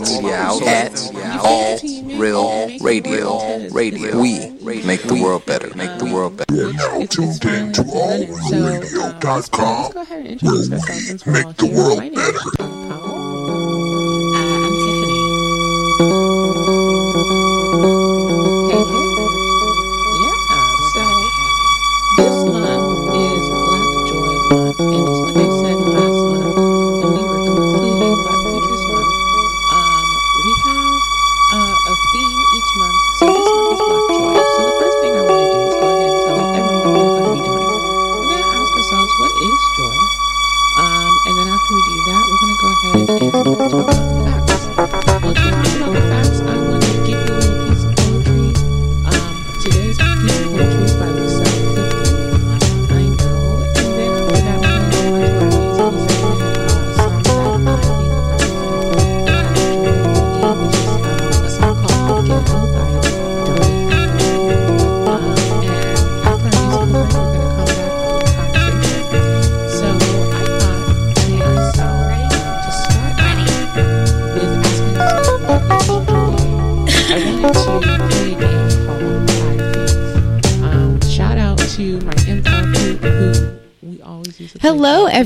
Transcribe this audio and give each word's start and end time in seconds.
media 0.00 0.34
outlets 0.36 1.10
at 1.14 1.40
All 1.40 1.78
Real 2.18 2.68
Radio. 2.80 3.68
Radio. 3.70 4.20
We 4.20 4.82
make 4.82 5.02
the 5.02 5.20
world 5.22 5.46
better. 5.46 5.68
Make 5.76 5.98
the 5.98 6.06
world 6.12 6.36
better. 6.36 6.54
You 6.54 6.68
are 6.68 6.72
now 6.72 7.06
tuned 7.06 7.44
in 7.44 7.72
to 7.74 7.82
allrealradio.com, 7.82 9.92
Go 9.92 10.00
ahead 10.00 10.18
and 10.20 10.26
introduce 10.28 10.68
yourselves 10.68 11.10
as 11.10 11.26
make 11.26 11.44
well. 11.44 11.52
the 11.54 11.66
Here, 11.66 11.76
world 11.76 11.98
my 11.98 12.08
name 12.08 12.18
is 12.18 12.56
better. 12.56 12.79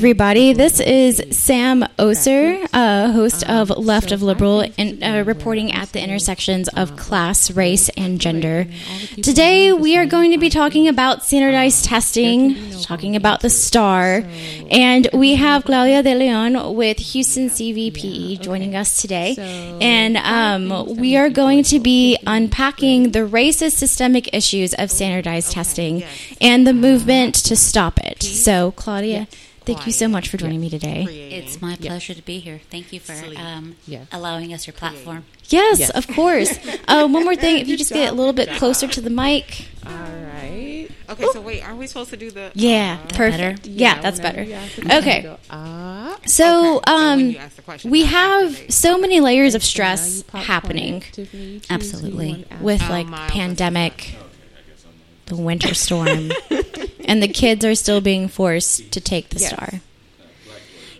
Everybody. 0.05 0.53
This 0.53 0.79
is 0.79 1.19
Sam 1.31 1.83
Oser, 1.97 2.59
uh, 2.71 3.11
host 3.11 3.43
of 3.49 3.71
Left 3.71 4.11
of 4.11 4.21
Liberal, 4.21 4.63
and 4.77 5.03
uh, 5.03 5.23
reporting 5.25 5.71
at 5.71 5.93
the 5.93 5.99
intersections 5.99 6.67
of 6.67 6.95
class, 6.95 7.49
race, 7.49 7.89
and 7.97 8.21
gender. 8.21 8.67
Today, 9.23 9.73
we 9.73 9.97
are 9.97 10.05
going 10.05 10.29
to 10.29 10.37
be 10.37 10.51
talking 10.51 10.87
about 10.87 11.25
standardized 11.25 11.85
testing, 11.85 12.55
talking 12.83 13.15
about 13.15 13.41
the 13.41 13.49
STAAR, 13.49 14.23
and 14.69 15.09
we 15.11 15.33
have 15.37 15.63
Claudia 15.63 16.03
De 16.03 16.13
Leon 16.13 16.75
with 16.75 16.99
Houston 16.99 17.49
CVPE 17.49 18.39
joining 18.41 18.75
us 18.75 19.01
today. 19.01 19.33
And 19.81 20.17
um, 20.17 20.97
we 20.97 21.17
are 21.17 21.31
going 21.31 21.63
to 21.63 21.79
be 21.79 22.15
unpacking 22.27 23.09
the 23.09 23.27
racist 23.27 23.77
systemic 23.77 24.31
issues 24.35 24.75
of 24.75 24.91
standardized 24.91 25.51
testing 25.51 26.03
and 26.39 26.67
the 26.67 26.73
movement 26.73 27.33
to 27.45 27.55
stop 27.55 27.97
it. 27.97 28.21
So, 28.21 28.69
Claudia, 28.73 29.27
thank 29.65 29.85
you 29.85 29.91
so 29.91 30.07
much 30.07 30.29
for 30.29 30.37
joining 30.37 30.61
me 30.61 30.69
today. 30.69 31.03
It's 31.31 31.61
my 31.61 31.75
pleasure 31.75 32.13
to 32.13 32.21
be 32.21 32.39
here. 32.39 32.59
Thank 32.69 32.93
you 32.93 32.99
for 32.99 33.13
um, 33.37 33.75
Yes. 33.87 34.07
allowing 34.11 34.53
us 34.53 34.67
your 34.67 34.73
platform. 34.73 35.25
Yes, 35.49 35.79
Yes. 35.79 35.89
of 35.91 36.07
course. 36.07 36.57
Uh, 36.87 37.07
one 37.07 37.23
more 37.23 37.35
thing, 37.35 37.59
if 37.59 37.67
you 37.67 37.77
just 37.77 37.91
get 37.93 38.11
a 38.11 38.15
little 38.15 38.33
bit 38.33 38.49
closer 38.57 38.87
to 38.87 39.01
the 39.01 39.09
mic. 39.09 39.67
All 39.85 39.91
right. 39.93 40.87
Okay, 41.07 41.25
so 41.33 41.39
wait, 41.41 41.61
aren't 41.63 41.77
we 41.77 41.85
supposed 41.85 42.09
to 42.09 42.17
do 42.17 42.31
the? 42.31 42.51
Yeah, 42.55 42.97
perfect. 43.09 43.61
better? 43.63 43.69
Yeah, 43.69 44.01
that's 44.01 44.19
better. 44.19 44.41
you 44.43 44.53
ask 44.53 44.75
the 44.75 44.81
question, 44.81 45.03
Okay. 45.03 45.21
So, 45.21 46.11
Okay, 46.15 46.27
so 46.27 46.81
um, 46.87 47.19
you 47.19 47.37
ask 47.37 47.55
the 47.57 47.61
question, 47.61 47.91
we 47.91 48.05
have 48.05 48.59
so 48.73 48.97
many 48.97 49.19
layers 49.19 49.53
of 49.53 49.63
stress 49.63 50.23
happening 50.33 51.01
Tiffany, 51.11 51.43
you 51.43 51.59
choose 51.59 51.67
Absolutely. 51.69 52.09
who 52.11 52.23
you 52.23 52.35
want 52.37 52.47
to 52.49 52.53
ask. 52.55 52.63
with 52.63 52.81
Oh, 52.83 52.89
like 52.89 53.07
Miles, 53.07 53.31
pandemic, 53.31 54.15
the 55.27 55.35
winter 55.35 55.73
storm, 55.73 56.31
and 57.05 57.21
the 57.21 57.27
kids 57.27 57.63
are 57.65 57.75
still 57.75 58.01
being 58.01 58.27
forced 58.27 58.91
to 58.91 59.01
take 59.01 59.29
the 59.29 59.39
Yes. 59.39 59.49
STAAR. 59.51 59.81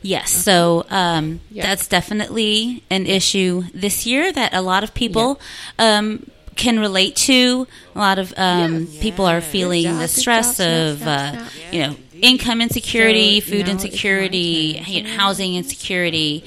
Yes, 0.02 0.32
so 0.32 0.86
um, 0.92 1.40
Yeah. 1.50 1.64
that's 1.64 1.88
definitely 1.88 2.84
an 2.92 3.08
issue 3.08 3.64
this 3.74 4.06
year 4.06 4.32
that 4.32 4.54
a 4.54 4.62
lot 4.62 4.84
of 4.84 4.94
people 4.94 5.40
um, 5.80 6.30
can 6.56 6.80
relate 6.80 7.16
to. 7.28 7.68
A 7.96 8.00
lot 8.00 8.20
of 8.20 8.32
um, 8.38 8.88
people 9.02 9.26
are 9.26 9.42
feeling 9.42 9.84
Good 9.84 10.02
the 10.02 10.08
stress 10.08 10.58
good 10.58 10.64
job, 10.64 10.92
of, 10.94 10.98
snap, 11.00 11.08
uh, 11.08 11.32
snap, 11.32 11.52
you 11.74 11.80
know, 11.80 11.96
income 12.22 12.62
insecurity, 12.62 13.42
So 13.42 13.50
food 13.50 13.66
now 13.66 13.72
insecurity, 13.72 14.74
turn. 14.76 14.94
you 14.94 15.04
know, 15.04 15.10
housing 15.10 15.56
insecurity. 15.56 16.44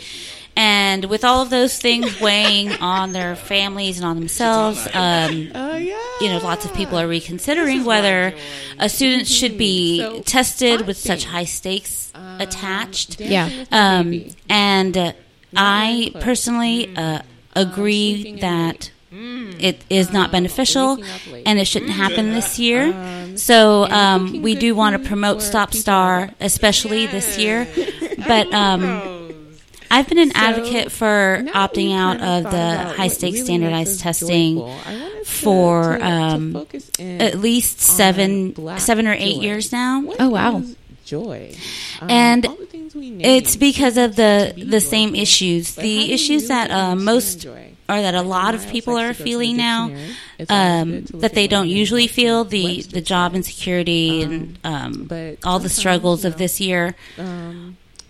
And 0.60 1.04
with 1.04 1.24
all 1.24 1.40
of 1.40 1.50
those 1.50 1.78
things 1.78 2.20
weighing 2.20 2.72
on 2.82 3.12
their 3.12 3.36
families 3.36 3.96
and 3.98 4.04
on 4.04 4.16
themselves, 4.18 4.84
um, 4.92 5.52
Oh 5.54 5.76
yeah. 5.76 5.96
you 6.20 6.28
know, 6.30 6.40
lots 6.42 6.64
of 6.64 6.74
people 6.74 6.98
are 6.98 7.06
reconsidering 7.06 7.84
whether 7.84 8.34
a 8.78 8.88
student 8.88 9.28
should 9.28 9.56
be 9.56 10.00
So, 10.00 10.20
tested 10.22 10.80
five 10.80 10.86
with 10.88 10.96
such 10.96 11.24
high 11.26 11.44
stakes 11.44 12.12
attached. 12.40 13.20
Yeah. 13.20 13.48
Dancing 13.48 13.58
with 13.60 13.70
the 13.70 13.76
Um, 13.76 14.24
and 14.50 14.96
uh, 14.98 15.12
I 15.56 16.08
close. 16.10 16.24
personally 16.24 16.96
uh, 16.96 17.20
agree 17.54 18.14
sleeping 18.22 18.40
that 18.40 18.90
late. 19.12 19.56
it 19.62 19.84
is 19.88 20.12
not 20.12 20.32
beneficial 20.32 20.96
waking 20.96 21.10
up 21.10 21.32
late. 21.32 21.42
and 21.46 21.58
it 21.60 21.66
shouldn't 21.66 21.92
happen 21.92 22.32
this 22.32 22.58
year. 22.58 22.92
Um, 22.92 23.36
So 23.36 23.84
um, 23.84 24.42
we 24.42 24.56
do 24.56 24.74
want 24.74 25.00
to 25.00 25.08
promote 25.08 25.40
Stop 25.40 25.72
STAAR, 25.72 26.26
that- 26.26 26.34
especially 26.40 27.06
this 27.06 27.38
year. 27.38 27.68
But 28.26 28.52
um, 28.64 28.82
I've 29.90 30.08
been 30.08 30.18
an 30.18 30.32
advocate 30.34 30.92
for 30.92 31.40
now 31.42 31.66
opting 31.66 31.94
out 31.96 32.20
of 32.20 32.50
the 32.50 32.94
high 32.96 33.08
stakes 33.08 33.34
really 33.36 33.44
standardized 33.44 34.00
testing 34.00 34.56
joyful, 34.58 34.74
to- 34.84 35.24
for 35.24 35.92
to- 35.92 35.98
to 35.98 36.04
um, 36.04 36.52
focus 36.52 36.90
at 36.98 37.38
least 37.38 37.80
seven, 37.80 38.54
seven 38.78 39.06
or 39.08 39.14
eight 39.14 39.36
joy. 39.36 39.42
years 39.42 39.72
now. 39.72 40.00
What 40.02 40.16
Oh, 40.20 40.28
wow. 40.30 40.62
Joy. 41.04 41.54
Um, 42.02 42.10
And 42.10 42.46
all 42.46 42.54
the 42.56 42.66
things 42.66 42.94
we 42.94 43.08
name 43.10 43.20
It's 43.24 43.56
because 43.56 43.96
of 43.96 44.14
the 44.16 44.48
to 44.50 44.54
be 44.54 44.64
the 44.64 44.80
same 44.80 45.14
issues, 45.14 45.74
But 45.74 45.82
the 45.82 46.12
issues 46.12 46.42
really 46.42 46.48
that 46.48 46.70
uh, 46.70 46.94
most 46.96 47.40
joy? 47.40 47.72
or 47.88 48.02
that 48.02 48.14
a 48.14 48.20
lot 48.20 48.54
of 48.54 48.68
people 48.68 48.98
are 48.98 49.08
to 49.08 49.08
go 49.08 49.12
to 49.14 49.18
the 49.18 49.24
feeling 49.24 49.56
now, 49.56 49.88
dictionary. 49.88 50.16
It's 50.38 50.50
always 50.50 50.82
um, 50.82 50.90
good 50.90 51.06
to 51.06 51.12
look 51.14 51.22
that 51.22 51.32
they 51.34 51.46
don't 51.46 51.68
usually 51.70 52.06
feel 52.08 52.44
the 52.44 52.82
the 52.82 53.00
job 53.00 53.34
insecurity 53.34 54.22
Um, 54.22 54.30
and 54.32 54.58
um, 54.64 55.04
but 55.08 55.38
all 55.46 55.58
the 55.58 55.70
struggles 55.70 56.24
you 56.24 56.28
of 56.30 56.36
this 56.36 56.60
year. 56.60 56.94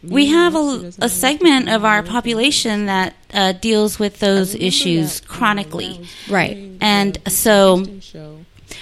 We 0.02 0.26
have 0.26 0.54
a, 0.54 0.92
a 1.00 1.08
segment 1.08 1.68
of 1.68 1.84
our 1.84 2.02
population 2.02 2.86
that 2.86 3.14
uh, 3.32 3.52
deals 3.52 3.98
with 3.98 4.20
those 4.20 4.54
issues 4.54 5.20
chronically. 5.20 5.88
when 5.88 5.96
I 5.96 6.00
was 6.00 6.28
Right. 6.30 6.70
And 6.80 7.18
so, 7.28 7.76
Houston 7.78 8.00
show, 8.00 8.38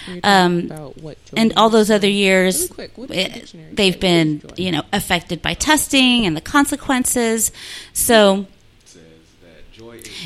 we 0.09 0.15
were 0.16 0.21
talking 0.21 0.21
um, 0.25 0.59
about 0.66 0.99
what 1.03 1.25
joy 1.25 1.34
and 1.38 1.53
all 1.56 1.71
those 1.71 1.91
other 1.91 2.09
years, 2.09 2.56
Really 2.62 2.69
quick, 2.75 2.91
what's 2.97 3.12
the 3.12 3.19
it- 3.19 3.76
they've 3.76 3.99
been, 3.99 4.41
What 4.41 4.53
is 4.53 4.59
joy? 4.59 4.65
you 4.65 4.72
know, 4.72 4.82
affected 4.93 5.41
by 5.41 5.55
testing 5.55 6.26
and 6.26 6.37
the 6.37 6.41
consequences. 6.43 7.50
So 7.94 8.47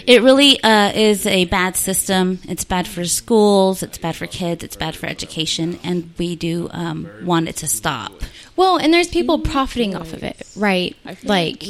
it 0.06 0.22
really 0.22 0.62
uh, 0.62 0.92
is 0.94 1.26
a 1.26 1.44
bad 1.46 1.76
system. 1.76 2.38
It's 2.48 2.64
bad 2.64 2.86
for 2.88 3.04
schools. 3.04 3.82
It's 3.82 3.98
bad 3.98 4.16
for 4.16 4.26
kids. 4.26 4.62
It's 4.64 4.76
bad 4.76 4.96
for 4.96 5.06
education, 5.06 5.78
and 5.84 6.12
we 6.18 6.36
do 6.36 6.68
um, 6.72 7.08
want 7.24 7.48
it 7.48 7.56
to 7.56 7.66
stop. 7.68 8.12
Well, 8.60 8.76
and 8.76 8.92
there's 8.92 9.08
people 9.08 9.38
profiting 9.38 9.96
off 9.96 10.12
of 10.12 10.22
it, 10.22 10.36
right? 10.54 10.94
Like, 11.24 11.64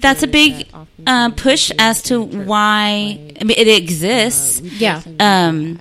That's 0.00 0.22
a 0.22 0.28
big 0.28 0.68
that 0.70 0.86
uh, 1.04 1.30
push 1.30 1.72
as 1.80 2.00
to 2.04 2.22
why. 2.22 3.18
I 3.40 3.42
mean, 3.42 3.58
it 3.58 3.66
exists. 3.66 4.60
uh, 4.60 4.64
Yeah. 4.78 5.02
Um. 5.18 5.80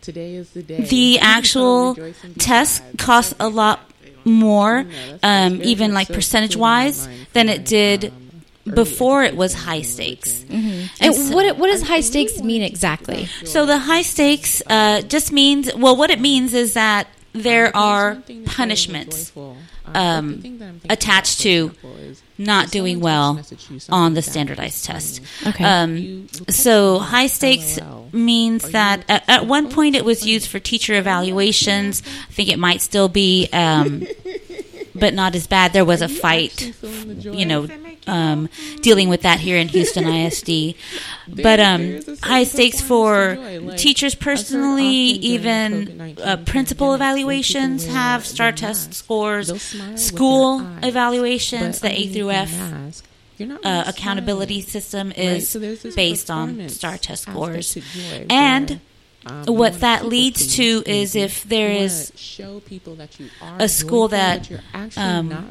Today 0.00 0.34
is 0.34 0.50
the 0.50 0.64
day. 0.64 0.80
the 0.80 1.20
actual 1.20 1.94
rejoice 1.94 2.24
and 2.24 2.34
be 2.34 2.40
test 2.40 2.82
costs 2.98 3.34
a 3.38 3.48
lot 3.48 3.78
more, 4.24 4.84
um, 5.22 5.62
even 5.62 5.94
like 5.94 6.08
percentage 6.08 6.56
wise, 6.56 7.08
than 7.32 7.48
it 7.48 7.64
did 7.64 8.06
um, 8.06 8.74
before 8.74 9.22
it 9.22 9.36
was 9.36 9.54
high 9.54 9.82
stakes. 9.82 10.44
religion. 10.50 10.90
and 11.00 11.14
so- 11.14 11.36
what 11.36 11.68
does 11.68 11.82
high 11.82 12.00
stakes 12.00 12.42
mean 12.42 12.62
exactly? 12.62 13.26
So 13.44 13.64
the 13.64 13.78
high 13.78 14.02
stakes 14.02 14.60
uh, 14.66 15.02
just 15.02 15.30
means 15.30 15.72
well, 15.72 15.94
what 15.94 16.10
it 16.10 16.18
means 16.18 16.52
is 16.52 16.74
that 16.74 17.06
there 17.32 17.74
are 17.76 18.12
one 18.12 18.22
thing 18.22 18.44
that 18.44 18.50
punishments. 18.50 19.32
Um, 19.36 19.56
um, 19.94 20.28
but 20.28 20.36
the 20.36 20.42
thing 20.42 20.58
that 20.58 20.64
I'm 20.66 20.72
thinking 20.80 20.92
attached 20.92 21.40
to 21.40 21.72
not 22.38 22.70
doing 22.70 23.00
well 23.00 23.36
text 23.36 23.52
messaged 23.52 23.88
you 23.88 23.94
on 23.94 24.14
the 24.14 24.22
standardized 24.22 24.84
test. 24.84 25.20
Okay. 25.46 25.64
Um, 25.64 26.28
so 26.48 26.98
high 26.98 27.26
stakes 27.26 27.78
means 28.12 28.70
that 28.70 29.04
at, 29.08 29.24
at 29.28 29.46
one 29.46 29.70
point 29.70 29.96
it 29.96 30.04
was 30.04 30.26
used 30.26 30.48
for 30.48 30.58
teacher 30.58 30.94
evaluations. 30.94 32.02
I 32.04 32.32
think 32.32 32.50
it 32.50 32.58
might 32.58 32.80
still 32.80 33.08
be, 33.08 33.48
um, 33.52 34.06
but 34.94 35.14
not 35.14 35.34
as 35.34 35.46
bad. 35.46 35.72
There 35.72 35.84
was 35.84 36.02
a 36.02 36.08
fight, 36.08 36.52
actually 36.52 36.72
feeling 36.72 37.08
the 37.08 37.14
joy? 37.14 37.32
you 37.32 37.46
know, 37.46 37.62
Does 37.66 37.70
it 37.70 37.82
make 37.82 37.92
um, 38.06 38.48
dealing 38.80 39.08
with 39.08 39.22
that 39.22 39.40
here 39.40 39.56
in 39.56 39.68
Houston 39.68 40.06
ISD. 40.06 40.74
But 41.28 41.60
um, 41.60 42.00
high 42.22 42.44
stakes 42.44 42.80
for 42.80 43.38
teachers 43.76 44.14
personally, 44.14 44.86
even 44.86 46.16
uh, 46.22 46.38
principal 46.44 46.94
evaluations 46.94 47.86
have 47.86 48.26
STAAR 48.26 48.52
test 48.52 48.92
scores, 48.92 49.48
school 49.94 50.66
evaluations, 50.82 51.80
the 51.80 51.90
A 51.90 52.08
through 52.08 52.30
F 52.32 53.02
uh, 53.40 53.84
accountability 53.86 54.60
system 54.60 55.12
is 55.12 55.56
based 55.94 56.30
on 56.30 56.68
STAAR 56.68 56.98
test 56.98 57.22
scores. 57.22 57.78
And 58.28 58.80
what 59.46 59.80
that 59.80 60.06
leads 60.06 60.56
to 60.56 60.82
is 60.86 61.14
if 61.14 61.44
there 61.44 61.70
is 61.70 62.12
a 63.58 63.68
school 63.68 64.08
that 64.08 64.50
um, 64.96 65.50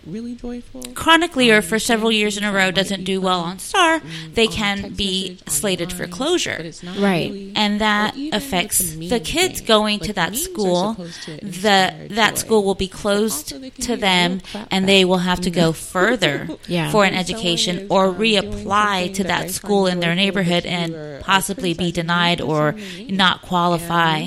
chronically 0.94 1.52
or 1.52 1.62
for 1.62 1.80
several 1.80 2.12
years 2.12 2.38
in 2.38 2.44
a 2.44 2.52
row 2.52 2.72
doesn't 2.72 3.04
do 3.04 3.22
well 3.22 3.40
on 3.42 3.60
STAAR, 3.60 4.02
they 4.34 4.48
can 4.48 4.94
be 4.94 5.38
slated 5.48 5.92
for 5.94 6.08
closure. 6.08 6.72
Right. 7.00 7.52
And 7.56 7.80
that 7.82 8.16
affects 8.34 8.96
the 8.96 9.20
kids 9.20 9.62
going 9.62 10.00
to 10.00 10.14
that 10.14 10.36
school. 10.36 10.94
The, 11.42 11.94
that 12.12 12.38
school 12.38 12.64
will 12.64 12.76
be 12.76 12.88
closed 12.88 13.54
to 13.84 13.96
them 13.96 14.42
and 14.70 14.88
they 14.88 15.06
will 15.06 15.20
have 15.20 15.42
to 15.42 15.52
go 15.52 15.72
further 15.94 16.48
Yeah. 16.68 16.92
for 16.92 17.06
an 17.06 17.14
education 17.14 17.88
or 17.90 18.12
reapply 18.14 19.14
to 19.16 19.24
that 19.26 19.52
school 19.52 19.88
in 19.88 20.00
their 20.00 20.16
neighborhood 20.16 20.66
and 20.66 21.22
possibly 21.24 21.74
be 21.74 21.92
denied 21.92 22.42
or 22.42 22.76
not 23.10 23.42
qualify 23.62 24.20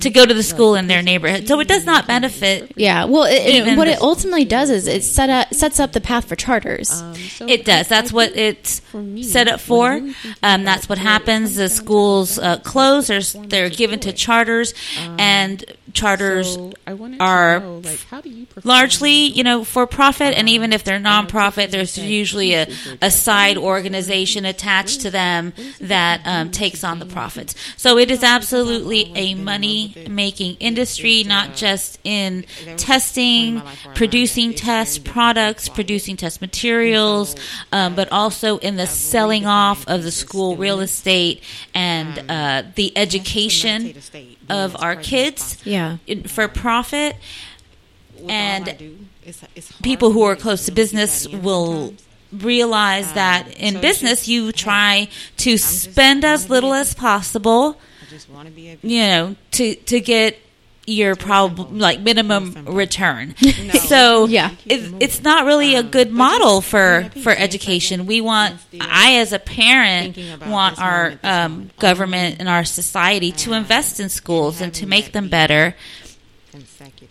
to 0.00 0.10
go 0.10 0.26
to 0.26 0.34
the 0.34 0.42
school 0.42 0.74
in 0.74 0.86
their 0.88 1.02
neighborhood. 1.02 1.46
So 1.48 1.60
it 1.60 1.68
does 1.68 1.86
not 1.86 2.06
benefit. 2.06 2.72
Yeah. 2.76 3.04
Well, 3.04 3.24
it, 3.24 3.34
it- 3.68 3.76
what 3.78 3.86
it 3.88 4.00
ultimately 4.02 4.44
does 4.44 4.70
is 4.70 4.86
it 4.88 5.02
set 5.04 5.30
up, 5.30 5.54
sets 5.54 5.78
up 5.80 5.92
the 5.92 6.00
path 6.00 6.26
for 6.28 6.34
charters. 6.36 6.90
It 7.48 7.64
does. 7.64 7.86
That's 7.88 8.12
what 8.12 8.36
it's 8.36 8.82
set 9.22 9.46
up 9.48 9.60
for. 9.60 9.92
Um, 10.42 10.64
that's 10.64 10.88
what 10.88 10.98
happens. 10.98 11.54
The 11.54 11.68
schools 11.68 12.38
uh, 12.38 12.58
close. 12.58 13.06
There's, 13.06 13.34
they're 13.34 13.70
given 13.70 14.00
to 14.00 14.12
charters, 14.12 14.74
and 15.18 15.64
charters 15.98 16.56
are 17.20 17.60
largely, 18.64 19.26
you 19.26 19.42
know, 19.42 19.64
for 19.64 19.86
profit. 19.86 20.34
And 20.34 20.48
even 20.48 20.72
if 20.72 20.84
they're 20.84 21.00
nonprofit, 21.00 21.70
there's 21.70 21.98
usually 21.98 22.54
a, 22.54 22.68
a 23.02 23.10
side 23.10 23.58
organization 23.58 24.44
attached 24.44 25.00
to 25.02 25.10
them 25.10 25.52
that 25.80 26.20
um, 26.24 26.50
takes 26.50 26.84
on 26.84 26.98
the 26.98 27.06
profits. 27.06 27.54
So 27.76 27.98
it 27.98 28.10
is 28.10 28.22
absolutely 28.22 29.12
a 29.14 29.34
money 29.34 29.94
making 30.08 30.56
industry, 30.60 31.24
not 31.24 31.56
just 31.56 31.98
in 32.04 32.44
testing, 32.76 33.62
producing 33.94 34.54
test 34.54 35.04
products, 35.04 35.68
producing 35.68 36.16
test 36.16 36.40
materials, 36.40 37.34
um, 37.72 37.94
but 37.94 38.10
also 38.12 38.58
in 38.58 38.76
the 38.76 38.86
selling 38.86 39.46
off 39.46 39.86
of 39.88 40.02
the 40.02 40.12
school 40.12 40.56
real 40.56 40.80
estate 40.80 41.42
and 41.74 42.30
uh, 42.30 42.62
the 42.76 42.96
education 42.96 43.94
of 44.50 44.76
our 44.82 44.96
kids 44.96 45.58
yeah. 45.64 45.98
in- 46.06 46.24
for 46.24 46.48
profit. 46.48 47.16
And 48.28 48.98
people 49.82 50.10
who 50.10 50.22
are 50.22 50.34
close 50.34 50.66
to 50.66 50.72
business 50.72 51.28
will 51.28 51.94
realize 52.32 53.12
that 53.12 53.48
in 53.56 53.80
business 53.80 54.28
you 54.28 54.52
try 54.52 55.08
to 55.38 55.56
spend 55.56 56.24
as 56.24 56.50
little 56.50 56.74
as 56.74 56.94
possible 56.94 57.80
you 58.82 59.00
know 59.00 59.36
to 59.50 59.74
to 59.74 60.00
get 60.00 60.38
your 60.88 61.14
prob 61.16 61.58
like 61.72 62.00
minimum 62.00 62.64
return. 62.66 63.34
So 63.88 64.26
Yeah. 64.26 64.50
it, 64.66 64.94
it's 65.00 65.22
not 65.22 65.44
really 65.46 65.74
a 65.74 65.82
good 65.82 66.10
model 66.10 66.60
for 66.60 67.10
for 67.22 67.32
education. 67.32 68.06
We 68.06 68.20
want 68.20 68.56
i 68.80 69.16
as 69.16 69.32
a 69.32 69.38
parent 69.38 70.18
want 70.46 70.78
our 70.80 71.14
um, 71.22 71.70
government 71.78 72.36
and 72.40 72.48
our 72.48 72.64
society 72.64 73.32
to 73.32 73.52
invest 73.52 74.00
in 74.00 74.08
schools 74.08 74.60
and 74.60 74.72
to 74.74 74.86
make 74.86 75.12
them 75.12 75.28
better. 75.28 75.74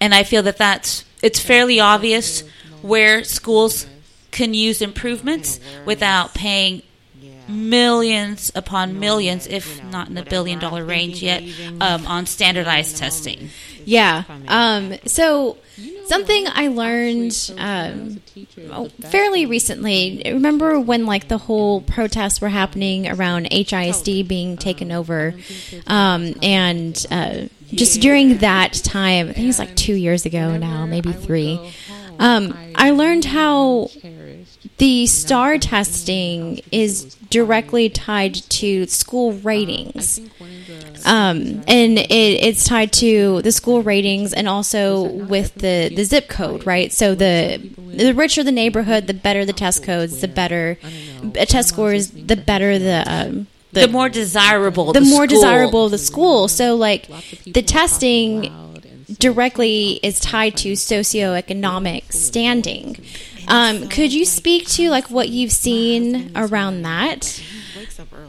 and 0.02 0.14
I 0.14 0.24
feel 0.24 0.44
that 0.44 0.58
that's 0.58 1.06
it's 1.22 1.40
fairly 1.40 1.80
obvious 1.80 2.44
where 2.82 3.24
schools 3.24 3.88
can 4.32 4.54
use 4.54 4.82
improvements 4.82 5.60
without 5.86 6.34
paying 6.34 6.82
millions 7.50 8.52
upon 8.56 9.00
millions, 9.00 9.48
if 9.48 9.84
not 9.86 10.08
in 10.10 10.16
the 10.16 10.24
billion 10.24 10.60
dollar 10.60 10.84
range 10.84 11.22
yet, 11.22 11.44
um, 11.82 12.06
on 12.08 12.26
standardized 12.26 12.98
testing. 12.98 13.50
Yeah. 13.86 14.24
Um, 14.48 14.96
so 15.06 15.58
something 16.08 16.46
I 16.48 16.68
learned 16.68 17.52
um, 17.58 18.22
oh, 18.70 18.90
fairly 19.00 19.46
recently. 19.46 20.22
Remember 20.26 20.80
when 20.80 21.06
like 21.06 21.30
the 21.30 21.38
whole 21.38 21.82
protests 21.82 22.42
were 22.42 22.50
happening 22.50 23.08
around 23.08 23.48
HISD 23.50 24.28
being 24.28 24.58
taken 24.58 24.92
over, 24.92 25.36
um, 25.88 26.34
and 26.42 27.06
uh, 27.12 27.46
just 27.68 28.02
during 28.02 28.40
that 28.40 28.74
time, 28.74 29.30
I 29.30 29.34
think 29.34 29.50
it's 29.50 29.60
like 29.60 29.76
two 29.76 29.96
years 29.96 30.26
ago 30.26 30.58
now, 30.58 30.86
maybe 30.86 31.14
three. 31.14 31.74
Um, 32.20 32.58
I 32.76 32.92
learned 32.92 33.26
how 33.26 33.90
the 34.78 35.06
STAAR 35.08 35.58
testing 35.58 36.62
is 36.72 37.16
directly 37.30 37.90
tied 37.90 38.36
to 38.36 38.86
school 38.88 39.34
ratings. 39.34 40.20
Um, 41.06 41.64
and 41.68 41.98
it, 41.98 42.10
it's 42.10 42.66
tied 42.66 42.92
to 42.94 43.42
the 43.42 43.52
school 43.52 43.84
ratings 43.84 44.34
and 44.34 44.48
also 44.48 45.04
with 45.04 45.54
the, 45.56 45.92
the 45.94 46.04
zip 46.04 46.28
code, 46.28 46.66
right? 46.66 46.92
So 46.92 47.16
the 47.16 47.58
the 47.58 48.14
richer 48.14 48.44
the 48.44 48.52
neighborhood, 48.52 49.08
the 49.08 49.14
better 49.14 49.46
the 49.46 49.54
test 49.54 49.84
codes, 49.84 50.22
the 50.22 50.28
better 50.28 50.78
uh, 51.24 51.46
test 51.46 51.70
scores, 51.70 52.12
the 52.12 52.36
better 52.36 52.78
the 52.80 53.04
um, 53.08 53.48
The, 53.74 53.88
more 53.88 54.10
desirable, 54.10 54.94
the, 54.94 55.00
the, 55.00 55.06
more 55.06 55.26
school. 55.26 55.36
desirable 55.36 55.90
the 55.90 55.98
school. 55.98 56.48
So 56.48 56.76
like 56.76 57.10
the 57.46 57.62
testing 57.62 58.52
directly 59.20 60.00
is 60.04 60.20
tied 60.20 60.58
to 60.58 60.74
socioeconomic 60.74 62.12
standing. 62.12 62.98
Um, 63.48 63.88
could 63.90 64.14
you 64.14 64.26
speak 64.26 64.68
to 64.70 64.90
like 64.90 65.10
what 65.10 65.30
you've 65.30 65.52
seen 65.52 66.32
around 66.36 66.82
that? 66.84 67.42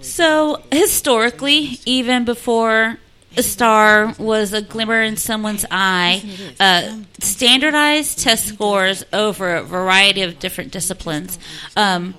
So 0.00 0.62
historically, 0.70 1.80
even 1.84 2.24
before 2.24 2.98
a 3.36 3.42
STAAR 3.42 4.14
was 4.18 4.52
a 4.52 4.62
glimmer 4.62 5.02
in 5.02 5.16
someone's 5.16 5.64
eye, 5.70 6.22
uh, 6.58 6.96
standardized 7.20 8.18
test 8.20 8.46
scores 8.46 9.04
over 9.12 9.56
a 9.56 9.62
variety 9.62 10.22
of 10.22 10.38
different 10.38 10.72
disciplines 10.72 11.38
um, 11.76 12.14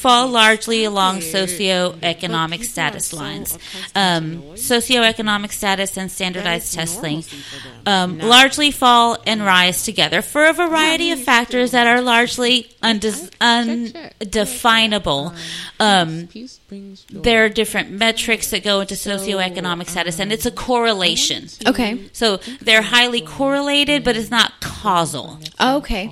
fall 0.00 0.28
largely 0.28 0.84
along 0.84 1.18
socioeconomic 1.20 2.64
status 2.64 3.12
lines. 3.12 3.58
Um, 3.94 4.42
socioeconomic 4.54 5.52
status 5.52 5.96
and 5.96 6.10
standardized 6.10 6.72
testing 6.74 7.24
um, 7.86 8.18
largely 8.18 8.70
fall 8.70 9.18
and 9.26 9.44
rise 9.44 9.84
together 9.84 10.22
for 10.22 10.46
a 10.46 10.52
variety 10.52 11.10
of 11.12 11.20
factors 11.20 11.70
that 11.72 11.86
are 11.86 12.00
largely 12.00 12.68
undes- 12.82 13.30
undefinable. 13.40 15.34
Um, 15.78 16.28
there 17.10 17.44
are 17.44 17.48
different 17.48 17.90
metrics 17.90 18.50
that 18.50 18.62
go 18.62 18.80
into 18.80 18.94
socioeconomic 18.94 19.88
status, 19.88 20.18
and 20.20 20.32
it's 20.32 20.46
a 20.46 20.50
correlation. 20.50 21.48
Okay. 21.66 22.08
So 22.12 22.38
they're 22.60 22.82
highly 22.82 23.20
correlated, 23.20 24.04
but 24.04 24.16
it's 24.16 24.30
not 24.30 24.60
causal. 24.60 25.38
Okay. 25.60 26.10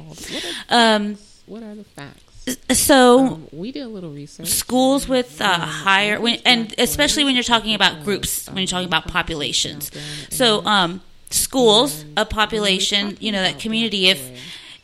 Um, 0.69 1.17
What 1.47 1.63
are 1.63 1.75
the 1.75 1.85
facts? 1.85 2.25
So 2.73 3.41
We 3.53 3.73
did 3.73 3.83
a 3.83 3.89
little 3.89 4.11
research. 4.11 4.47
schools 4.49 5.09
with 5.09 5.41
uh, 5.41 5.59
higher, 5.59 6.21
when, 6.21 6.41
and 6.45 6.75
especially 6.79 7.25
when 7.25 7.35
you're 7.35 7.43
talking 7.45 7.75
about 7.75 8.05
groups, 8.05 8.47
when 8.49 8.59
you're 8.59 8.67
talking 8.67 8.89
about 8.89 9.07
populations. 9.09 9.91
So 10.31 10.65
um, 10.65 11.01
schools, 11.31 12.05
a 12.17 12.25
population, 12.25 13.17
you 13.21 13.33
know, 13.33 13.43
that 13.43 13.59
community, 13.59 14.09
if 14.09 14.21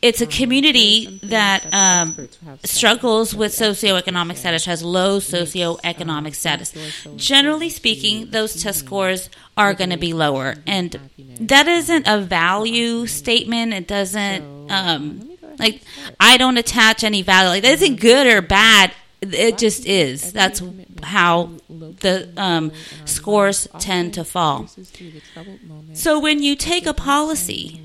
it's 0.02 0.20
a 0.20 0.26
community 0.26 1.18
that 1.22 1.64
um, 1.72 2.28
struggles 2.64 3.34
with 3.34 3.52
socioeconomic 3.52 4.36
status, 4.36 4.66
has 4.66 4.82
low 4.82 5.18
socioeconomic 5.18 6.34
status. 6.34 6.74
Generally 7.16 7.70
speaking, 7.70 8.30
those 8.30 8.62
test 8.62 8.80
scores 8.80 9.30
are 9.56 9.72
going 9.72 9.88
to 9.90 9.96
be 9.96 10.12
lower, 10.12 10.56
and 10.66 10.98
that 11.40 11.66
isn't 11.68 12.06
a 12.06 12.20
value 12.20 13.06
statement. 13.06 13.72
It 13.72 13.88
doesn't 13.88 14.70
um, 14.70 15.33
like 15.58 15.82
I 16.20 16.36
don't 16.36 16.56
attach 16.56 17.04
any 17.04 17.22
value. 17.22 17.48
Like 17.50 17.62
that 17.62 17.72
isn't 17.72 18.00
good 18.00 18.26
or 18.26 18.42
bad. 18.42 18.92
It 19.20 19.56
just 19.56 19.86
is. 19.86 20.32
That's 20.32 20.62
how 21.02 21.50
the 21.68 22.28
um, 22.36 22.72
scores 23.06 23.66
tend 23.78 24.14
to 24.14 24.24
fall. 24.24 24.66
So 25.94 26.18
when 26.20 26.42
you 26.42 26.56
take 26.56 26.86
a 26.86 26.92
policy 26.94 27.80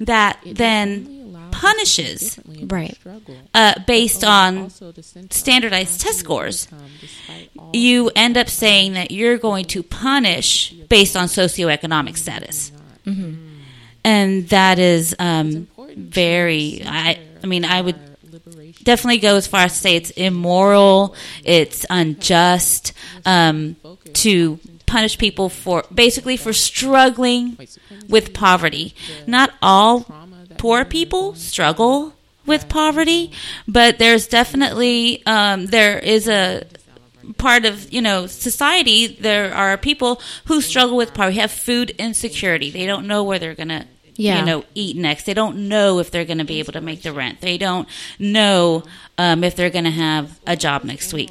that 0.00 0.38
then 0.44 1.48
punishes 1.50 2.38
Right. 2.64 2.98
uh, 3.54 3.74
based 3.86 4.24
on 4.24 4.68
standardized 5.30 6.00
test 6.02 6.18
scores, 6.18 6.68
you 7.72 8.10
end 8.14 8.36
up 8.36 8.48
saying 8.50 8.92
that 8.94 9.10
you're 9.10 9.38
going 9.38 9.64
to 9.66 9.82
punish 9.82 10.72
based 10.88 11.16
on 11.16 11.28
socioeconomic 11.28 12.16
status. 12.18 12.72
And 14.06 14.48
that 14.50 14.78
is 14.78 15.14
um, 15.18 15.68
very, 15.96 16.82
I, 16.84 17.18
I 17.42 17.46
mean, 17.46 17.64
I 17.64 17.80
would 17.80 17.98
definitely 18.82 19.18
go 19.18 19.36
as 19.36 19.46
far 19.46 19.62
as 19.62 19.72
to 19.72 19.78
say 19.78 19.96
it's 19.96 20.10
immoral, 20.10 21.14
it's 21.44 21.86
unjust 21.90 22.92
um, 23.24 23.76
to 24.14 24.58
punish 24.86 25.18
people 25.18 25.48
for 25.48 25.84
basically 25.92 26.36
for 26.36 26.52
struggling 26.52 27.58
with 28.08 28.34
poverty. 28.34 28.94
Not 29.26 29.52
all 29.62 30.06
poor 30.58 30.84
people 30.84 31.34
struggle 31.34 32.14
with 32.46 32.68
poverty, 32.68 33.32
but 33.66 33.98
there's 33.98 34.26
definitely 34.26 35.24
um, 35.26 35.66
there 35.66 35.98
is 35.98 36.28
a 36.28 36.64
part 37.38 37.64
of 37.64 37.92
you 37.92 38.02
know 38.02 38.26
society. 38.26 39.06
There 39.06 39.54
are 39.54 39.76
people 39.76 40.20
who 40.46 40.60
struggle 40.60 40.96
with 40.96 41.14
poverty, 41.14 41.38
have 41.38 41.50
food 41.50 41.90
insecurity. 41.98 42.70
They 42.70 42.86
don't 42.86 43.06
know 43.06 43.24
where 43.24 43.38
they're 43.38 43.54
gonna. 43.54 43.86
Yeah. 44.16 44.38
You 44.40 44.46
know, 44.46 44.64
eat 44.74 44.96
next. 44.96 45.24
They 45.26 45.34
don't 45.34 45.68
know 45.68 45.98
if 45.98 46.10
they're 46.10 46.24
going 46.24 46.38
to 46.38 46.44
be 46.44 46.60
able 46.60 46.72
to 46.74 46.80
make 46.80 47.02
the 47.02 47.12
rent. 47.12 47.40
They 47.40 47.58
don't 47.58 47.88
know 48.18 48.84
um, 49.18 49.42
if 49.42 49.56
they're 49.56 49.70
going 49.70 49.84
to 49.86 49.90
have 49.90 50.38
a 50.46 50.56
job 50.56 50.84
next 50.84 51.12
week, 51.12 51.30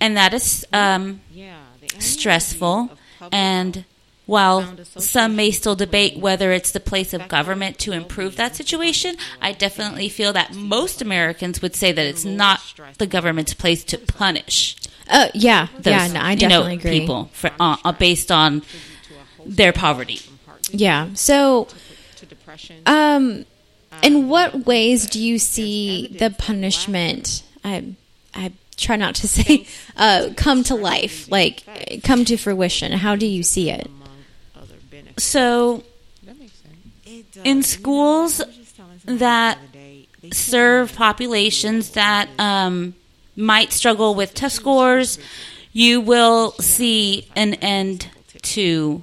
and 0.00 0.16
that 0.16 0.32
is 0.32 0.64
um, 0.72 1.20
stressful. 1.98 2.90
And 3.32 3.84
while 4.26 4.76
some 4.84 5.36
may 5.36 5.50
still 5.50 5.74
debate 5.74 6.16
whether 6.18 6.52
it's 6.52 6.70
the 6.70 6.80
place 6.80 7.12
of 7.12 7.28
government 7.28 7.78
to 7.80 7.92
improve 7.92 8.36
that 8.36 8.54
situation, 8.56 9.16
I 9.42 9.52
definitely 9.52 10.08
feel 10.08 10.32
that 10.32 10.54
most 10.54 11.02
Americans 11.02 11.60
would 11.62 11.74
say 11.74 11.92
that 11.92 12.06
it's 12.06 12.24
not 12.24 12.60
the 12.98 13.06
government's 13.06 13.54
place 13.54 13.84
to 13.84 13.98
punish 13.98 14.76
Uh, 15.10 15.28
yeah, 15.34 15.68
those 15.76 15.86
yeah, 15.92 16.06
no, 16.06 16.20
I 16.20 16.32
you 16.32 16.48
know, 16.48 16.62
definitely 16.62 16.74
agree. 16.76 17.00
people 17.00 17.28
for, 17.34 17.50
uh, 17.60 17.92
based 17.92 18.30
on 18.32 18.62
their 19.44 19.72
poverty. 19.72 20.20
Yeah. 20.70 21.08
So, 21.14 21.68
um, 22.86 23.44
in 24.02 24.28
what 24.28 24.66
ways 24.66 25.06
do 25.06 25.20
you 25.20 25.38
see 25.38 26.16
the 26.18 26.30
punishment? 26.30 27.42
I, 27.64 27.94
I 28.34 28.52
try 28.76 28.96
not 28.96 29.14
to 29.16 29.28
say, 29.28 29.66
uh, 29.96 30.30
come 30.36 30.62
to 30.64 30.74
life, 30.74 31.30
like 31.30 31.64
come 32.02 32.24
to 32.26 32.36
fruition. 32.36 32.92
How 32.92 33.16
do 33.16 33.26
you 33.26 33.42
see 33.42 33.70
it? 33.70 33.90
So, 35.16 35.84
in 37.44 37.62
schools 37.62 38.42
that 39.04 39.58
serve 40.32 40.94
populations 40.94 41.90
that 41.90 42.28
um, 42.38 42.94
might 43.36 43.72
struggle 43.72 44.14
with 44.14 44.34
test 44.34 44.56
scores, 44.56 45.18
you 45.72 46.00
will 46.00 46.52
see 46.52 47.28
an 47.36 47.54
end 47.54 48.08
to 48.42 49.02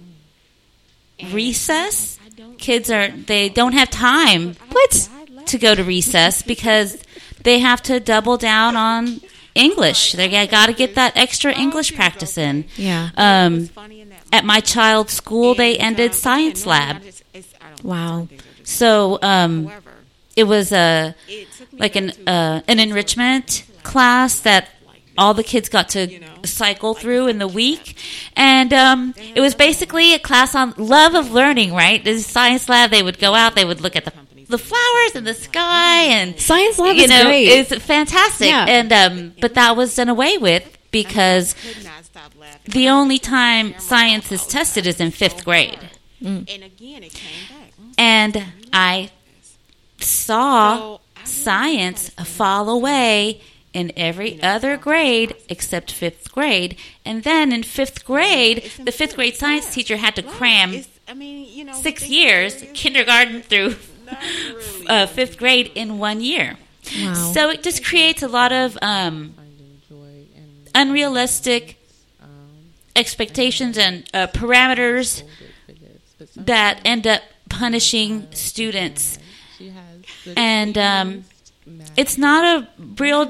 recess. 1.31 2.19
Kids 2.61 2.89
are 2.89 3.09
they 3.09 3.49
don't 3.49 3.73
have 3.73 3.89
time 3.89 4.55
What? 4.71 5.09
to 5.47 5.57
go 5.57 5.75
to 5.75 5.83
recess 5.83 6.41
because 6.43 6.97
they 7.43 7.59
have 7.59 7.81
to 7.83 7.99
double 7.99 8.37
down 8.37 8.77
on 8.77 9.19
English. 9.55 10.13
They 10.13 10.29
got 10.47 10.67
to 10.67 10.73
get 10.73 10.95
that 10.95 11.17
extra 11.17 11.51
English 11.53 11.93
practice 11.95 12.37
in. 12.37 12.65
Yeah. 12.77 13.09
Um, 13.17 13.69
at 14.31 14.45
my 14.45 14.61
child's 14.61 15.11
school, 15.13 15.55
they 15.55 15.75
ended 15.77 16.13
science 16.13 16.65
lab. 16.65 17.01
Wow. 17.83 18.27
So 18.63 19.19
um, 19.21 19.69
it 20.35 20.45
was 20.45 20.71
a 20.71 21.15
like 21.73 21.95
an 21.95 22.11
uh, 22.27 22.61
an 22.67 22.79
enrichment 22.79 23.65
class 23.83 24.39
that 24.41 24.69
all 25.17 25.33
the 25.33 25.43
kids 25.43 25.69
got 25.69 25.89
to 25.89 26.19
cycle 26.45 26.93
through 26.93 27.27
in 27.27 27.37
the 27.37 27.47
week, 27.47 27.95
and 28.35 28.73
um, 28.73 29.13
it 29.17 29.41
was 29.41 29.55
basically 29.55 30.13
a 30.13 30.19
class 30.19 30.55
on 30.55 30.73
love 30.77 31.15
of 31.15 31.31
learning. 31.31 31.73
Right, 31.73 32.03
the 32.03 32.19
science 32.19 32.69
lab. 32.69 32.91
They 32.91 33.03
would 33.03 33.19
go 33.19 33.33
out. 33.33 33.55
They 33.55 33.65
would 33.65 33.81
look 33.81 33.95
at 33.95 34.05
the 34.05 34.13
the 34.47 34.57
flowers 34.57 35.15
and 35.15 35.25
the 35.25 35.33
sky 35.33 36.03
and 36.03 36.37
Science 36.39 36.77
lab 36.77 36.97
you 36.97 37.03
is 37.03 37.09
know 37.09 37.23
great. 37.23 37.47
it's 37.47 37.83
fantastic. 37.85 38.47
Yeah. 38.47 38.65
And 38.67 38.91
um, 38.91 39.33
but 39.39 39.53
that 39.55 39.75
was 39.77 39.95
done 39.95 40.09
away 40.09 40.37
with 40.37 40.77
because 40.91 41.55
the 42.65 42.89
only 42.89 43.17
time 43.17 43.73
science 43.79 44.31
is 44.31 44.45
tested 44.45 44.85
is 44.85 44.99
in 44.99 45.11
fifth 45.11 45.45
grade. 45.45 45.79
And 46.23 46.47
again, 46.49 47.03
it 47.03 47.13
came 47.13 47.47
back. 47.49 47.73
And 47.97 48.45
I 48.71 49.09
saw 49.99 50.99
science 51.23 52.09
fall 52.09 52.69
away 52.69 53.41
in 53.73 53.91
every 53.95 54.41
other 54.43 54.77
grade 54.77 55.35
except 55.49 55.91
fifth 55.91 56.31
grade. 56.31 56.77
And 57.05 57.23
then 57.23 57.51
in 57.51 57.63
fifth 57.63 58.05
grade, 58.05 58.69
the 58.83 58.91
fifth 58.91 59.15
grade 59.15 59.35
science 59.35 59.73
teacher 59.73 59.97
had 59.97 60.15
to 60.15 60.23
cram 60.23 60.83
I 61.07 61.13
mean, 61.13 61.47
you 61.49 61.65
know, 61.65 61.73
six 61.73 62.03
they- 62.03 62.09
years, 62.09 62.63
kindergarten 62.73 63.41
through 63.49 63.75
really. 64.05 64.87
uh, 64.87 65.07
fifth 65.07 65.37
grade 65.37 65.71
in 65.75 65.99
one 65.99 66.21
year. 66.21 66.57
Wow. 66.99 67.13
So 67.33 67.49
it 67.49 67.63
just 67.63 67.85
creates 67.85 68.23
a 68.23 68.27
lot 68.27 68.51
of 68.51 68.77
um, 68.81 69.35
unrealistic 70.73 71.77
expectations 72.95 73.77
and 73.77 74.03
uh, 74.13 74.27
parameters 74.27 75.23
that 76.35 76.81
end 76.85 77.07
up 77.07 77.21
punishing 77.49 78.27
students. 78.31 79.19
And 80.35 80.77
um, 80.77 81.25
it's 81.95 82.17
not 82.17 82.43
a 82.43 82.67
real, 82.99 83.25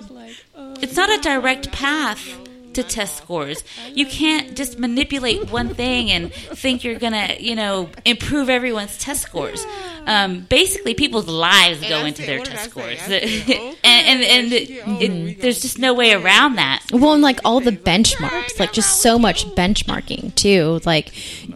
it's 0.82 0.96
not 0.96 1.10
a 1.10 1.22
direct 1.22 1.72
path 1.72 2.38
to 2.74 2.84
test 2.84 3.18
scores. 3.18 3.64
You 3.94 4.06
can't 4.06 4.56
just 4.56 4.80
manipulate 4.80 5.52
one 5.52 5.74
thing 5.74 6.12
and 6.12 6.34
think 6.34 6.84
you're 6.84 7.00
gonna, 7.00 7.36
you 7.40 7.56
know, 7.56 7.90
improve 8.06 8.50
everyone's 8.50 8.98
test 8.98 9.22
scores. 9.22 9.66
Um, 10.06 10.42
basically, 10.42 10.94
people's 10.94 11.28
lives 11.28 11.82
go 11.88 12.06
into 12.06 12.26
their 12.26 12.40
what 12.40 12.46
did 12.46 12.54
I 12.54 12.58
test 12.58 12.70
scores, 12.72 13.00
I 13.04 13.08
said, 13.08 13.24
okay, 13.24 13.76
and 13.84 14.08
and, 14.08 14.24
and 14.24 14.52
she 14.52 14.66
get 14.68 14.88
older, 14.88 15.04
it, 15.04 15.42
there's 15.42 15.62
just 15.62 15.80
no 15.80 15.94
way 15.94 16.14
around 16.14 16.56
that. 16.56 16.84
Well, 16.92 17.14
and 17.14 17.22
like 17.22 17.40
all 17.46 17.60
the 17.60 17.72
benchmarks, 17.72 18.60
like 18.60 18.74
just 18.74 19.02
so 19.02 19.20
much 19.20 19.46
benchmarking 19.48 20.34
too. 20.36 20.80
Like, 20.86 21.10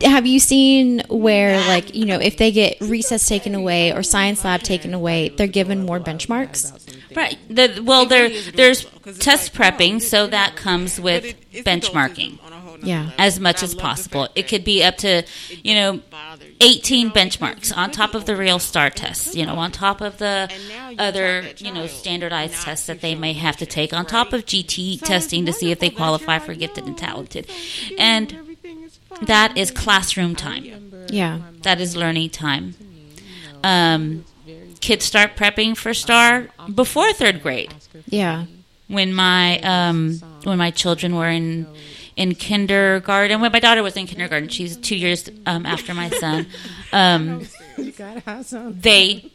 have 0.04 0.26
you 0.26 0.40
seen 0.40 1.02
where, 1.10 1.58
like, 1.68 1.96
you 1.96 2.06
know, 2.06 2.20
if 2.20 2.38
they 2.38 2.52
get 2.52 2.80
recess 2.82 3.28
taken 3.28 3.56
away 3.56 3.94
or 3.94 4.04
science 4.04 4.44
lab 4.44 4.62
taken 4.62 4.94
away, 4.94 5.30
they're 5.30 5.48
given 5.48 5.86
more 5.86 6.00
benchmarks? 6.00 6.85
Right. 7.16 7.38
The, 7.50 7.82
well, 7.84 8.06
there 8.06 8.24
really 8.24 8.36
is 8.36 8.48
a 8.50 8.52
there's 8.52 8.84
good 8.84 8.94
because 8.94 9.16
it's 9.18 9.26
test 9.26 9.58
like, 9.60 9.78
prepping, 9.78 9.94
wow, 9.94 10.00
so 10.00 10.28
that 10.28 10.56
comes 10.56 11.00
with 11.00 11.26
it- 11.54 11.66
benchmarking 11.66 12.40
adultism 12.40 12.46
on 12.46 12.54
a 12.54 12.60
whole 12.60 12.74
nother 12.78 12.88
Yeah. 12.88 13.00
level. 13.04 13.14
as 13.18 13.40
much 13.40 13.64
as 13.64 13.74
possible. 13.74 14.28
It 14.36 14.48
could 14.48 14.64
be 14.66 14.84
up 14.84 14.98
to 14.98 15.24
you 15.64 15.76
know 15.76 16.02
18 16.62 17.00
You 17.00 17.06
know, 17.08 17.14
because 17.14 17.38
benchmarks 17.38 17.76
on 17.78 17.92
top 17.92 18.16
of 18.16 18.26
the 18.26 18.36
real 18.36 18.60
STAAR 18.60 18.90
to 18.90 18.96
tests. 18.96 19.36
You 19.36 19.46
know, 19.46 19.56
on 19.56 19.72
top 19.72 20.02
of 20.02 20.18
the 20.18 20.50
And 20.52 20.70
now 20.70 20.90
you 20.90 20.96
other 21.00 21.46
you 21.58 21.72
know 21.72 21.88
standardized 21.88 22.62
tests 22.64 22.88
that 22.88 23.02
they 23.02 23.16
may 23.16 23.34
have 23.34 23.58
to 23.58 23.66
take 23.66 23.94
on 23.94 24.06
top 24.06 24.34
of 24.34 24.46
GT 24.46 25.00
testing 25.02 25.46
to 25.46 25.54
see 25.54 25.72
if 25.72 25.80
they 25.80 25.90
qualify 25.90 26.40
for 26.40 26.54
gifted 26.54 26.86
and 26.86 26.98
talented, 26.98 27.48
and 27.98 28.34
everything 28.34 28.84
is 28.84 29.00
fine. 29.10 29.26
that 29.26 29.58
is 29.58 29.72
classroom 29.72 30.36
time. 30.36 30.92
Yeah. 31.10 31.40
That 31.64 31.80
is 31.80 31.96
learning 31.96 32.32
time. 32.32 32.76
Um, 33.64 34.26
kids 34.88 35.04
start 35.06 35.30
prepping 35.40 35.76
for 35.76 35.94
STAAR 35.94 36.48
before 36.82 37.10
third 37.14 37.38
grade. 37.46 37.74
Yeah. 38.22 38.46
when 38.88 39.10
my 39.14 39.60
um 39.62 40.00
when 40.44 40.58
my 40.66 40.70
children 40.82 41.16
were 41.20 41.30
in 41.40 41.66
in 42.16 42.30
kindergarten 42.36 43.42
when 43.42 43.52
my 43.52 43.60
daughter 43.60 43.82
was 43.88 43.96
in 43.98 44.06
kindergarten 44.06 44.48
she's 44.48 44.78
two 44.78 44.96
years 44.96 45.22
um, 45.52 45.66
after 45.66 45.92
my 46.02 46.10
son 46.22 46.46
um 46.94 47.42
they 48.88 49.32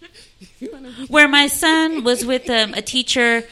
where 1.09 1.28
my 1.28 1.47
son 1.47 2.02
was 2.04 2.25
with 2.25 2.49
um, 2.49 2.73
a 2.75 2.82
teacher 2.82 3.44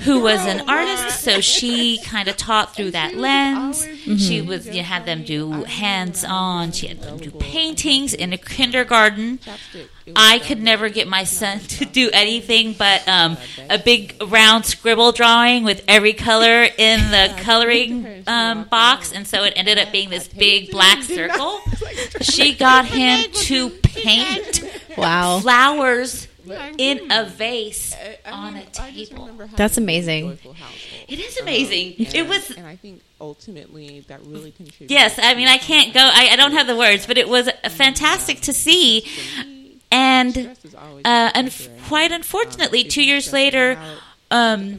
who 0.00 0.20
was 0.20 0.40
an 0.46 0.68
artist 0.68 1.20
so 1.20 1.40
she 1.40 1.98
kind 2.02 2.28
of 2.28 2.36
taught 2.36 2.74
through 2.74 2.90
that 2.92 3.14
lens. 3.14 3.86
She 4.18 4.40
was 4.42 4.68
you 4.68 4.82
had 4.82 5.04
them 5.06 5.22
do 5.22 5.64
hands 5.64 6.24
on 6.24 6.72
she 6.72 6.86
had 6.88 7.02
them 7.02 7.18
do 7.18 7.30
paintings 7.32 8.14
in 8.14 8.32
a 8.32 8.38
kindergarten. 8.38 9.38
I 10.16 10.40
could 10.40 10.60
never 10.60 10.88
get 10.88 11.06
my 11.08 11.24
son 11.24 11.60
to 11.78 11.84
do 11.84 12.10
anything 12.12 12.74
but 12.78 13.06
um, 13.06 13.36
a 13.70 13.78
big 13.78 14.16
round 14.26 14.64
scribble 14.66 15.12
drawing 15.12 15.62
with 15.64 15.84
every 15.86 16.12
color 16.14 16.64
in 16.76 17.00
the 17.10 17.34
coloring 17.42 18.24
um, 18.26 18.64
box, 18.64 19.12
and 19.12 19.26
so 19.26 19.44
it 19.44 19.52
ended 19.56 19.78
up 19.78 19.92
being 19.92 20.10
this 20.10 20.26
big 20.28 20.70
black 20.70 21.02
circle. 21.02 21.60
She 22.20 22.54
got 22.54 22.86
him 22.86 23.30
to 23.32 23.70
paint 23.70 24.64
Wow. 24.96 25.40
flowers 25.40 26.28
in 26.78 27.10
a 27.10 27.24
vase 27.24 27.94
on 28.26 28.56
a 28.56 28.64
table. 28.66 29.30
That's 29.56 29.76
amazing. 29.76 30.38
It 31.08 31.18
is 31.18 31.38
amazing. 31.38 31.94
It 31.98 32.28
was 32.28 32.50
and 32.50 32.66
I 32.66 32.76
think 32.76 33.02
ultimately 33.20 34.04
that 34.08 34.20
really 34.26 34.50
contributed. 34.50 34.90
Yes, 34.90 35.18
I 35.22 35.34
mean, 35.34 35.48
I 35.48 35.58
can't 35.58 35.94
go, 35.94 36.00
I, 36.00 36.30
I 36.32 36.36
don't 36.36 36.52
have 36.52 36.66
the 36.66 36.76
words, 36.76 37.06
but 37.06 37.16
it 37.18 37.28
was 37.28 37.48
fantastic 37.70 38.40
to 38.42 38.52
see. 38.52 39.06
And, 39.90 40.56
uh, 41.04 41.30
and 41.34 41.54
quite 41.86 42.12
unfortunately, 42.12 42.82
two 42.84 43.04
years 43.04 43.32
later, 43.32 43.78
um, 44.32 44.78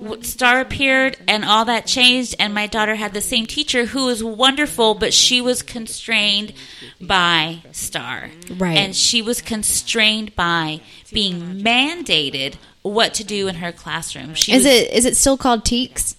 w- 0.00 0.22
STAAR 0.22 0.60
appeared 0.60 1.18
and 1.28 1.44
all 1.44 1.66
that 1.66 1.86
changed, 1.86 2.34
and 2.38 2.54
my 2.54 2.66
daughter 2.66 2.94
had 2.94 3.12
the 3.12 3.20
same 3.20 3.46
teacher 3.46 3.84
who 3.84 4.06
was 4.06 4.24
wonderful, 4.24 4.94
but 4.94 5.12
she 5.12 5.40
was 5.40 5.62
constrained 5.62 6.54
by 7.00 7.62
STAAR. 7.72 8.30
Right. 8.56 8.78
And 8.78 8.96
she 8.96 9.20
was 9.20 9.42
constrained 9.42 10.34
by 10.34 10.80
being 11.12 11.60
mandated 11.62 12.54
what 12.82 13.12
to 13.14 13.24
do 13.24 13.48
in 13.48 13.56
her 13.56 13.72
classroom. 13.72 14.34
She 14.34 14.52
Is 14.52 14.64
was, 14.64 14.72
it 14.72 14.90
is 14.92 15.04
it 15.04 15.16
still 15.16 15.36
called 15.36 15.64
TEKS? 15.64 16.16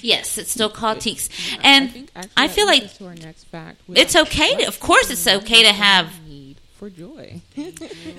Yes, 0.00 0.38
it's 0.38 0.50
still 0.50 0.70
called 0.70 0.98
TEKS. 0.98 1.28
And 1.62 2.10
I 2.36 2.48
feel 2.48 2.66
like 2.66 2.94
to 2.94 3.06
our 3.06 3.14
next 3.14 3.46
it's 3.90 4.16
okay. 4.16 4.56
To, 4.56 4.66
of 4.66 4.80
course, 4.80 5.10
it's 5.10 5.26
okay 5.26 5.62
to 5.62 5.72
have 5.72 6.06
need 6.06 6.27
for 6.78 6.88
joy. 6.90 7.40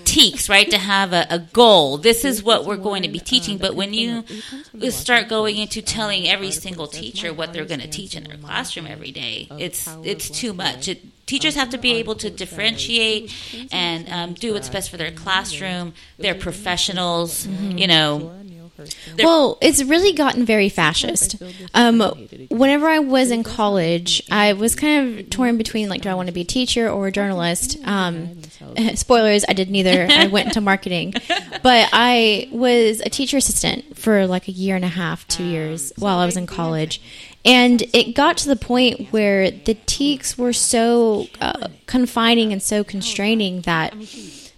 TEKS, 0.05 0.49
right? 0.49 0.69
To 0.69 0.77
have 0.77 1.13
a, 1.13 1.25
a 1.29 1.39
goal. 1.39 1.97
This 1.97 2.25
is 2.25 2.43
what 2.43 2.65
we're 2.65 2.77
going 2.77 3.03
to 3.03 3.09
be 3.09 3.19
teaching. 3.19 3.57
But 3.57 3.73
when 3.75 3.93
you 3.93 4.23
start 4.91 5.29
going 5.29 5.57
into 5.57 5.81
telling 5.81 6.27
every 6.27 6.51
single 6.51 6.87
teacher 6.87 7.33
what 7.33 7.53
they're 7.53 7.65
going 7.65 7.79
to 7.79 7.87
teach 7.89 8.15
in 8.15 8.23
their 8.25 8.37
classroom 8.37 8.85
every 8.87 9.11
day, 9.11 9.47
it's 9.57 9.87
it's 10.03 10.29
too 10.29 10.53
much. 10.53 10.87
It, 10.87 11.25
teachers 11.25 11.55
have 11.55 11.69
to 11.69 11.77
be 11.77 11.93
able 11.93 12.15
to 12.15 12.29
differentiate 12.29 13.33
and 13.71 14.09
um, 14.09 14.33
do 14.33 14.53
what's 14.53 14.67
best 14.69 14.89
for 14.89 14.97
their 14.97 15.11
classroom. 15.11 15.93
They're 16.17 16.35
professionals, 16.35 17.47
you 17.47 17.87
know. 17.87 18.33
They're- 19.15 19.25
Well, 19.25 19.57
it's 19.61 19.83
really 19.83 20.13
gotten 20.13 20.45
very 20.45 20.69
fascist. 20.69 21.35
Um, 21.73 21.99
whenever 22.49 22.87
I 22.87 22.99
was 22.99 23.29
in 23.29 23.43
college, 23.43 24.23
I 24.31 24.53
was 24.53 24.73
kind 24.73 25.19
of 25.19 25.29
torn 25.29 25.57
between 25.57 25.89
like, 25.89 26.01
do 26.03 26.09
I 26.09 26.13
want 26.13 26.27
to 26.27 26.33
be 26.33 26.41
a 26.41 26.45
teacher 26.45 26.89
or 26.89 27.07
a 27.07 27.11
journalist? 27.11 27.77
Um, 27.83 28.38
spoilers, 28.95 29.45
I 29.47 29.53
did 29.53 29.69
neither. 29.69 30.07
I 30.09 30.27
went 30.27 30.47
into 30.47 30.61
marketing, 30.61 31.13
but 31.63 31.89
I 31.93 32.49
was 32.51 33.01
a 33.01 33.09
teacher 33.09 33.37
assistant 33.37 33.97
for 33.97 34.27
like 34.27 34.47
a 34.47 34.51
year 34.51 34.75
and 34.75 34.85
a 34.85 34.89
half, 34.89 35.27
two 35.27 35.43
years 35.43 35.93
while 35.97 36.17
I 36.19 36.25
was 36.25 36.37
in 36.37 36.47
college. 36.47 37.01
And 37.45 37.81
it 37.93 38.15
got 38.15 38.37
to 38.37 38.49
the 38.49 38.55
point 38.55 39.11
where 39.11 39.49
the 39.49 39.75
TEKS 39.75 40.37
were 40.37 40.53
so 40.53 41.27
uh, 41.39 41.69
confining 41.85 42.51
and 42.51 42.61
so 42.61 42.83
constraining 42.83 43.61
that 43.61 43.93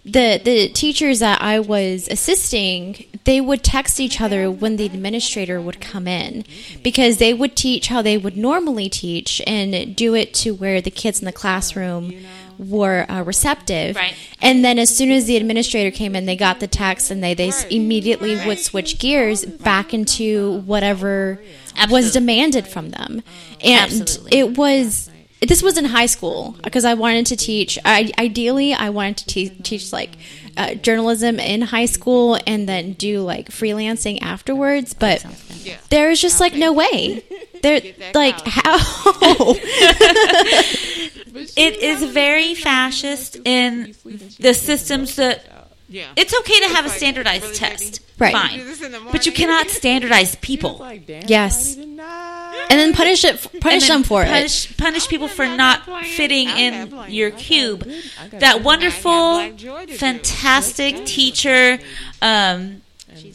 the 0.04 0.40
the 0.42 0.68
teachers 0.68 1.20
that 1.20 1.40
I 1.40 1.60
was 1.60 2.08
assisting, 2.10 3.06
they 3.24 3.40
would 3.40 3.62
text 3.62 4.00
each 4.00 4.20
other 4.20 4.50
when 4.50 4.76
the 4.76 4.86
administrator 4.86 5.60
would 5.60 5.80
come 5.80 6.08
in 6.08 6.44
because 6.82 7.18
they 7.18 7.32
would 7.32 7.54
teach 7.54 7.86
how 7.86 8.02
they 8.02 8.18
would 8.18 8.36
normally 8.36 8.88
teach 8.88 9.40
and 9.46 9.94
do 9.94 10.14
it 10.14 10.34
to 10.34 10.52
where 10.54 10.80
the 10.80 10.90
kids 10.90 11.20
in 11.20 11.26
the 11.26 11.32
classroom 11.32 12.12
were 12.68 13.06
uh, 13.10 13.22
receptive. 13.22 13.96
Right. 13.96 14.14
And 14.40 14.64
then 14.64 14.78
as 14.78 14.94
soon 14.94 15.10
as 15.10 15.26
the 15.26 15.36
administrator 15.36 15.94
came 15.94 16.14
in, 16.16 16.26
they 16.26 16.36
got 16.36 16.60
the 16.60 16.66
text 16.66 17.10
and 17.10 17.22
they 17.22 17.34
they 17.34 17.48
s- 17.48 17.64
immediately 17.66 18.36
would 18.46 18.58
switch 18.58 18.98
gears 18.98 19.44
back 19.44 19.94
into 19.94 20.60
whatever 20.62 21.40
was 21.90 22.12
demanded 22.12 22.66
from 22.68 22.90
them. 22.90 23.22
And 23.62 24.02
Absolutely. 24.02 24.38
it 24.38 24.56
was 24.56 25.10
this 25.40 25.62
was 25.62 25.76
in 25.76 25.86
high 25.86 26.06
school 26.06 26.56
because 26.62 26.84
I 26.84 26.94
wanted 26.94 27.26
to 27.26 27.36
teach. 27.36 27.76
I, 27.84 28.12
ideally, 28.16 28.74
I 28.74 28.90
wanted 28.90 29.16
to 29.18 29.26
te- 29.26 29.48
teach 29.48 29.92
like 29.92 30.10
uh, 30.56 30.74
journalism 30.74 31.40
in 31.40 31.62
high 31.62 31.86
school 31.86 32.38
and 32.46 32.68
then 32.68 32.92
do 32.92 33.22
like 33.22 33.48
freelancing 33.48 34.22
afterwards. 34.22 34.94
But 34.94 35.24
Yeah. 35.64 35.78
there's 35.90 36.20
just 36.20 36.38
like 36.38 36.54
no 36.54 36.72
way. 36.72 37.24
There, 37.60 37.80
that 37.80 38.14
like 38.14 38.40
how? 38.44 38.78
It 41.34 41.82
is 41.82 42.02
very 42.12 42.54
fascist 42.54 43.36
in 43.44 43.94
the 44.40 44.54
systems 44.54 45.16
that 45.16 45.44
Yeah. 45.88 46.06
it's 46.16 46.34
okay 46.40 46.58
to 46.60 46.68
have 46.74 46.86
a 46.86 46.88
standardized 46.88 47.44
really 47.44 47.56
test. 47.56 48.00
Right. 48.18 48.32
Fine. 48.32 48.58
this 48.66 48.80
in 48.82 48.92
the 48.92 49.00
But 49.10 49.26
you 49.26 49.32
cannot 49.32 49.68
standardize 49.68 50.36
people. 50.36 50.76
Like, 50.78 51.02
Yes. 51.26 51.72
I 51.76 51.80
did 51.80 51.88
not. 51.88 52.54
and 52.70 52.78
then 52.80 52.92
punish 52.94 53.24
it. 53.24 53.36
Punish 53.60 53.88
then 53.88 53.98
them 53.98 54.02
for 54.04 54.22
it. 54.22 54.26
punish, 54.28 54.76
Punish 54.76 55.08
people 55.08 55.28
for 55.28 55.44
not 55.46 55.86
not 55.88 56.04
fitting 56.06 56.48
I'm 56.48 56.56
in 56.58 56.90
not 56.90 57.10
your 57.10 57.30
cube. 57.32 57.82
I 58.20 58.28
got 58.28 58.40
That 58.40 58.54
good. 58.56 58.64
wonderful, 58.64 59.34
Black 59.34 59.56
do. 59.56 59.86
fantastic 59.94 61.04
teacher, 61.04 61.78
um, 62.22 62.82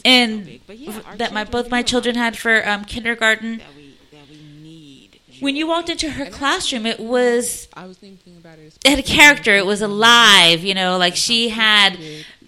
and 0.06 0.60
But 0.66 0.77
yeah, 0.80 1.00
that 1.18 1.34
my 1.34 1.44
both 1.44 1.70
my 1.70 1.82
children 1.84 2.16
had 2.16 2.38
for 2.38 2.68
um, 2.68 2.86
kindergarten. 2.86 3.58
that 3.58 3.68
we 3.75 3.94
that 4.12 4.30
we 4.30 4.38
need. 4.63 5.20
When 5.39 5.56
you 5.56 5.67
walked 5.67 5.89
into 5.89 6.10
her 6.10 6.25
classroom, 6.27 6.86
it 6.86 7.00
was 7.00 7.67
I 7.74 7.86
was 7.86 7.98
thinking 7.98 8.38
about 8.38 8.59
it. 8.59 8.77
it 8.83 8.90
had 8.90 9.00
a 9.00 9.03
character. 9.03 9.55
It 9.55 9.66
was 9.66 9.81
alive. 9.81 10.64
You 10.64 10.74
know, 10.74 10.98
like 10.98 11.16
she 11.16 11.50
had 11.50 11.98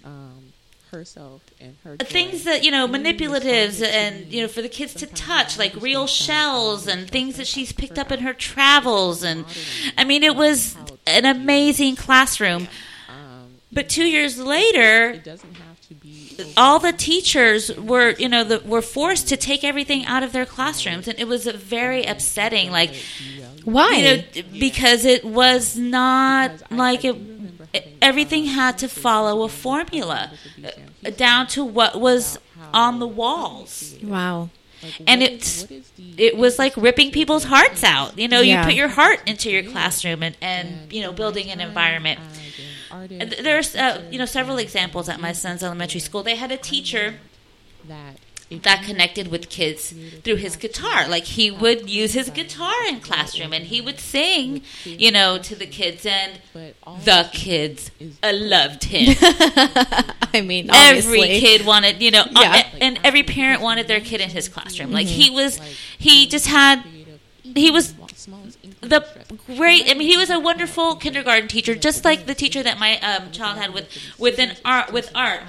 um, 0.03 0.51
herself 0.91 1.41
and 1.61 1.75
her 1.83 1.97
things 1.97 2.45
that 2.45 2.63
you 2.63 2.71
know 2.71 2.87
manipulatives 2.87 3.81
and 3.85 4.25
you 4.31 4.41
know 4.41 4.47
for 4.47 4.61
the 4.61 4.69
kids 4.69 4.93
to 4.95 5.05
touch 5.07 5.57
like 5.57 5.75
real 5.81 6.07
shells 6.07 6.87
and 6.87 7.09
things 7.09 7.35
that 7.37 7.47
she's 7.47 7.71
picked 7.71 7.99
up 7.99 8.11
in 8.11 8.19
her 8.21 8.33
travels 8.33 9.23
and 9.23 9.43
i 9.97 10.03
mean 10.05 10.23
it 10.23 10.35
was 10.37 10.77
an 11.05 11.25
amazing 11.25 11.95
classroom 11.97 12.69
Um, 13.09 13.55
but 13.73 13.89
two 13.89 14.05
years 14.05 14.37
later 14.39 15.21
all 16.57 16.79
the 16.79 16.93
teachers 16.93 17.75
were 17.77 18.11
you 18.17 18.29
know 18.29 18.43
the, 18.43 18.59
were 18.65 18.81
forced 18.81 19.27
to 19.29 19.37
take 19.37 19.63
everything 19.63 20.05
out 20.05 20.23
of 20.23 20.31
their 20.31 20.45
classrooms 20.45 21.07
and 21.07 21.19
it 21.19 21.27
was 21.27 21.45
very 21.47 22.03
upsetting 22.05 22.71
like 22.71 22.91
Why? 23.63 23.91
you 23.91 24.03
know 24.03 24.23
because 24.59 25.05
it 25.05 25.23
was 25.25 25.77
not 25.77 26.51
like 26.71 27.03
it 27.05 27.15
everything 28.01 28.45
had 28.45 28.77
to 28.79 28.87
follow 28.87 29.43
a 29.43 29.49
formula 29.49 30.31
uh, 31.05 31.09
down 31.11 31.47
to 31.47 31.63
what 31.63 31.99
was 31.99 32.39
on 32.73 32.99
the 32.99 33.07
walls 33.07 33.95
wow. 34.03 34.49
and 35.07 35.21
it's 35.21 35.67
it 36.17 36.35
was 36.37 36.57
like 36.57 36.75
ripping 36.77 37.11
people's 37.11 37.43
hearts 37.45 37.83
out 37.83 38.17
you 38.17 38.27
know 38.27 38.41
Yeah. 38.41 38.61
you 38.61 38.65
put 38.65 38.73
your 38.75 38.87
heart 38.87 39.19
into 39.27 39.49
your 39.51 39.63
classroom 39.63 40.23
and, 40.23 40.35
and 40.41 40.91
you 40.91 41.01
know 41.01 41.11
building 41.11 41.49
an 41.51 41.59
environment 41.61 42.19
Th- 43.19 43.37
there's 43.43 43.75
uh, 43.75 44.03
you 44.11 44.17
know 44.19 44.25
several 44.25 44.57
examples 44.57 45.09
at 45.09 45.19
my 45.19 45.31
son's 45.33 45.63
elementary 45.63 45.99
school 45.99 46.23
they 46.23 46.35
had 46.35 46.51
a 46.51 46.57
teacher 46.57 47.15
that 47.87 48.17
that 48.63 48.83
connected 48.83 49.27
with 49.29 49.47
kids 49.49 49.93
through 50.23 50.37
his 50.37 50.55
guitar. 50.55 51.07
Like 51.07 51.25
he 51.25 51.51
would 51.51 51.87
use 51.87 52.13
his 52.13 52.31
guitar 52.31 52.73
in 52.87 52.99
classroom 52.99 53.53
and 53.53 53.65
he 53.65 53.79
would 53.79 53.99
sing, 53.99 54.63
you 54.85 55.11
know, 55.11 55.37
to 55.37 55.53
the 55.55 55.67
kids 55.67 56.03
and 56.03 56.39
the 57.05 57.29
kids 57.31 57.91
uh, 58.23 58.31
loved 58.33 58.85
him. 58.85 59.15
I 60.33 60.41
mean, 60.41 60.67
every 60.73 60.97
obviously. 61.21 61.39
kid 61.39 61.63
wanted, 61.65 62.01
you 62.01 62.09
know, 62.09 62.23
Yeah. 62.31 62.67
and 62.81 62.99
every 63.03 63.21
parent 63.21 63.61
wanted 63.61 63.87
their 63.87 63.99
kid 64.01 64.19
in 64.19 64.31
his 64.31 64.49
classroom. 64.49 64.91
Like 64.91 65.05
he 65.05 65.29
was, 65.29 65.59
he 65.99 66.25
just 66.27 66.47
had, 66.47 66.83
he 67.43 67.69
was 67.69 67.93
the 68.81 69.05
great. 69.45 69.89
I 69.89 69.93
mean, 69.93 70.07
he 70.07 70.17
was 70.17 70.29
a 70.29 70.39
wonderful 70.39 70.95
kindergarten 70.95 71.47
teacher, 71.47 71.75
just 71.75 72.05
like 72.05 72.25
the 72.25 72.35
teacher 72.35 72.63
that 72.63 72.79
my 72.79 72.99
um, 72.99 73.31
child 73.31 73.57
had 73.57 73.73
with 73.73 73.89
with 74.17 74.39
an 74.39 74.55
art 74.63 74.91
with 74.91 75.11
art, 75.13 75.41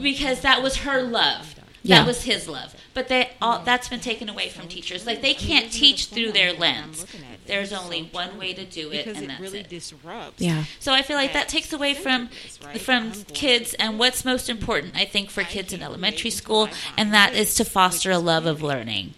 because 0.00 0.40
that 0.40 0.62
was 0.62 0.78
her 0.78 1.02
love. 1.02 1.54
Yeah. 1.82 2.00
That 2.00 2.06
was 2.06 2.24
his 2.24 2.46
love. 2.46 2.74
But 2.92 3.08
they 3.08 3.30
all 3.40 3.60
that's 3.60 3.88
been 3.88 4.00
taken 4.00 4.28
away 4.28 4.48
from 4.48 4.68
teachers. 4.68 5.06
Like 5.06 5.22
they 5.22 5.34
can't 5.34 5.72
teach 5.72 6.06
through 6.06 6.32
their 6.32 6.52
lens. 6.52 7.06
There's 7.46 7.72
only 7.72 8.08
one 8.12 8.38
way 8.38 8.52
to 8.52 8.64
do 8.64 8.92
it, 8.92 9.06
and 9.06 9.16
it 9.16 9.28
that's 9.28 9.40
really 9.40 9.60
it. 9.60 9.68
disrupts. 9.68 10.40
Yeah. 10.40 10.64
So 10.78 10.92
I 10.92 11.02
feel 11.02 11.16
like 11.16 11.32
that 11.32 11.48
takes 11.48 11.72
away 11.72 11.94
from 11.94 12.28
from 12.80 13.12
kids 13.32 13.74
and 13.74 13.98
what's 13.98 14.24
most 14.24 14.48
important 14.48 14.96
I 14.96 15.04
think 15.04 15.30
for 15.30 15.42
kids 15.42 15.72
in 15.72 15.82
elementary 15.82 16.30
school 16.30 16.68
and 16.96 17.12
that 17.14 17.34
is 17.34 17.54
to 17.56 17.64
foster 17.64 18.10
a 18.10 18.18
love 18.18 18.46
of 18.46 18.62
learning. 18.62 19.14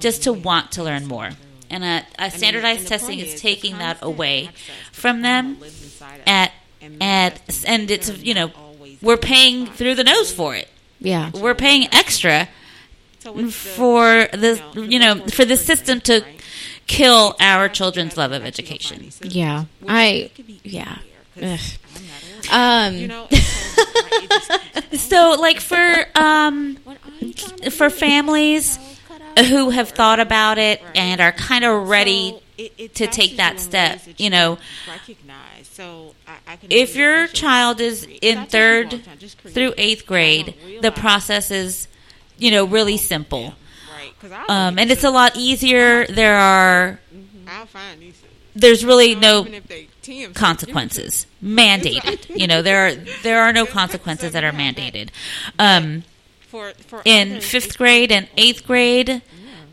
Just 0.00 0.22
to 0.24 0.32
want 0.32 0.72
to 0.72 0.82
learn 0.82 1.06
more. 1.06 1.30
And 1.70 1.82
uh, 1.84 2.02
uh, 2.18 2.28
standardized 2.30 2.86
testing 2.88 3.18
is 3.18 3.40
taking 3.40 3.78
that 3.78 3.98
away 4.02 4.50
from 4.92 5.22
them 5.22 5.58
at 6.26 6.52
at 7.00 7.40
and 7.66 7.90
it's 7.90 8.08
you 8.22 8.34
know 8.34 8.50
we're 9.02 9.16
paying 9.16 9.66
through 9.66 9.94
the 9.96 10.04
nose 10.04 10.32
for 10.32 10.54
it. 10.54 10.68
Yeah. 11.00 11.30
We're 11.34 11.54
paying 11.54 11.88
extra 11.92 12.48
for 13.50 14.28
the 14.32 14.62
you 14.74 14.98
know 14.98 15.26
for 15.26 15.44
the 15.44 15.56
system 15.56 16.00
to 16.02 16.24
kill 16.86 17.34
our 17.40 17.68
children's 17.68 18.16
love 18.16 18.32
of 18.32 18.44
education. 18.44 19.10
Yeah. 19.22 19.64
I. 19.88 20.30
Yeah. 20.62 20.98
Ugh. 21.42 21.58
Um. 22.52 22.94
You 22.94 23.08
know, 23.08 23.26
it's 23.30 23.44
so 23.46 23.84
hard. 23.84 24.22
It 24.22 24.30
just- 24.30 24.52
So, 25.10 25.36
like 25.40 25.60
for 25.60 26.06
um, 26.14 26.78
for 27.70 27.90
families 27.90 28.78
who 29.38 29.70
have 29.70 29.90
thought 29.90 30.20
about 30.20 30.58
it 30.58 30.80
and 30.94 31.20
are 31.20 31.32
kind 31.32 31.64
of 31.64 31.88
ready 31.88 32.30
So 32.30 32.40
it- 32.58 32.94
to 32.94 33.06
take 33.06 33.36
that 33.36 33.60
step, 33.60 34.02
that 34.04 34.20
you 34.20 34.30
know, 34.30 34.58
recognize. 34.88 35.66
So 35.72 36.14
I, 36.26 36.52
I 36.52 36.56
can 36.56 36.72
if 36.72 36.96
your 36.96 37.26
child 37.28 37.80
is 37.80 38.04
in 38.04 38.08
That's 38.08 38.20
what 38.20 38.22
people 38.22 38.40
all 38.40 38.46
third 38.48 38.90
the 38.92 38.98
time, 38.98 39.18
just 39.18 39.38
create 39.38 39.54
through 39.54 39.74
eighth 39.76 40.06
grade, 40.06 40.54
the 40.80 40.90
process 40.90 41.50
is, 41.50 41.86
you 42.38 42.50
know, 42.50 42.64
really 42.64 42.96
simple. 42.96 43.54
right? 44.22 44.50
Um, 44.50 44.78
and 44.78 44.90
it's 44.90 45.04
a 45.04 45.10
lot 45.10 45.36
easier. 45.36 46.06
There 46.06 46.36
are 46.36 46.98
I'll 47.46 47.66
find 47.66 48.00
these. 48.00 48.20
there's 48.54 48.84
really 48.86 49.14
no 49.14 49.40
even 49.42 49.54
if 49.54 49.66
they 49.68 49.88
TM 50.02 50.34
consequences 50.34 51.26
mandated. 51.44 52.26
You 52.34 52.46
know, 52.46 52.62
there 52.62 52.86
are 52.86 52.94
there 53.22 53.42
are 53.42 53.52
no 53.52 53.66
consequences 53.66 54.32
that 54.32 54.44
are 54.44 54.52
mandated. 54.52 55.10
Um, 55.58 56.04
for 56.56 56.72
for 56.84 57.02
in 57.04 57.32
others, 57.32 57.50
fifth 57.50 57.78
grade 57.78 58.12
and 58.12 58.28
eighth 58.36 58.66
grade, 58.66 59.08
It 59.08 59.22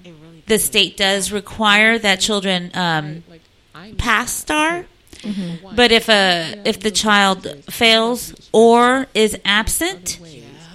really 0.03 0.43
the 0.47 0.59
state 0.59 0.97
does 0.97 1.31
require 1.31 1.97
that 1.99 2.19
children 2.19 2.71
um, 2.73 3.23
pass 3.97 4.33
STAAR. 4.33 4.85
But 5.75 5.91
if 5.91 6.09
a 6.09 6.61
if 6.65 6.79
the 6.81 6.91
child 6.91 7.47
fails 7.69 8.33
or 8.51 9.07
is 9.13 9.37
absent, 9.45 10.19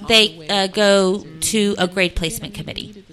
they 0.09 0.49
uh, 0.49 0.69
go 0.69 1.27
to 1.41 1.75
a 1.79 1.87
grade 1.87 2.17
placement 2.17 2.55
committee. 2.55 3.05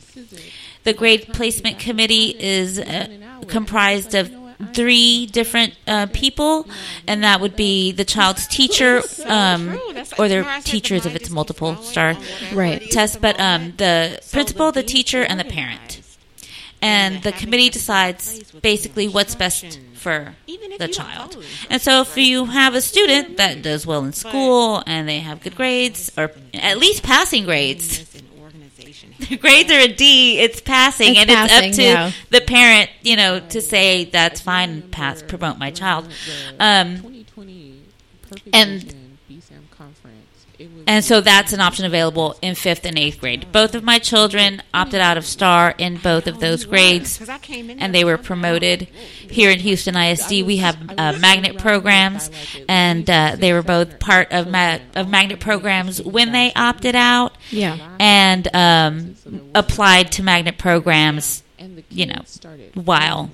The 0.86 0.94
grade 0.94 1.28
placement 1.34 1.80
committee 1.80 2.36
is 2.40 2.80
uh, 2.80 3.08
comprised 3.48 4.16
of 4.16 4.32
three 4.74 5.26
different 5.28 5.76
uh, 5.88 6.08
people, 6.08 6.68
and 7.08 7.24
that 7.24 7.42
would 7.42 7.56
be 7.56 7.92
the 7.92 8.06
child's 8.06 8.48
teacher 8.48 9.02
um, 9.26 9.80
or 10.18 10.28
their 10.28 10.40
remember 10.40 10.50
I 10.50 10.60
said 10.60 10.64
the 10.64 10.70
teachers 10.70 11.06
if 11.06 11.16
it's 11.16 11.30
multiple 11.30 11.76
STAAR. 11.78 12.18
Right. 12.54 12.82
test, 12.92 13.22
but 13.22 13.40
um, 13.40 13.74
the 13.78 14.20
principal, 14.32 14.72
the 14.72 14.84
teacher, 14.84 15.22
and 15.24 15.40
the 15.40 15.46
parent. 15.46 16.02
And 16.82 17.24
the 17.24 17.32
committee 17.32 17.70
decides 17.70 18.52
basically 18.52 19.08
what's 19.08 19.34
best 19.34 19.80
for 19.96 20.36
the 20.78 20.88
child. 20.88 21.44
And 21.70 21.82
so 21.82 22.02
if 22.02 22.16
you 22.16 22.46
have 22.46 22.76
a 22.76 22.82
student 22.82 23.38
that 23.38 23.64
does 23.64 23.88
well 23.88 24.06
in 24.06 24.14
school 24.14 24.84
and 24.86 25.10
they 25.10 25.20
have 25.20 25.42
good 25.42 25.56
grades, 25.56 26.12
or 26.16 26.32
at 26.54 26.78
least 26.78 27.02
passing 27.02 27.46
grades, 27.46 28.06
Business 29.02 29.04
and 29.04 29.14
organization. 29.14 29.30
the 29.30 29.38
grades 29.38 29.72
are 29.72 29.80
a 29.80 29.88
D, 29.94 30.40
it's 30.40 30.62
passing, 30.62 31.12
It's 31.12 31.20
and 31.22 31.30
passing, 31.30 31.70
it's 31.70 31.78
up 31.78 31.82
to 31.82 31.84
yeah. 31.84 32.12
the 32.30 32.42
parent, 32.42 32.90
you 33.02 33.16
know, 33.16 33.40
to 33.40 33.62
say 33.62 34.06
that's 34.06 34.42
fine, 34.42 34.84
pass, 34.90 35.22
promote 35.22 35.58
my 35.58 35.72
child. 35.72 36.06
Um, 36.60 36.98
2020 36.98 37.82
Perfect 38.30 38.50
and- 38.56 38.84
Vision 38.84 39.18
BSAM 39.30 39.70
conference. 39.78 40.16
It 40.16 40.36
was 40.36 40.45
and 40.88 41.04
so 41.04 41.22
that's 41.22 41.54
an 41.54 41.60
option 41.62 41.86
available 41.86 42.36
in 42.42 42.56
fifth 42.56 42.86
and 42.86 42.98
eighth 42.98 43.20
grade. 43.20 43.48
Both 43.52 43.76
of 43.76 43.84
my 43.84 44.00
children 44.00 44.62
opted 44.74 45.02
out 45.02 45.18
of 45.18 45.26
STAAR 45.26 45.74
in 45.78 45.98
both 45.98 46.28
of 46.28 46.40
those 46.40 46.66
grades. 46.66 47.18
'Cause 47.18 47.30
I 47.30 47.38
came 47.40 47.70
in 47.70 47.80
and 47.80 47.94
they 47.94 48.04
were 48.04 48.18
promoted. 48.18 48.88
Here 49.30 49.50
in 49.52 49.60
Houston 49.60 49.96
ISD, 49.96 50.44
we 50.44 50.58
have 50.58 50.78
uh, 50.98 51.14
magnet 51.20 51.58
programs, 51.58 52.30
and 52.70 53.10
uh, 53.10 53.36
they 53.38 53.52
were 53.54 53.64
both 53.64 54.00
part 54.00 54.32
of 54.32 54.48
ma- 54.48 54.78
of 54.96 55.10
magnet 55.10 55.40
programs 55.40 56.02
when 56.02 56.32
they 56.32 56.54
opted 56.56 56.96
out, 56.96 57.36
Yeah. 57.52 57.78
and 58.00 58.48
um, 58.56 59.16
applied 59.56 60.12
to 60.14 60.24
magnet 60.24 60.58
programs 60.58 61.44
you 61.90 62.06
know, 62.06 62.22
while 62.76 63.32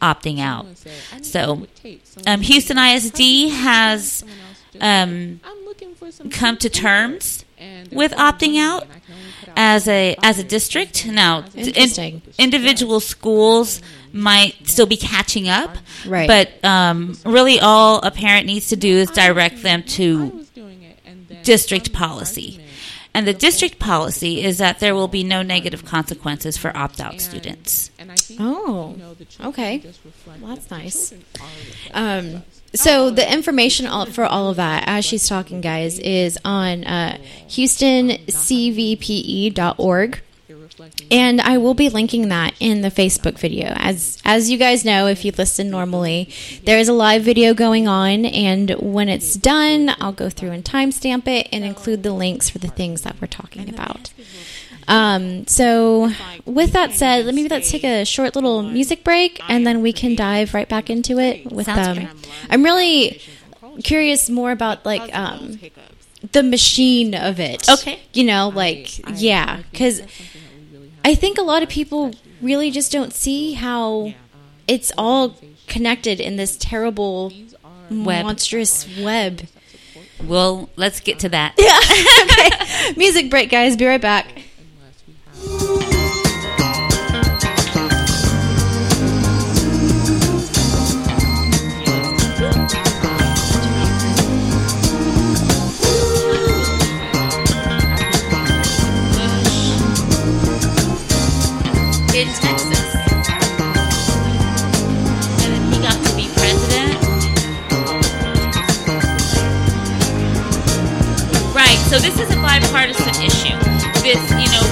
opting 0.00 0.40
out. 0.40 0.60
someone 0.62 0.76
said, 0.76 0.92
"I 1.12 1.16
need 1.16 1.26
So, 1.26 1.38
help 1.40 1.60
with 1.60 1.82
tape." 1.82 2.00
Someone 2.06 2.34
Um, 2.34 2.40
Houston 2.42 2.78
ISD 2.78 3.48
has 3.50 4.06
Someone 4.12 4.36
else 4.38 4.40
just 4.40 4.43
um, 4.80 5.40
"I'm 5.44 5.64
looking 5.64 5.94
for 5.94 6.10
some 6.10 6.30
come 6.30 6.56
to 6.58 6.68
terms 6.68 7.44
And 7.58 7.88
with 7.92 8.12
opting 8.12 8.58
out 8.58 8.82
and 8.84 8.92
I 8.92 8.98
can 8.98 9.14
only 9.14 9.30
put 9.40 9.48
out 9.50 9.54
as 9.56 9.88
a 9.88 10.16
as 10.22 10.38
a 10.38 10.44
district. 10.44 11.06
Now, 11.06 11.44
in- 11.54 12.22
individual 12.38 13.00
schools 13.00 13.80
might 14.12 14.54
still 14.68 14.86
be 14.86 14.96
catching 14.96 15.48
up, 15.48 15.76
Right. 16.06 16.26
but 16.28 16.64
um, 16.64 17.16
really 17.24 17.60
all 17.60 18.00
a 18.02 18.10
parent 18.10 18.46
needs 18.46 18.68
to 18.68 18.76
do 18.76 18.96
is 18.98 19.10
direct 19.10 19.62
them 19.62 19.82
to 19.98 20.26
was 20.26 20.48
doing 20.50 20.82
it, 20.82 20.98
and 21.06 21.26
then 21.28 21.42
district 21.42 21.92
policy. 21.92 22.60
And 23.16 23.28
the 23.28 23.32
district 23.32 23.78
policy 23.78 24.42
is 24.42 24.58
that 24.58 24.80
there 24.80 24.92
will 24.94 25.06
be 25.06 25.22
no 25.22 25.42
negative 25.42 25.84
consequences 25.84 26.56
for 26.56 26.76
opt 26.76 27.00
out 27.00 27.20
students. 27.20 27.90
Oh, 28.38 28.92
you 28.92 28.98
know, 29.02 29.14
the 29.14 29.26
okay. 29.48 29.82
Well, 30.40 30.54
that's 30.54 30.70
nice. 30.70 31.12
Um, 31.92 32.42
so 32.74 33.10
the 33.10 33.30
information 33.32 33.86
all, 33.86 34.06
for 34.06 34.24
all 34.24 34.50
of 34.50 34.56
that, 34.56 34.84
as 34.86 35.04
she's 35.04 35.28
talking, 35.28 35.60
guys, 35.60 35.98
is 36.00 36.38
on 36.44 36.84
uh, 36.84 37.18
HoustonCVPE.org. 37.48 40.20
And 41.10 41.40
I 41.40 41.56
will 41.58 41.74
be 41.74 41.88
linking 41.88 42.28
that 42.28 42.54
in 42.58 42.80
the 42.82 42.90
Facebook 42.90 43.38
video. 43.38 43.68
As 43.76 44.20
as 44.24 44.50
you 44.50 44.58
guys 44.58 44.84
know, 44.84 45.06
if 45.06 45.24
you 45.24 45.32
listen 45.36 45.70
normally, 45.70 46.28
there 46.64 46.78
is 46.78 46.88
a 46.88 46.92
live 46.92 47.22
video 47.22 47.54
going 47.54 47.86
on, 47.86 48.24
and 48.24 48.70
when 48.80 49.08
it's 49.08 49.34
done, 49.34 49.94
I'll 50.00 50.12
go 50.12 50.28
through 50.28 50.50
and 50.50 50.64
timestamp 50.64 51.28
it 51.28 51.48
and 51.52 51.64
include 51.64 52.02
the 52.02 52.12
links 52.12 52.50
for 52.50 52.58
the 52.58 52.68
things 52.68 53.02
that 53.02 53.16
we're 53.20 53.28
talking 53.28 53.68
about. 53.68 54.12
Um, 54.88 55.46
so, 55.46 56.10
with 56.44 56.72
that 56.72 56.92
said, 56.92 57.24
let 57.24 57.34
me 57.34 57.48
let's 57.48 57.70
take 57.70 57.84
a 57.84 58.04
short 58.04 58.34
little 58.34 58.62
music 58.62 59.04
break, 59.04 59.40
and 59.48 59.66
then 59.66 59.82
we 59.82 59.92
can 59.92 60.14
dive 60.14 60.54
right 60.54 60.68
back 60.68 60.90
into 60.90 61.18
it. 61.18 61.50
With 61.50 61.68
um. 61.68 62.08
I'm 62.50 62.62
really 62.62 63.20
curious 63.82 64.30
more 64.30 64.52
about 64.52 64.84
like 64.84 65.14
um, 65.16 65.58
the 66.32 66.42
machine 66.42 67.14
of 67.14 67.40
it. 67.40 67.68
Okay. 67.68 68.00
You 68.12 68.24
know, 68.24 68.50
like, 68.54 69.00
yeah. 69.20 69.62
Because 69.70 70.02
I 71.04 71.14
think 71.14 71.38
a 71.38 71.42
lot 71.42 71.62
of 71.62 71.68
people 71.68 72.12
really 72.40 72.70
just 72.70 72.92
don't 72.92 73.12
see 73.12 73.54
how 73.54 74.14
it's 74.68 74.92
all 74.96 75.36
connected 75.66 76.20
in 76.20 76.36
this 76.36 76.56
terrible, 76.56 77.32
Web. 77.90 78.24
monstrous 78.24 78.86
web. 78.98 79.42
Well, 80.22 80.70
let's 80.76 81.00
get 81.00 81.18
to 81.20 81.28
that. 81.30 81.54
Yeah. 81.58 81.80
okay. 82.90 82.94
Music 82.96 83.30
break, 83.30 83.50
guys. 83.50 83.76
Be 83.76 83.86
right 83.86 84.00
back. 84.00 84.26
So 111.94 112.00
this 112.00 112.18
is 112.18 112.28
a 112.34 112.40
bipartisan 112.42 113.14
issue. 113.22 113.54
This, 114.02 114.18
you 114.34 114.50
know, 114.50 114.66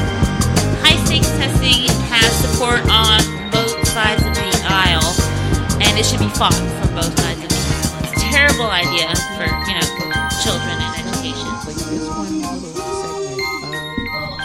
high 0.82 0.98
stakes 1.06 1.30
testing 1.38 1.87
has 2.11 2.26
support 2.42 2.82
on 2.90 3.22
both 3.54 3.78
sides 3.87 4.26
of 4.26 4.35
the 4.35 4.50
aisle, 4.66 5.06
and 5.78 5.94
it 5.94 6.02
should 6.02 6.18
be 6.18 6.26
fought 6.35 6.50
from 6.50 6.90
both 6.98 7.14
sides 7.22 7.38
of 7.38 7.46
the 7.46 7.54
aisle. 7.54 8.11
It's 8.11 8.18
a 8.18 8.26
terrible 8.26 8.66
idea 8.66 9.06
for, 9.38 9.46
you 9.70 9.78
know, 9.78 9.87
children 10.42 10.74
and 10.82 10.98
education. 10.98 11.46
like 11.62 11.78
this 11.94 12.11
one 12.11 12.42
little 12.42 12.58
segment 12.90 14.02
of 14.18 14.26
um, 14.26 14.42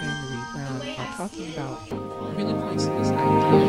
and 0.00 0.08
Marie 0.24 0.48
Brown 0.56 0.80
are 0.88 1.12
talking 1.20 1.52
about 1.52 1.84
really 2.32 2.56
this 2.80 3.12
idea. 3.12 3.60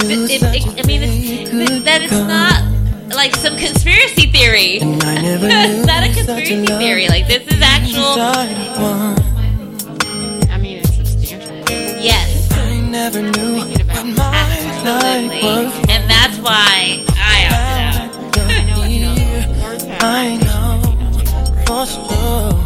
It, 0.00 0.30
it, 0.30 0.42
it, 0.42 0.84
I 0.84 0.86
mean, 0.86 1.02
it's, 1.02 1.84
that 1.84 2.02
it's 2.02 2.12
not 2.12 2.62
like 3.14 3.36
some 3.36 3.56
conspiracy 3.56 4.30
theory. 4.32 4.78
it's 4.80 5.86
not 5.86 6.02
a 6.02 6.12
conspiracy 6.12 6.66
theory. 6.66 7.08
Like, 7.08 7.28
this 7.28 7.46
is 7.46 7.60
actual. 7.60 8.16
I 10.50 10.58
mean, 10.58 10.78
it's 10.78 10.94
substantial. 10.94 11.52
Yes. 12.00 12.50
I 12.52 13.10
Thinking 13.10 13.80
about 13.80 14.06
Absolutely. 14.84 15.40
And 15.92 16.10
that's 16.10 16.38
why 16.38 17.04
I 17.16 17.46
opted 17.50 17.82
out. 17.88 18.50
I 18.50 18.64
know, 18.64 18.84
you 18.84 19.00
know, 19.06 19.14
words 19.62 19.84
have 19.84 20.02
I 20.02 20.36
know 20.36 20.80
for 21.66 21.86
sure. 21.86 22.62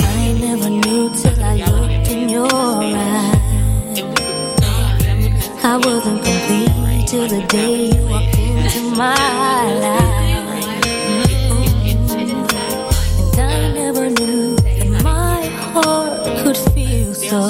I 0.00 0.32
never 0.40 0.70
knew 0.70 1.10
till 1.14 1.42
I 1.42 1.77
I 5.70 5.76
wasn't 5.76 6.24
complete 6.24 7.06
till 7.08 7.28
the 7.28 7.42
day 7.46 7.90
you 7.92 8.06
walked 8.08 8.38
into 8.38 8.80
my 8.96 9.14
life. 9.84 10.08
And 13.36 13.50
I 13.52 13.72
never 13.74 14.08
knew 14.08 14.56
that 14.56 15.02
my 15.04 15.44
heart 15.74 16.24
could 16.42 16.56
feel 16.72 17.12
so 17.12 17.46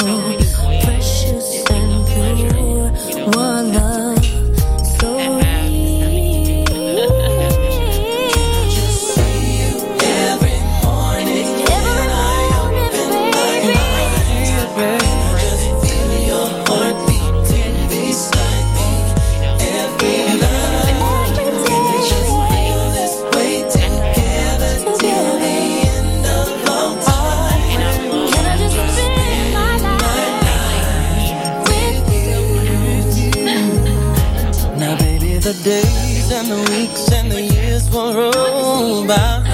days 35.69 36.33
and 36.33 36.49
the 36.49 36.61
weeks 36.73 37.13
and 37.13 37.31
the 37.31 37.43
years 37.43 37.91
will 37.91 38.15
roll 38.15 39.07
by. 39.07 39.45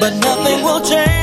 But 0.00 0.14
nothing 0.16 0.64
will 0.64 0.80
change. 0.80 1.13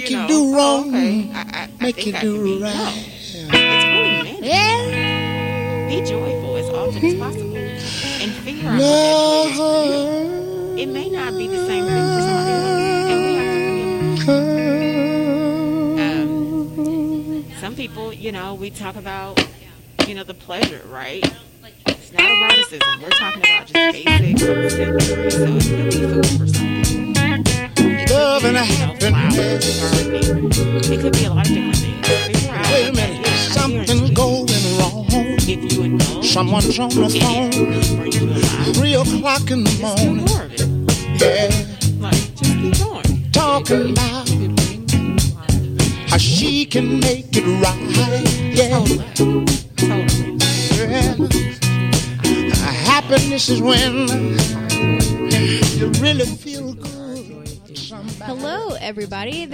make 0.00 0.10
you, 0.10 0.16
know, 0.16 0.28
do 0.28 0.40
oh, 0.40 0.54
wrong. 0.56 0.88
Okay. 0.88 1.22
Mm-hmm. 1.22 1.36
I, 1.36 1.40
I, 1.40 1.68
make 1.80 1.98
I 1.98 2.02
you 2.02 2.12
do 2.20 2.42
wrong. 2.42 2.57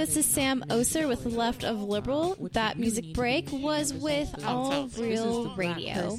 this 0.04 0.18
is 0.18 0.26
Sam 0.26 0.62
Oser 0.68 1.08
with 1.08 1.24
Left 1.24 1.64
of 1.64 1.82
Liberal. 1.82 2.36
That 2.52 2.78
music 2.78 3.14
break 3.14 3.50
was 3.50 3.94
with 3.94 4.34
All 4.44 4.86
Real 4.98 5.56
Radio. 5.56 6.18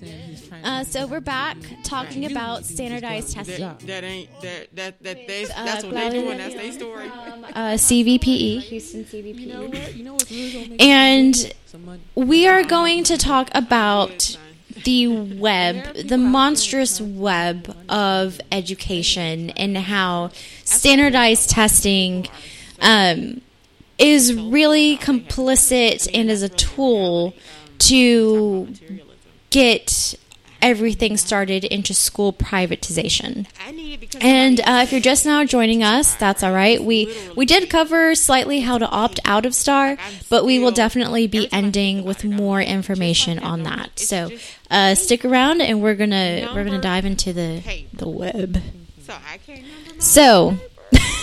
Uh, 0.63 0.83
so 0.83 1.05
we're 1.05 1.19
back 1.19 1.55
talking 1.83 2.25
about 2.25 2.65
standardized 2.65 3.33
testing. 3.33 3.59
That, 3.59 3.79
that 3.81 4.03
ain't 4.03 4.41
that 4.41 4.69
that 4.73 5.03
that 5.03 5.27
they, 5.27 5.43
uh, 5.43 5.65
that's 5.65 5.83
what 5.83 5.93
they're 5.93 6.09
doing. 6.09 6.39
That's 6.39 6.55
their 6.55 6.71
story. 6.71 7.09
Uh, 7.09 7.75
CVPE, 7.75 8.61
Houston 8.61 9.03
CVPE, 9.05 10.79
and 10.79 11.53
we 12.15 12.47
are 12.47 12.63
going 12.63 13.03
to 13.03 13.17
talk 13.17 13.51
about 13.53 14.35
the 14.83 15.07
web, 15.07 15.93
the 15.93 16.17
monstrous 16.17 16.99
web 16.99 17.71
of 17.87 18.41
education, 18.51 19.51
and 19.51 19.77
how 19.77 20.31
standardized 20.63 21.51
testing 21.51 22.27
um, 22.81 23.41
is 23.97 24.33
really 24.33 24.97
complicit 24.97 26.09
and 26.13 26.29
is 26.29 26.43
a 26.43 26.49
tool 26.49 27.33
to 27.77 28.67
get 29.49 30.15
everything 30.61 31.15
started 31.15 31.63
into 31.63 31.93
school 31.93 32.33
privatization. 32.33 33.45
And 34.19 34.59
uh, 34.61 34.81
if 34.83 34.91
you're 34.91 34.99
just 35.01 35.25
now 35.25 35.45
joining 35.45 35.83
us, 35.83 36.15
that's 36.15 36.41
all 36.43 36.51
right. 36.51 36.83
We 36.83 37.15
we 37.35 37.45
did 37.45 37.69
cover 37.69 38.15
slightly 38.15 38.61
how 38.61 38.77
to 38.79 38.89
opt 38.89 39.19
out 39.25 39.45
of 39.45 39.53
STAAR, 39.53 39.97
but 40.29 40.43
we 40.43 40.57
will 40.57 40.71
definitely 40.71 41.27
be 41.27 41.47
ending 41.53 42.03
with 42.03 42.23
more 42.25 42.61
information 42.61 43.37
on 43.39 43.63
that. 43.63 43.99
So 43.99 44.29
uh, 44.71 44.95
stick 44.95 45.23
around, 45.23 45.61
and 45.61 45.81
we're 45.81 45.95
gonna 45.95 46.51
we're 46.55 46.63
gonna 46.65 46.81
dive 46.81 47.05
into 47.05 47.31
the 47.31 47.61
the 47.93 48.09
web. 48.09 48.61
So. 49.99 50.57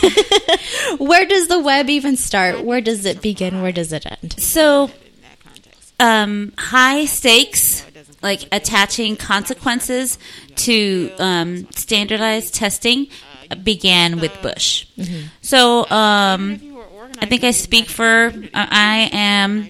Where 0.98 1.26
does 1.26 1.48
the 1.48 1.60
web 1.60 1.88
even 1.88 2.16
start? 2.16 2.64
Where 2.64 2.80
does 2.80 3.04
it 3.04 3.22
begin? 3.22 3.62
Where 3.62 3.72
does 3.72 3.92
it 3.92 4.06
end? 4.06 4.40
So, 4.40 4.90
um, 6.00 6.52
high 6.58 7.04
stakes, 7.04 7.84
like 8.22 8.48
attaching 8.52 9.16
consequences 9.16 10.18
to 10.56 11.10
um, 11.18 11.70
standardized 11.72 12.54
testing, 12.54 13.08
began 13.62 14.18
with 14.20 14.40
Bush. 14.42 14.86
Mm-hmm. 14.96 15.26
So, 15.42 15.88
um, 15.90 16.60
I 17.18 17.26
think 17.26 17.44
I 17.44 17.50
speak 17.50 17.88
for, 17.88 18.32
uh, 18.34 18.66
I 18.70 19.10
am. 19.12 19.68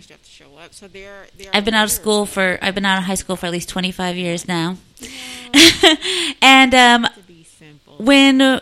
I've 1.52 1.64
been 1.64 1.74
out 1.74 1.84
of 1.84 1.90
school 1.90 2.24
for 2.24 2.58
I've 2.62 2.74
been 2.74 2.84
out 2.84 2.98
of 2.98 3.04
high 3.04 3.14
school 3.14 3.36
for 3.36 3.46
at 3.46 3.52
least 3.52 3.68
25 3.68 4.16
years 4.16 4.48
now. 4.48 4.78
and 6.42 6.74
um, 6.74 7.06
when 7.98 8.60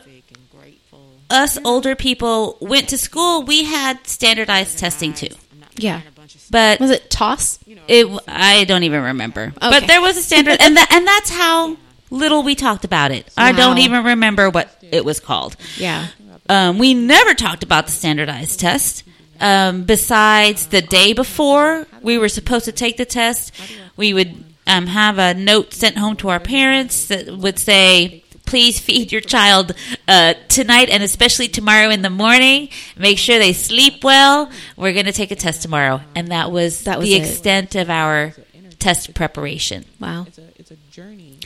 us 1.30 1.58
older 1.64 1.94
people 1.94 2.58
went 2.60 2.88
to 2.90 2.98
school, 2.98 3.42
we 3.42 3.64
had 3.64 4.06
standardized 4.06 4.78
testing 4.78 5.14
too. 5.14 5.28
Yeah. 5.76 6.02
But 6.50 6.80
Was 6.80 6.90
it 6.90 7.10
TAAS? 7.10 7.58
it 7.88 8.06
I 8.26 8.64
don't 8.64 8.82
even 8.82 9.02
remember. 9.02 9.52
Okay. 9.56 9.80
But 9.80 9.86
there 9.86 10.00
was 10.00 10.16
a 10.16 10.22
standard 10.22 10.56
and 10.60 10.76
that 10.76 10.92
and 10.92 11.06
that's 11.06 11.30
how 11.30 11.76
little 12.10 12.42
we 12.42 12.54
talked 12.54 12.84
about 12.84 13.12
it. 13.12 13.28
I 13.36 13.52
don't 13.52 13.78
even 13.78 14.04
remember 14.04 14.50
what 14.50 14.76
it 14.82 15.04
was 15.04 15.20
called. 15.20 15.56
Yeah. 15.76 16.08
Um, 16.48 16.78
we 16.78 16.94
never 16.94 17.34
talked 17.34 17.62
about 17.62 17.86
the 17.86 17.92
standardized 17.92 18.58
test. 18.58 19.04
Um, 19.40 19.84
besides 19.84 20.66
the 20.66 20.82
day 20.82 21.12
before 21.12 21.86
we 22.02 22.18
were 22.18 22.28
supposed 22.28 22.64
to 22.66 22.72
take 22.72 22.96
the 22.96 23.04
test, 23.06 23.54
we 23.96 24.12
would 24.12 24.44
um, 24.66 24.86
have 24.88 25.18
a 25.18 25.32
note 25.32 25.72
sent 25.72 25.96
home 25.96 26.16
to 26.16 26.28
our 26.28 26.40
parents 26.40 27.06
that 27.06 27.28
would 27.28 27.58
say, 27.58 28.24
"Please 28.50 28.78
feed 28.80 29.12
your 29.12 29.20
child 29.22 29.72
uh, 30.08 30.34
tonight 30.48 30.88
and 30.90 31.02
especially 31.02 31.48
tomorrow 31.48 31.88
in 31.90 32.02
the 32.02 32.10
morning. 32.10 32.68
Make 32.96 33.18
sure 33.18 33.38
they 33.38 33.52
sleep 33.54 34.02
well. 34.04 34.50
We're 34.76 34.92
going 34.92 35.06
to 35.06 35.12
take 35.12 35.30
a 35.30 35.36
test 35.36 35.62
tomorrow." 35.62 36.00
And 36.14 36.28
that 36.28 36.50
was, 36.52 36.84
That 36.84 36.98
was 36.98 37.08
the 37.08 37.14
it. 37.14 37.22
extent 37.22 37.74
of 37.76 37.88
our 37.88 38.34
test 38.78 39.14
preparation. 39.14 39.84
Wow. 40.00 40.24
It's 40.28 40.38
a 40.38 40.48
it's 40.58 40.70
a 40.70 40.76
journey, 40.90 41.38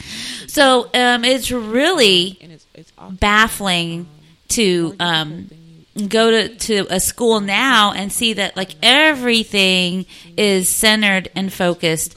So 0.47 0.89
um, 0.95 1.25
it's 1.25 1.51
really 1.51 2.39
and 2.41 2.53
it's 2.53 2.67
it's 2.75 2.93
often 2.97 3.17
baffling 3.17 4.07
to 4.49 4.95
um, 5.01 5.51
go 6.09 6.31
to, 6.31 6.55
to 6.69 6.87
a 6.91 7.01
school 7.01 7.41
now 7.41 7.93
and 7.93 8.13
see 8.13 8.35
that 8.35 8.57
like 8.57 8.75
everything 8.83 10.07
is 10.37 10.69
centered 10.69 11.29
and 11.35 11.53
focused 11.53 12.15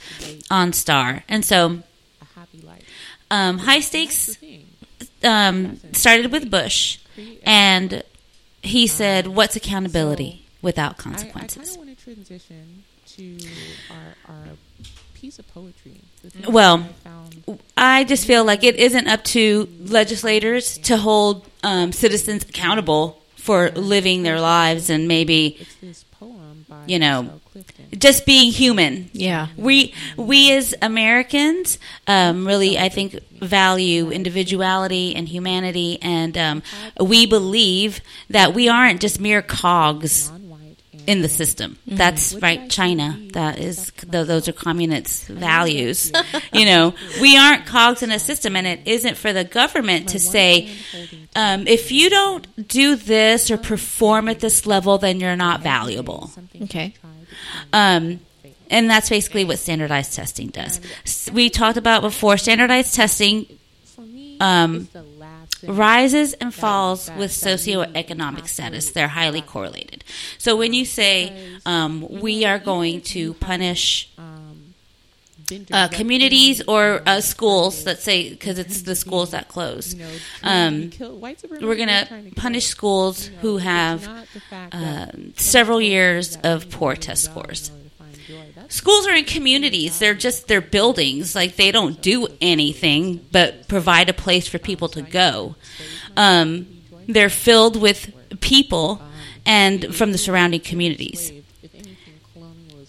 on 0.51 0.73
STAAR 0.73 1.23
and 1.29 1.43
so 1.45 1.79
a 2.21 2.25
happy 2.39 2.61
life. 2.61 2.83
um, 3.31 3.57
high 3.59 3.79
stakes 3.81 4.35
Thing. 4.35 4.46
Um, 5.27 5.79
started 5.93 6.31
with 6.31 6.49
bush 6.49 6.99
and 7.43 8.03
he 8.61 8.87
said 8.87 9.27
what's 9.27 9.55
accountability 9.55 10.45
without 10.61 10.93
I, 10.93 10.93
I 10.93 11.03
consequences 11.03 11.77
want 11.77 11.97
to 11.97 12.03
transition 12.03 12.83
to 13.15 13.37
our 13.91 14.33
our 14.35 14.43
piece 15.13 15.39
of 15.39 15.47
poetry. 15.53 16.01
Well, 16.47 16.87
I 17.75 18.01
I 18.01 18.03
just 18.03 18.27
feel 18.27 18.43
like 18.43 18.63
it 18.63 18.75
isn't 18.75 19.07
up 19.07 19.23
to 19.25 19.67
legislators 19.79 20.77
to 20.79 20.97
hold 20.97 21.47
um, 21.63 21.91
citizens 21.91 22.43
accountable 22.43 23.21
for 23.35 23.69
living 23.71 24.23
their 24.23 24.39
lives 24.39 24.89
and 24.89 25.07
maybe 25.07 25.65
You 26.87 26.99
know, 26.99 27.39
just 27.97 28.25
being 28.25 28.51
human. 28.51 29.09
Yeah. 29.13 29.47
We 29.57 29.93
we 30.15 30.51
as 30.53 30.73
Americans 30.81 31.79
um, 32.07 32.45
really, 32.47 32.77
I 32.77 32.89
think, 32.89 33.19
value 33.41 34.09
individuality 34.09 35.15
and 35.15 35.27
humanity, 35.27 35.99
and 36.01 36.37
um, 36.37 36.63
we 36.99 37.25
believe 37.25 38.01
that 38.29 38.53
we 38.53 38.69
aren't 38.69 39.01
just 39.01 39.19
mere 39.19 39.41
cogs 39.41 40.31
in 41.07 41.21
the 41.21 41.29
system. 41.29 41.77
That's 41.87 42.35
right, 42.35 42.69
China. 42.69 43.17
That 43.31 43.59
is 43.59 43.91
th- 43.97 44.27
those 44.27 44.47
are 44.47 44.53
communist 44.53 45.27
values. 45.27 46.11
you 46.53 46.65
know, 46.65 46.93
we 47.21 47.37
aren't 47.37 47.65
cogs 47.65 48.03
in 48.03 48.11
a 48.11 48.19
system, 48.19 48.55
and 48.57 48.67
it 48.67 48.81
isn't 48.85 49.15
for 49.15 49.33
the 49.33 49.45
government 49.45 50.09
to 50.09 50.19
say. 50.19 50.69
Um, 51.35 51.65
if 51.67 51.91
you 51.91 52.09
don't 52.09 52.67
do 52.67 52.95
this 52.95 53.49
or 53.49 53.57
perform 53.57 54.27
at 54.27 54.39
this 54.39 54.65
level, 54.65 54.97
then 54.97 55.19
you're 55.19 55.35
not 55.35 55.61
valuable. 55.61 56.31
Okay. 56.63 56.93
Um, 57.71 58.19
and 58.69 58.89
that's 58.89 59.09
basically 59.09 59.45
what 59.45 59.59
standardized 59.59 60.13
testing 60.13 60.49
does. 60.49 60.81
We 61.31 61.49
talked 61.49 61.77
about 61.77 62.01
before 62.01 62.37
standardized 62.37 62.95
testing 62.95 63.45
um, 64.39 64.87
it's 65.57 65.61
the 65.61 65.67
last 65.67 65.77
thing 65.77 65.77
rises 65.79 66.33
and 66.33 66.53
falls 66.53 67.09
with 67.17 67.31
socioeconomic 67.31 68.47
status. 68.47 68.91
They're 68.91 69.07
highly 69.07 69.41
correlated. 69.41 70.03
So 70.37 70.55
when 70.55 70.73
you 70.73 70.85
say 70.85 71.59
um, 71.65 72.05
we 72.09 72.45
are 72.45 72.59
going 72.59 73.01
to 73.01 73.33
punish 73.35 74.09
um, 74.17 74.73
uh, 75.71 75.87
communities 75.87 76.61
or 76.67 77.01
uh, 77.05 77.21
schools, 77.21 77.85
let's 77.85 78.03
say 78.03 78.29
because 78.29 78.59
it's 78.59 78.81
the 78.81 78.95
schools 78.95 79.31
that 79.31 79.47
close, 79.47 79.95
um, 80.43 80.89
to 80.89 80.97
kill- 80.97 81.17
white 81.17 81.39
supremacy 81.39 81.65
we're 81.65 81.75
going 81.75 81.87
to 81.87 82.35
punish 82.35 82.65
schools 82.67 83.27
who 83.41 83.57
have 83.57 84.05
not 84.05 84.27
the 84.33 84.39
fact 84.41 84.75
uh, 84.75 85.07
several 85.35 85.81
years 85.81 86.37
of 86.43 86.69
poor 86.69 86.95
test 86.95 87.23
scores. 87.23 87.71
Schools 88.69 89.07
are 89.07 89.13
in 89.13 89.25
communities. 89.25 89.99
They're 89.99 90.13
just 90.13 90.47
they're 90.47 90.61
buildings. 90.61 91.35
Like 91.35 91.55
they 91.55 91.71
don't 91.71 92.01
do 92.01 92.27
anything 92.41 93.25
but 93.31 93.67
provide 93.67 94.09
a 94.09 94.13
place 94.13 94.47
for 94.47 94.59
people 94.59 94.89
to 94.89 95.01
go. 95.01 95.55
Um, 96.15 96.67
they're 97.07 97.29
filled 97.29 97.79
with 97.79 98.11
people 98.41 99.01
and 99.45 99.95
from 99.95 100.11
the 100.11 100.17
surrounding 100.17 100.59
communities. 100.59 101.31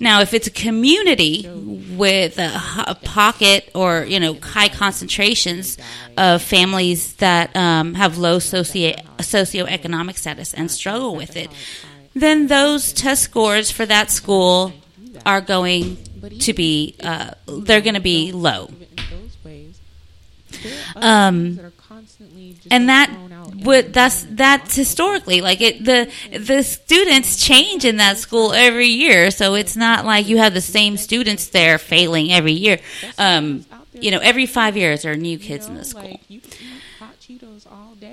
Now, 0.01 0.21
if 0.21 0.33
it's 0.33 0.47
a 0.47 0.53
community 0.53 1.49
with 1.49 2.39
a 2.39 2.97
pocket 3.03 3.69
or 3.75 4.05
you 4.05 4.21
know 4.21 4.35
high 4.35 4.69
concentrations 4.69 5.77
of 6.17 6.43
families 6.43 7.15
that 7.15 7.55
um, 7.57 7.95
have 7.95 8.19
low 8.19 8.39
socio 8.39 8.93
socioeconomic 9.19 10.17
status 10.17 10.55
and 10.55 10.71
struggle 10.71 11.17
with 11.17 11.37
it, 11.37 11.51
then 12.15 12.47
those 12.47 12.93
test 12.93 13.23
scores 13.23 13.71
for 13.71 13.87
that 13.87 14.11
school 14.11 14.73
are 15.25 15.41
going 15.41 15.97
to 16.41 16.53
be 16.53 16.95
uh, 17.03 17.33
they're 17.47 17.81
going 17.81 17.95
to 17.95 18.01
be 18.01 18.33
low. 18.33 18.71
Um, 20.97 21.61
and 22.71 22.89
that 22.89 23.11
would 23.65 23.93
that's 23.93 24.27
that's 24.31 24.75
historically 24.75 25.41
like 25.41 25.61
it 25.61 25.85
the 25.85 26.11
the 26.31 26.63
students 26.63 27.43
change 27.43 27.85
in 27.85 27.97
that 27.97 28.19
school 28.19 28.53
every 28.53 28.87
year 28.87 29.31
so 29.31 29.55
it's 29.55 29.77
not 29.77 30.05
like 30.05 30.29
you 30.29 30.39
have 30.39 30.55
the 30.55 30.61
same 30.61 30.97
students 30.97 31.49
there 31.49 31.79
failing 31.79 32.31
every 32.31 32.53
year 32.53 32.79
um 33.19 33.65
you 33.93 34.11
know 34.11 34.19
every 34.19 34.47
five 34.47 34.77
years 34.77 35.03
there 35.03 35.13
are 35.13 35.17
new 35.17 35.39
kids 35.39 35.67
in 35.67 35.75
the 35.75 35.85
school 35.85 36.21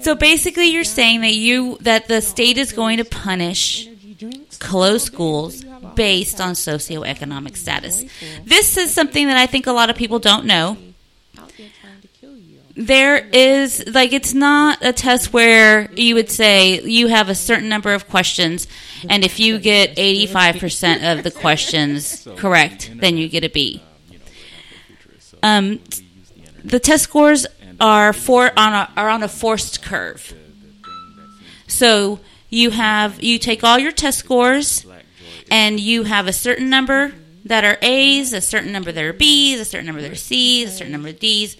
so 0.01 0.15
basically 0.15 0.67
you're 0.67 0.83
saying 0.83 1.21
that 1.21 1.33
you 1.33 1.77
that 1.81 2.07
the 2.07 2.21
state 2.21 2.57
is 2.57 2.71
going 2.71 2.97
to 2.97 3.05
punish 3.05 3.87
energy 3.87 4.13
drinks. 4.13 4.57
close 4.57 5.03
schools 5.03 5.63
based 5.95 6.39
on 6.41 6.53
socioeconomic 6.53 7.55
status. 7.55 8.03
This 8.43 8.77
is 8.77 8.93
something 8.93 9.27
that 9.27 9.38
i 9.38 9.45
think 9.45 9.67
a 9.67 9.71
lot 9.71 9.89
of 9.89 9.95
people 9.95 10.19
don't 10.19 10.45
know. 10.45 10.77
There 12.77 13.17
is 13.17 13.84
like 13.88 14.12
it's 14.12 14.34
not 14.34 14.79
a 14.81 14.91
test 14.91 15.31
where 15.31 15.89
you 15.93 16.13
would 16.15 16.29
say 16.29 16.81
you 16.81 17.08
have 17.08 17.29
a 17.29 17.36
certain 17.36 17.69
number 17.69 17.93
of 17.93 18.10
questions 18.10 18.67
and 19.10 19.23
if 19.23 19.39
you 19.39 19.60
get 19.60 19.95
85% 19.95 21.17
of 21.17 21.23
the 21.23 21.31
questions 21.31 22.27
correct 22.36 22.91
then 22.95 23.15
you 23.15 23.29
get 23.29 23.45
a 23.45 23.49
b. 23.49 23.81
Um, 25.41 25.79
the 26.65 26.79
test 26.79 27.03
scores 27.03 27.45
are 27.79 28.12
for 28.12 28.51
on 28.58 28.73
a, 28.73 28.91
are 28.97 29.10
on 29.10 29.23
a 29.23 29.27
forced 29.27 29.81
curve. 29.84 30.34
So 31.67 32.19
you 32.49 32.71
have 32.71 33.21
you 33.23 33.38
take 33.39 33.63
all 33.63 33.77
your 33.79 33.91
test 33.91 34.19
scores 34.19 34.86
and 35.49 35.79
you 35.79 36.03
have 36.03 36.27
a 36.27 36.34
certain 36.34 36.69
number 36.69 37.13
that 37.46 37.63
are 37.63 37.77
A's, 37.81 38.33
a 38.33 38.41
certain 38.41 38.71
number 38.71 38.91
that 38.91 39.04
are 39.04 39.13
B's, 39.13 39.60
a 39.60 39.65
certain 39.65 39.85
number 39.85 40.02
that 40.02 40.12
are 40.12 40.15
C's, 40.15 40.73
a 40.73 40.77
certain 40.77 40.91
number 40.91 41.10
of 41.10 41.19
D's, 41.19 41.58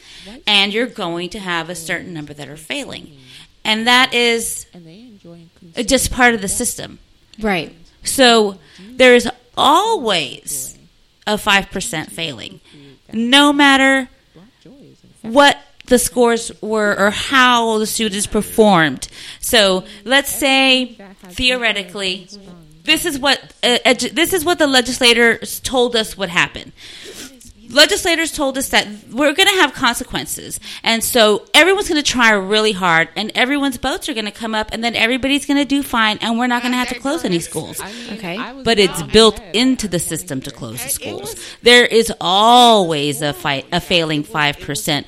and 0.48 0.74
you're 0.74 0.88
going 0.88 1.30
to 1.30 1.40
have 1.40 1.70
a 1.70 1.76
certain 1.76 2.14
number 2.14 2.34
that 2.34 2.50
are 2.50 2.58
failing. 2.58 3.18
And 3.64 3.88
that 3.88 4.14
is 4.14 4.66
And 4.74 4.86
they 4.86 5.00
enjoy 5.00 5.40
just 5.84 6.12
part 6.12 6.34
of 6.34 6.42
the 6.42 6.48
system. 6.48 7.00
Right. 7.40 7.76
So 8.04 8.60
there 8.80 9.16
is 9.16 9.30
always 9.58 10.78
a 11.28 11.36
5% 11.36 12.12
failing, 12.12 12.62
no 13.12 13.52
matter 13.54 14.10
what 15.22 15.58
the 15.88 16.00
scores 16.00 16.52
were 16.62 16.98
or 16.98 17.12
how 17.12 17.78
the 17.78 17.86
students 17.86 18.28
performed. 18.28 19.08
So 19.40 19.84
let's 20.04 20.32
say 20.32 20.98
theoretically, 21.30 22.28
this 22.86 23.06
is 23.06 23.20
what 23.20 23.40
uh, 23.64 23.78
edu- 23.86 24.12
this 24.12 24.34
is 24.34 24.46
what 24.46 24.60
the 24.60 24.68
legislators 24.68 25.60
told 25.60 25.96
us 25.96 26.18
would 26.18 26.30
happen. 26.30 26.72
legislators 27.70 28.32
told 28.32 28.58
us 28.58 28.70
that 28.70 28.88
we're 29.12 29.34
going 29.34 29.50
to 29.50 29.56
have 29.56 29.74
consequences. 29.74 30.60
And 30.84 31.04
so 31.04 31.46
everyone's 31.54 31.90
going 31.90 32.02
to 32.02 32.10
try 32.10 32.32
really 32.32 32.72
hard 32.72 33.10
and 33.16 33.32
everyone's 33.36 33.78
boats 33.78 34.08
are 34.08 34.14
going 34.14 34.26
to 34.26 34.32
come 34.32 34.54
up 34.56 34.70
and 34.72 34.84
then 34.84 34.96
everybody's 34.96 35.46
going 35.46 35.58
to 35.58 35.66
do 35.66 35.82
fine 35.84 36.18
and 36.22 36.38
we're 36.38 36.48
not 36.48 36.62
going 36.62 36.72
to 36.74 36.78
have 36.78 36.90
to 36.90 37.00
close 37.00 37.26
any 37.26 37.40
schools. 37.40 37.82
Okay. 38.14 38.38
But 38.64 38.80
it's 38.80 39.02
built 39.04 39.42
into 39.54 39.88
the 39.88 40.00
system 40.00 40.42
to 40.42 40.52
close 40.52 40.82
the 40.84 40.90
schools. 40.90 41.36
There 41.64 41.86
is 41.86 42.14
always 42.22 43.22
a 43.22 43.34
fight, 43.34 43.66
a 43.72 43.82
failing 43.82 44.24
5%. 44.24 45.06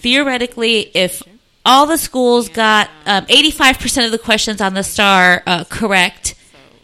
Theoretically, 0.00 0.90
if 0.94 1.22
all 1.64 1.86
the 1.86 1.98
schools 1.98 2.48
got 2.48 2.88
um, 3.06 3.26
85% 3.26 4.06
of 4.06 4.12
the 4.12 4.18
questions 4.18 4.60
on 4.60 4.74
the 4.74 4.82
STAAR 4.82 5.42
uh, 5.46 5.64
correct, 5.64 6.35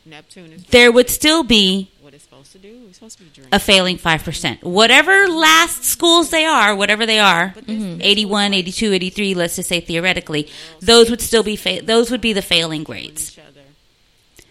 Neptune 0.05 0.53
is 0.53 0.65
there 0.65 0.91
would 0.91 1.09
still 1.09 1.43
be 1.45 1.91
what 2.01 2.13
it's 2.15 2.25
supposed 2.25 2.53
to 2.53 2.59
do. 2.59 2.83
It's 2.89 2.99
supposed 2.99 3.19
to 3.19 3.25
be 3.25 3.31
drinking. 3.31 3.55
a 3.55 3.59
failing 3.61 3.99
5%. 3.99 4.63
Whatever 4.65 5.29
last 5.29 5.85
schools 5.85 6.31
they 6.31 6.45
are, 6.45 6.75
whatever 6.75 7.07
they 7.07 7.19
are, 7.21 7.55
81, 7.69 8.53
82, 8.55 8.93
83, 8.93 9.35
let's 9.35 9.57
just 9.57 9.69
say 9.69 9.81
theoretically, 9.81 10.49
those 10.81 11.09
would 11.11 11.21
still 11.21 11.43
be 11.45 11.55
fa- 11.57 11.81
those 11.83 12.11
would 12.11 12.21
be 12.21 12.33
the 12.33 12.43
failing 12.43 12.83
grades. 12.85 13.39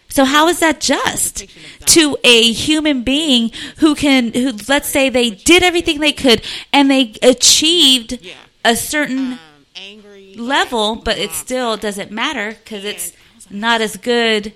So 0.08 0.24
how 0.26 0.48
is 0.48 0.58
that 0.60 0.78
just 0.80 1.46
to 1.86 2.18
a 2.22 2.52
human 2.52 3.02
being 3.02 3.50
who 3.78 3.94
can 3.94 4.32
who 4.34 4.52
let's 4.68 4.88
say 4.88 5.08
they 5.08 5.30
did 5.30 5.62
everything 5.62 6.00
they 6.00 6.12
could 6.12 6.42
and 6.70 6.90
they 6.90 7.14
achieved 7.22 8.18
a 8.62 8.76
certain 8.76 9.32
Um, 9.32 9.38
angry. 9.74 10.34
level, 10.36 10.96
but 10.96 11.16
it 11.18 11.30
still 11.30 11.78
doesn't 11.78 12.10
matter 12.10 12.58
cuz 12.66 12.84
it's 12.84 13.12
not 13.48 13.80
as 13.80 13.96
good 13.96 14.52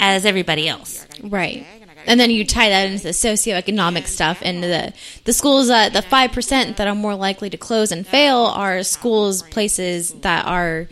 as 0.00 0.24
everybody 0.24 0.68
else. 0.68 1.06
Right. 1.22 1.66
And 2.06 2.18
then 2.18 2.30
you 2.30 2.44
tie 2.44 2.70
that 2.70 2.90
into 2.90 3.02
the 3.02 3.10
socioeconomic 3.10 4.06
stuff 4.06 4.38
and 4.42 4.62
the 4.62 4.94
the 5.24 5.32
schools 5.32 5.68
that 5.68 5.92
the 5.92 6.02
five 6.02 6.32
percent 6.32 6.76
that 6.78 6.88
are 6.88 6.94
more 6.94 7.14
likely 7.14 7.50
to 7.50 7.56
close 7.56 7.92
and 7.92 8.06
fail 8.06 8.38
are 8.38 8.82
schools 8.82 9.42
places 9.42 10.12
that 10.20 10.46
are 10.46 10.88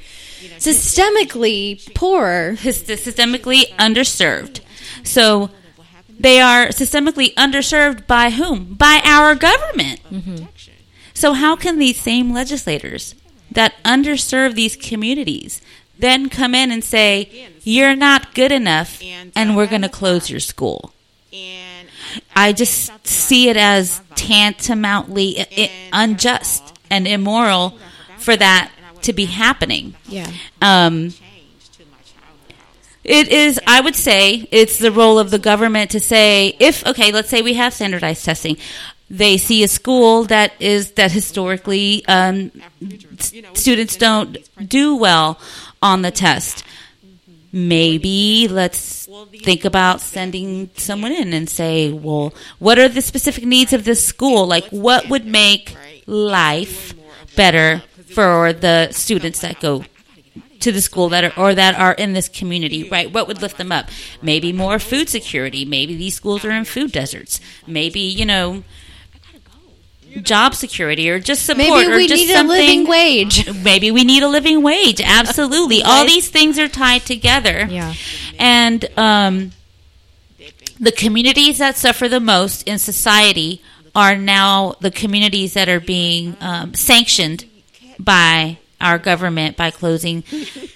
systemically 0.59 1.95
poorer. 1.95 2.55
Systemically 2.59 3.65
underserved. 3.77 4.61
So 5.05 5.51
they 6.19 6.41
are 6.41 6.69
systemically 6.69 7.35
underserved 7.35 8.07
by 8.07 8.31
whom? 8.31 8.75
By 8.75 9.01
our 9.05 9.35
government. 9.35 10.01
Mm-hmm. 10.11 10.45
So 11.15 11.33
how 11.33 11.57
can 11.57 11.79
these 11.79 11.99
same 11.99 12.33
legislators 12.35 13.15
that 13.51 13.75
underserve 13.85 14.55
these 14.55 14.77
communities 14.77 15.63
then 15.99 16.29
come 16.29 16.55
in 16.55 16.71
and 16.71 16.83
say 16.85 17.49
you're 17.63 17.97
not 17.97 18.35
good 18.35 18.53
enough 18.53 19.01
and 19.35 19.57
we're 19.57 19.67
going 19.67 19.83
to 19.83 19.89
close 19.89 20.31
your 20.31 20.41
school? 20.41 20.93
I 22.35 22.53
just 22.53 22.91
see 23.07 23.49
it 23.49 23.57
as 23.57 24.01
tantamountly 24.15 25.41
i- 25.41 25.47
i- 25.57 25.71
unjust 25.93 26.63
and 26.91 27.07
immoral 27.07 27.79
for 28.19 28.37
that 28.37 28.71
to 29.03 29.13
be 29.13 29.27
happening. 29.27 29.95
Yeah. 30.09 30.31
Um, 30.63 31.11
change 31.11 31.19
to 31.77 31.83
my 31.91 31.99
childhood 31.99 32.57
house. 32.57 32.97
it 33.05 33.29
is, 33.29 33.61
I 33.67 33.81
would 33.81 33.95
say, 33.97 34.49
it's 34.51 34.79
the 34.79 34.91
role 34.93 35.19
of 35.19 35.31
the 35.31 35.39
government 35.39 35.91
to 35.91 36.01
say, 36.01 36.57
if, 36.59 36.87
okay, 36.87 37.13
let's 37.13 37.29
say 37.29 37.43
we 37.43 37.55
have 37.55 37.75
standardized 37.75 38.25
testing. 38.25 38.57
They 39.09 39.37
see 39.37 39.63
a 39.63 39.69
school 39.69 40.25
that 40.25 40.53
is, 40.59 40.93
that 40.93 41.13
historically, 41.13 42.05
um, 42.07 42.51
students 43.55 43.97
don't 43.97 44.39
do 44.69 44.97
well 44.97 45.39
on 45.81 46.03
the 46.03 46.11
test. 46.11 46.65
Maybe 47.53 48.49
let's 48.49 49.09
think 49.43 49.65
about 49.65 50.01
sending 50.01 50.71
someone 50.77 51.13
in 51.13 51.33
and 51.33 51.49
say, 51.49 51.93
well, 51.93 52.35
what 52.59 52.79
are 52.79 52.89
the 52.89 53.01
specific 53.01 53.45
needs 53.45 53.73
of 53.73 53.85
this 53.85 54.05
school? 54.05 54.47
Like, 54.47 54.67
what 54.71 55.09
would 55.09 55.25
make 55.25 55.77
life 56.07 56.93
better 57.37 57.83
for 58.15 58.53
the 58.53 58.91
students 58.91 59.41
that 59.41 59.61
go 59.61 59.85
to 60.61 60.73
the 60.73 60.81
school 60.81 61.09
that 61.11 61.25
are 61.25 61.33
or 61.37 61.55
that 61.55 61.79
are 61.79 61.93
in 61.93 62.13
this 62.13 62.29
community, 62.29 62.89
right? 62.89 63.13
What 63.13 63.29
would 63.29 63.41
lift 63.41 63.59
them 63.59 63.71
up? 63.71 63.89
Maybe 64.21 64.53
more 64.53 64.79
food 64.79 65.09
security. 65.09 65.65
Maybe 65.65 65.97
these 65.97 66.15
schools 66.15 66.45
are 66.45 66.51
in 66.51 66.65
food 66.65 66.93
deserts. 66.93 67.41
Maybe 67.67 68.01
you 68.01 68.25
know, 68.25 68.65
job 70.23 70.55
security 70.55 71.09
or 71.11 71.19
just 71.19 71.45
support 71.47 71.69
Maybe 71.69 71.93
or 71.93 71.97
we 71.97 72.09
just 72.09 72.27
need 72.27 72.35
a 72.35 72.43
living 72.43 72.87
wage. 72.87 73.51
Maybe 73.63 73.91
we 73.91 74.05
need 74.05 74.23
a 74.23 74.29
living 74.29 74.63
wage. 74.63 75.01
Absolutely, 75.01 75.83
all 75.83 76.05
these 76.05 76.29
things 76.29 76.59
are 76.59 76.69
tied 76.69 77.03
together. 77.03 77.67
Yeah. 77.69 77.95
and 78.39 78.85
um, 78.99 79.53
the 80.79 80.93
communities 80.93 81.59
that 81.59 81.77
suffer 81.77 82.09
the 82.09 82.21
most 82.21 82.63
in 82.69 82.79
society 82.79 83.63
are 83.95 84.15
now 84.15 84.75
the 84.81 84.91
communities 84.91 85.55
that 85.55 85.69
are 85.69 85.81
being 85.81 86.37
um, 86.41 86.75
sanctioned 86.75 87.47
by 87.99 88.59
our 88.81 88.99
government 88.99 89.57
by 89.57 89.71
closing 89.71 90.23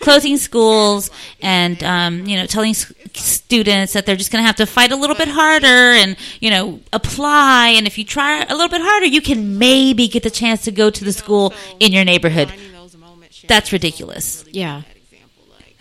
closing 0.00 0.36
schools 0.38 1.10
and 1.42 1.82
um, 1.84 2.24
you 2.26 2.36
know 2.36 2.46
telling 2.46 2.70
s- 2.70 2.92
students 3.14 3.92
that 3.92 4.06
they're 4.06 4.16
just 4.16 4.32
going 4.32 4.42
to 4.42 4.46
have 4.46 4.56
to 4.56 4.64
fight 4.66 4.90
a 4.90 4.96
little 4.96 5.16
bit 5.16 5.28
harder 5.28 5.66
and 5.66 6.16
you 6.40 6.50
know 6.50 6.80
apply. 6.92 7.68
And 7.76 7.86
if 7.86 7.98
you 7.98 8.04
try 8.04 8.42
a 8.42 8.52
little 8.54 8.68
bit 8.68 8.80
harder 8.80 9.06
you 9.06 9.20
can 9.20 9.58
maybe 9.58 10.08
get 10.08 10.22
the 10.22 10.30
chance 10.30 10.62
to 10.64 10.70
go 10.72 10.88
to 10.90 11.04
the 11.04 11.12
school 11.12 11.52
in 11.78 11.92
your 11.92 12.04
neighborhood. 12.04 12.48
Finding 12.48 12.72
those 12.72 12.96
moments, 12.96 13.36
sharing 13.36 13.48
that's 13.48 13.72
ridiculous. 13.72 14.44
Yeah. 14.50 14.82
that 14.86 14.96
example, 14.96 15.44
like 15.58 15.76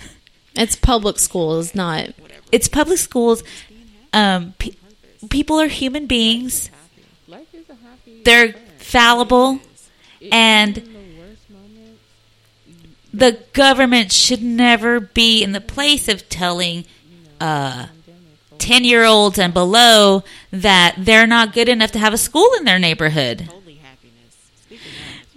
It's 0.55 0.75
public 0.75 1.19
schools, 1.19 1.73
not 1.73 2.09
it's 2.51 2.67
public 2.67 2.97
schools. 2.97 3.43
Um, 4.11 4.55
pe- 4.57 4.71
people 5.29 5.59
are 5.59 5.67
human 5.67 6.05
beings. 6.07 6.69
Life 7.27 7.53
is 7.53 7.69
a 7.69 7.75
happy. 7.75 8.23
they're 8.23 8.53
fallible. 8.79 9.59
And 10.31 10.77
In 10.79 10.83
the 10.83 10.99
worst 11.21 11.49
moments, 11.49 12.01
the 13.13 13.39
government 13.53 14.11
should 14.11 14.41
never 14.43 14.99
be 14.99 15.41
in 15.43 15.51
the 15.51 15.61
place 15.61 16.07
of 16.07 16.27
telling 16.29 16.85
uh, 17.41 17.87
10 18.59 18.83
year 18.83 19.03
olds 19.05 19.39
and 19.39 19.53
below 19.53 20.23
that 20.51 20.95
they're 20.97 21.27
not 21.27 21.53
good 21.53 21.69
enough 21.69 21.91
to 21.93 21.99
have 21.99 22.13
a 22.13 22.17
school 22.17 22.49
in 22.57 22.65
their 22.65 22.79
neighborhood. 22.79 23.41
holy 23.41 23.75
happiness. 23.75 24.79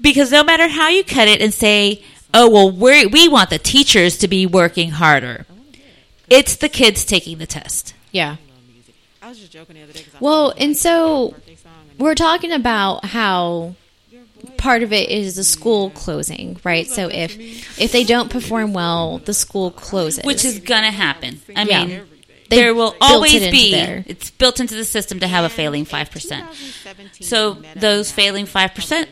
Because 0.01 0.31
no 0.33 0.43
matter 0.43 0.69
how 0.69 0.89
you 0.89 1.05
cut 1.05 1.29
it 1.29 1.41
and 1.41 1.55
say, 1.55 2.03
oh, 2.35 2.49
well, 2.51 2.71
we 2.71 3.07
we 3.07 3.29
want 3.29 3.51
the 3.51 3.59
teachers 3.59 4.19
to 4.19 4.29
be 4.29 4.47
working 4.47 4.91
harder, 4.91 5.47
it's 6.29 6.57
the 6.57 6.69
kids 6.69 7.05
taking 7.05 7.39
the 7.39 7.47
test. 7.47 7.95
yeah. 8.11 8.33
of 8.33 8.39
I 9.23 9.29
was 9.29 9.39
just 9.39 9.53
joking 9.53 9.77
the 9.77 9.83
other 9.85 9.93
day. 9.93 10.01
'cause 10.03 10.15
I 10.15 10.19
Well, 10.21 10.49
thought 10.51 10.57
it 10.57 10.59
was 10.61 10.67
and 10.67 10.77
so 10.77 11.27
a 11.27 11.31
birthday 11.31 11.55
song 11.57 11.73
and 11.91 12.01
we're 12.01 12.15
talking 12.17 12.53
about 12.53 13.05
how 13.05 13.75
part 14.63 14.85
of 14.85 14.93
it 14.93 15.09
is 15.11 15.35
the 15.37 15.45
school 15.45 15.91
closing, 15.91 16.57
right? 16.63 16.87
So 16.87 17.09
if 17.11 17.37
if 17.81 17.91
they 17.91 18.05
don't 18.05 18.31
perform 18.31 18.73
well, 18.73 19.19
the 19.19 19.35
school 19.35 19.71
closes. 19.73 20.25
Which 20.25 20.45
is 20.45 20.61
going 20.61 20.85
to 20.85 20.91
happen. 20.93 21.41
I 21.57 21.63
Yeah. 21.65 21.85
mean, 21.85 22.03
They 22.49 22.57
there 22.57 22.75
will 22.75 22.95
always 23.01 23.51
be, 23.51 23.73
there. 23.73 24.05
it's 24.07 24.31
built 24.31 24.61
into 24.61 24.75
the 24.75 24.85
system 24.85 25.21
to 25.21 25.27
have 25.27 25.45
a 25.45 25.49
failing 25.49 25.85
5%. 25.85 26.45
So 27.21 27.57
those 27.75 28.13
failing 28.13 28.47
5% 28.47 29.07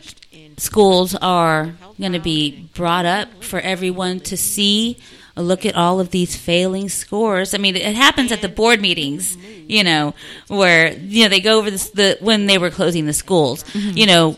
schools 0.57 1.15
are 1.15 1.73
going 1.99 2.13
to 2.13 2.19
be 2.19 2.69
brought 2.73 3.05
up 3.05 3.43
for 3.43 3.59
everyone 3.59 4.19
to 4.21 4.37
see 4.37 4.97
a 5.35 5.41
look 5.41 5.65
at 5.65 5.75
all 5.75 5.99
of 5.99 6.11
these 6.11 6.35
failing 6.35 6.87
scores. 6.89 7.53
I 7.53 7.57
mean, 7.57 7.75
it 7.75 7.95
happens 7.95 8.31
at 8.31 8.41
the 8.41 8.49
board 8.49 8.79
meetings, 8.81 9.37
you 9.67 9.83
know, 9.83 10.13
where 10.47 10.93
you 10.93 11.23
know 11.23 11.29
they 11.29 11.39
go 11.41 11.57
over 11.57 11.71
this, 11.71 11.89
the 11.91 12.17
when 12.21 12.45
they 12.47 12.57
were 12.57 12.69
closing 12.69 13.05
the 13.05 13.13
schools, 13.13 13.63
mm-hmm. 13.63 13.97
you 13.97 14.05
know, 14.05 14.35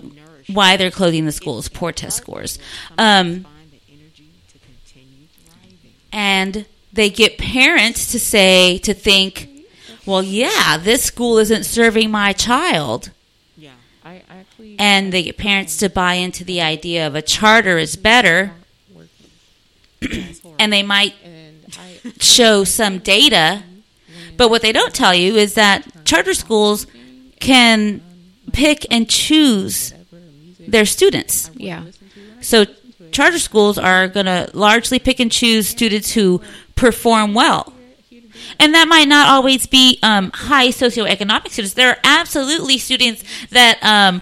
why 0.47 0.77
they're 0.77 0.91
closing 0.91 1.25
the 1.25 1.31
schools, 1.31 1.69
poor 1.69 1.91
test 1.91 2.17
scores, 2.17 2.59
um, 2.97 3.43
find 3.43 3.71
the 3.71 3.79
energy 3.89 4.29
to 4.51 4.59
continue 4.59 5.27
thriving. 5.45 5.93
and 6.11 6.65
they 6.91 7.09
get 7.09 7.37
parents 7.37 8.11
to 8.11 8.19
say 8.19 8.77
to 8.79 8.93
think, 8.93 9.49
well, 10.05 10.21
yeah, 10.21 10.77
this 10.77 11.03
school 11.03 11.37
isn't 11.37 11.63
serving 11.63 12.11
my 12.11 12.33
child. 12.33 13.11
Yeah. 13.57 13.71
I 14.03 14.21
actually 14.29 14.75
and 14.79 15.11
they 15.11 15.23
get 15.23 15.37
parents 15.37 15.77
to 15.77 15.89
buy 15.89 16.15
into 16.15 16.43
the 16.43 16.61
idea 16.61 17.07
of 17.07 17.15
a 17.15 17.21
charter 17.21 17.77
is 17.77 17.95
better 17.95 18.53
and 20.59 20.73
they 20.73 20.83
might 20.83 21.13
show 22.19 22.63
some 22.63 22.99
data 22.99 23.63
but 24.37 24.49
what 24.49 24.61
they 24.61 24.71
don't 24.71 24.93
tell 24.93 25.13
you 25.13 25.35
is 25.35 25.53
that 25.53 26.05
charter 26.05 26.33
schools 26.33 26.87
can 27.39 28.01
pick 28.51 28.85
and 28.91 29.09
choose 29.09 29.93
their 30.68 30.86
students 30.86 31.49
yeah. 31.55 31.84
so 32.41 32.66
charter 33.11 33.39
schools 33.39 33.78
are 33.78 34.07
going 34.07 34.26
to 34.26 34.49
largely 34.53 34.99
pick 34.99 35.20
and 35.20 35.32
choose 35.32 35.68
students 35.68 36.14
who 36.14 36.41
perform 36.76 37.34
well 37.34 37.74
and 38.59 38.74
that 38.74 38.88
might 38.88 39.07
not 39.07 39.28
always 39.30 39.66
be 39.66 39.99
um, 40.03 40.32
high 40.34 40.70
socioeconomic 40.70 41.49
students. 41.49 41.74
There 41.74 41.89
are 41.89 41.97
absolutely 42.03 42.78
students 42.78 43.24
that 43.49 43.80
um, 43.84 44.22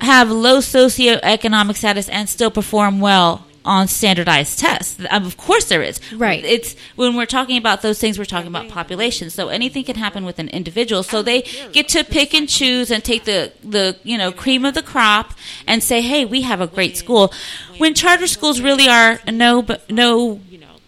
have 0.00 0.30
low 0.30 0.58
socioeconomic 0.58 1.76
status 1.76 2.08
and 2.08 2.28
still 2.28 2.50
perform 2.50 3.00
well 3.00 3.46
on 3.64 3.88
standardized 3.88 4.58
tests. 4.58 4.98
Of 5.10 5.36
course, 5.36 5.66
there 5.66 5.82
is. 5.82 6.00
Right. 6.12 6.44
It's 6.44 6.74
when 6.96 7.16
we're 7.16 7.26
talking 7.26 7.56
about 7.56 7.82
those 7.82 7.98
things, 7.98 8.18
we're 8.18 8.24
talking 8.24 8.48
about 8.48 8.68
population. 8.68 9.30
So 9.30 9.48
anything 9.48 9.84
can 9.84 9.96
happen 9.96 10.24
with 10.24 10.38
an 10.38 10.48
individual. 10.48 11.02
So 11.02 11.22
they 11.22 11.42
get 11.72 11.88
to 11.90 12.04
pick 12.04 12.34
and 12.34 12.48
choose 12.48 12.90
and 12.90 13.04
take 13.04 13.24
the 13.24 13.52
the 13.62 13.96
you 14.02 14.18
know 14.18 14.32
cream 14.32 14.64
of 14.64 14.74
the 14.74 14.82
crop 14.82 15.34
and 15.66 15.82
say, 15.82 16.00
hey, 16.00 16.24
we 16.24 16.42
have 16.42 16.60
a 16.60 16.66
great 16.66 16.96
school. 16.96 17.32
When 17.78 17.94
charter 17.94 18.26
schools 18.26 18.60
really 18.60 18.88
are 18.88 19.20
no 19.26 19.66
no 19.88 20.40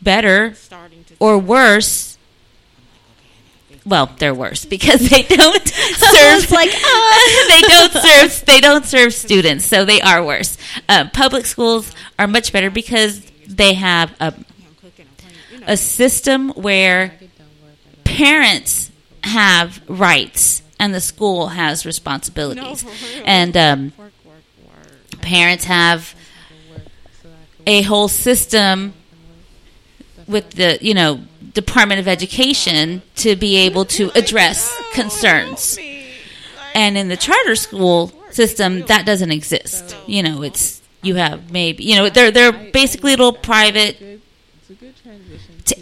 better 0.02 0.54
or 1.18 1.38
worse. 1.38 2.13
Well, 3.86 4.10
they're 4.18 4.34
worse 4.34 4.64
because 4.64 5.10
they 5.10 5.22
don't 5.22 5.68
serve 5.68 6.50
like, 6.50 6.70
they 7.48 7.60
don't 7.60 7.92
serve 7.92 8.44
they 8.46 8.60
don't 8.60 8.84
serve 8.86 9.12
students, 9.12 9.64
so 9.66 9.84
they 9.84 10.00
are 10.00 10.24
worse. 10.24 10.56
Um, 10.88 11.10
public 11.10 11.44
schools 11.44 11.92
are 12.18 12.26
much 12.26 12.52
better 12.52 12.70
because 12.70 13.20
they 13.46 13.74
have 13.74 14.14
a 14.20 14.34
a 15.66 15.76
system 15.76 16.50
where 16.50 17.14
parents 18.04 18.90
have 19.22 19.82
rights 19.88 20.62
and 20.78 20.94
the 20.94 21.00
school 21.00 21.48
has 21.48 21.86
responsibilities, 21.86 22.84
and 23.24 23.56
um, 23.56 23.92
parents 25.20 25.64
have 25.64 26.14
a 27.66 27.82
whole 27.82 28.08
system 28.08 28.94
with 30.26 30.50
the 30.52 30.78
you 30.80 30.94
know 30.94 31.20
Department 31.54 32.00
of 32.00 32.08
Education 32.08 33.02
to 33.16 33.36
be 33.36 33.56
able 33.56 33.84
to 33.86 34.10
address 34.14 34.76
concerns. 34.92 35.78
And 36.74 36.98
in 36.98 37.08
the 37.08 37.16
charter 37.16 37.54
school 37.54 38.12
system, 38.30 38.82
that 38.86 39.06
doesn't 39.06 39.30
exist. 39.30 39.96
You 40.06 40.22
know, 40.22 40.42
it's 40.42 40.82
you 41.02 41.14
have 41.14 41.50
maybe 41.52 41.84
you 41.84 41.96
know 41.96 42.08
they're 42.08 42.32
they're 42.32 42.52
basically 42.52 43.12
little 43.12 43.32
private 43.32 44.20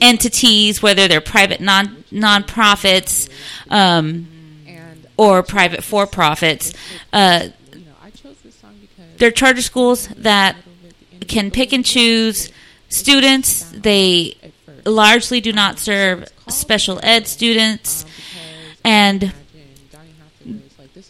entities, 0.00 0.82
whether 0.82 1.08
they're 1.08 1.20
private 1.20 1.60
non 1.60 2.04
nonprofits 2.12 3.28
um, 3.70 4.28
or 5.16 5.42
private 5.42 5.82
for 5.82 6.06
profits. 6.06 6.74
Uh, 7.12 7.48
they're 9.16 9.30
charter 9.30 9.62
schools 9.62 10.08
that 10.08 10.56
can 11.28 11.50
pick 11.50 11.72
and 11.72 11.84
choose 11.84 12.50
students. 12.88 13.70
They 13.70 14.36
largely 14.84 15.40
do 15.40 15.52
not 15.52 15.78
serve 15.78 16.28
special 16.48 17.00
ed 17.02 17.26
students, 17.26 18.04
and 18.84 19.32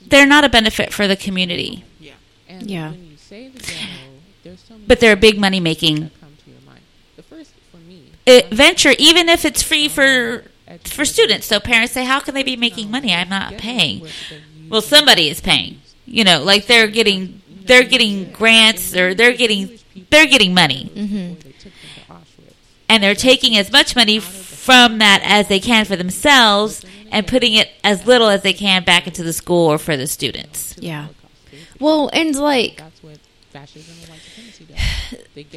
they're 0.06 0.26
not 0.26 0.44
a 0.44 0.48
benefit 0.48 0.92
for 0.92 1.08
the 1.08 1.16
community. 1.16 1.84
Yeah. 2.60 2.92
But 4.86 5.00
they're 5.00 5.12
a 5.12 5.16
big 5.16 5.38
money 5.38 5.60
making 5.60 6.10
venture, 8.26 8.94
even 8.98 9.28
if 9.28 9.44
it's 9.44 9.62
free 9.62 9.88
for 9.88 10.44
for 10.84 11.04
students. 11.04 11.46
So 11.46 11.60
parents 11.60 11.92
say, 11.92 12.04
"How 12.04 12.20
can 12.20 12.34
they 12.34 12.42
be 12.42 12.56
making 12.56 12.90
money? 12.90 13.12
I'm 13.12 13.28
not 13.28 13.58
paying." 13.58 14.06
Well, 14.68 14.82
somebody 14.82 15.28
is 15.28 15.40
paying. 15.40 15.80
You 16.06 16.24
know, 16.24 16.42
like 16.42 16.66
they're 16.66 16.88
getting 16.88 17.42
they're 17.64 17.84
getting 17.84 18.32
grants 18.32 18.94
or 18.96 19.14
they're 19.14 19.34
getting 19.34 19.78
they're 20.10 20.26
getting 20.26 20.54
money, 20.54 20.90
mm-hmm. 20.94 21.50
And 22.88 23.02
they're 23.02 23.14
taking 23.14 23.56
as 23.56 23.72
much 23.72 23.96
money 23.96 24.18
from 24.18 24.98
that 24.98 25.22
as 25.24 25.48
they 25.48 25.60
can 25.60 25.84
for 25.84 25.96
themselves 25.96 26.84
and 27.10 27.26
putting 27.26 27.54
it 27.54 27.70
as 27.82 28.06
little 28.06 28.28
as 28.28 28.42
they 28.42 28.52
can 28.52 28.84
back 28.84 29.06
into 29.06 29.22
the 29.22 29.32
school 29.32 29.66
or 29.70 29.78
for 29.78 29.96
the 29.96 30.06
students. 30.06 30.76
Yeah. 30.78 31.08
Well, 31.78 32.10
and 32.12 32.36
like 32.36 32.80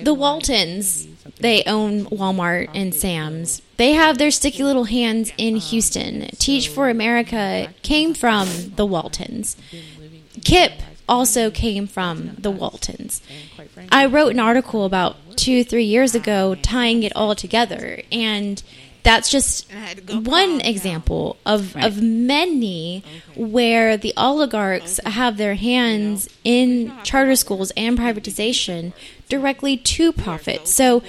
the 0.02 0.14
Waltons, 0.14 1.08
they 1.40 1.64
own 1.64 2.06
Walmart 2.06 2.70
and 2.74 2.94
Sam's. 2.94 3.62
They 3.78 3.94
have 3.94 4.18
their 4.18 4.32
sticky 4.32 4.64
little 4.64 4.86
hands 4.86 5.32
in 5.38 5.58
Houston. 5.58 6.28
Teach 6.38 6.68
for 6.68 6.90
America 6.90 7.74
came 7.82 8.14
from 8.14 8.48
the 8.76 8.86
Waltons. 8.86 9.56
KIPP 10.42 10.82
also 11.08 11.52
came 11.52 11.88
from 11.88 12.36
the 12.38 12.52
Waltons. 12.52 13.22
I 13.92 14.08
wrote 14.08 14.32
an 14.32 14.40
article 14.40 14.86
about 14.86 15.18
two, 15.36 15.64
three 15.64 15.84
years 15.84 16.16
ago 16.16 16.56
tying 16.56 17.04
it 17.04 17.16
all 17.16 17.36
together, 17.36 18.02
and 18.12 18.62
that's 19.04 19.30
just 19.30 19.72
one 20.10 20.62
example 20.62 21.38
of, 21.46 21.76
of 21.76 22.02
many 22.02 23.04
where 23.36 23.98
the 23.98 24.12
oligarchs 24.18 25.00
have 25.06 25.38
their 25.38 25.54
hands 25.54 26.28
in 26.44 26.92
charter 27.04 27.36
schools 27.36 27.72
and 27.78 28.00
privatization 28.00 28.94
directly 29.30 29.78
to 29.78 30.12
profit. 30.12 30.68
So 30.68 31.04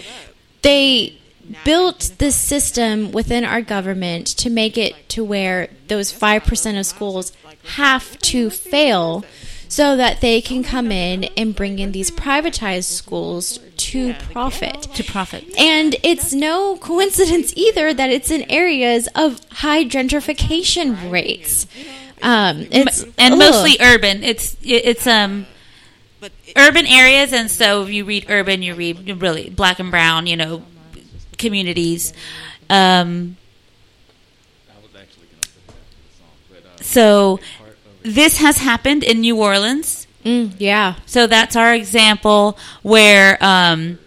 they 0.60 1.18
built 1.64 2.12
this 2.18 2.36
system 2.36 3.12
within 3.12 3.44
our 3.44 3.62
government 3.62 4.26
to 4.26 4.50
make 4.50 4.76
it 4.76 5.08
to 5.10 5.24
where 5.24 5.68
those 5.88 6.12
5% 6.12 6.78
of 6.78 6.84
schools 6.84 7.32
have 7.76 8.18
to 8.18 8.50
fail 8.50 9.24
so 9.68 9.96
that 9.96 10.20
they 10.20 10.40
can 10.40 10.62
come 10.62 10.90
in 10.92 11.24
and 11.36 11.54
bring 11.54 11.78
in 11.78 11.92
these 11.92 12.10
privatized 12.10 12.84
schools 12.84 13.58
to 13.76 14.14
profit. 14.14 14.82
To 14.94 15.04
profit. 15.04 15.44
And 15.58 15.96
it's 16.02 16.32
no 16.32 16.76
coincidence 16.76 17.52
either 17.56 17.92
that 17.94 18.10
it's 18.10 18.30
in 18.30 18.50
areas 18.50 19.08
of 19.14 19.40
high 19.50 19.84
gentrification 19.84 21.10
rates. 21.10 21.66
Um, 22.22 22.66
it's 22.70 23.04
and 23.18 23.34
ugh. 23.34 23.38
mostly 23.38 23.76
urban. 23.80 24.24
It's 24.24 24.56
it's 24.62 25.06
um 25.06 25.46
urban 26.56 26.86
areas, 26.86 27.32
and 27.32 27.50
so 27.50 27.82
if 27.82 27.90
you 27.90 28.04
read 28.04 28.26
urban, 28.28 28.62
you 28.62 28.74
read 28.74 29.20
really 29.20 29.50
black 29.50 29.78
and 29.78 29.90
brown, 29.90 30.26
you 30.26 30.36
know, 30.36 30.62
communities. 31.38 32.12
Um, 32.70 33.36
so 36.80 37.40
this 38.06 38.38
has 38.38 38.58
happened 38.58 39.02
in 39.02 39.20
New 39.20 39.36
Orleans. 39.36 40.06
Mm, 40.24 40.54
yeah. 40.58 40.96
So 41.06 41.26
that's 41.26 41.56
our 41.56 41.74
example 41.74 42.56
where 42.82 43.36
um, 43.40 43.98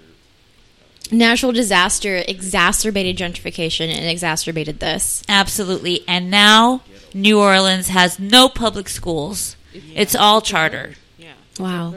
Natural 1.12 1.52
disaster 1.52 2.24
exacerbated 2.28 3.18
gentrification 3.18 3.88
and 3.89 4.06
exacerbated 4.06 4.80
this. 4.80 5.24
absolutely, 5.28 6.04
and 6.08 6.30
now 6.30 6.82
New 7.16 7.39
Orleans 7.39 7.88
has 7.88 8.20
no 8.20 8.47
public 8.47 8.88
schools. 8.88 9.56
It's 9.95 10.14
all 10.16 10.39
charter. 10.41 10.93
Yeah. 11.18 11.34
Wow. 11.60 11.95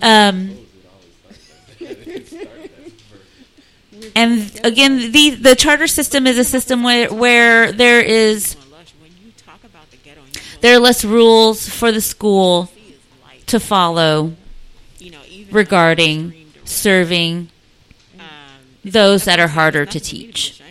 Um, 0.00 0.56
and 4.14 4.60
again, 4.64 5.12
the 5.12 5.30
the 5.30 5.56
charter 5.56 5.86
system 5.86 6.26
is 6.26 6.38
a 6.38 6.44
system 6.44 6.82
where 6.82 7.12
where 7.12 7.72
there 7.72 8.00
is 8.00 8.54
there 10.60 10.76
are 10.76 10.78
less 10.78 11.04
rules 11.04 11.68
for 11.68 11.92
the 11.92 12.00
school 12.00 12.70
to 13.46 13.58
follow 13.60 14.34
regarding 15.50 16.34
serving 16.64 17.48
those 18.84 19.24
that 19.24 19.38
are 19.38 19.48
harder 19.48 19.84
to 19.84 20.00
teach. 20.00 20.62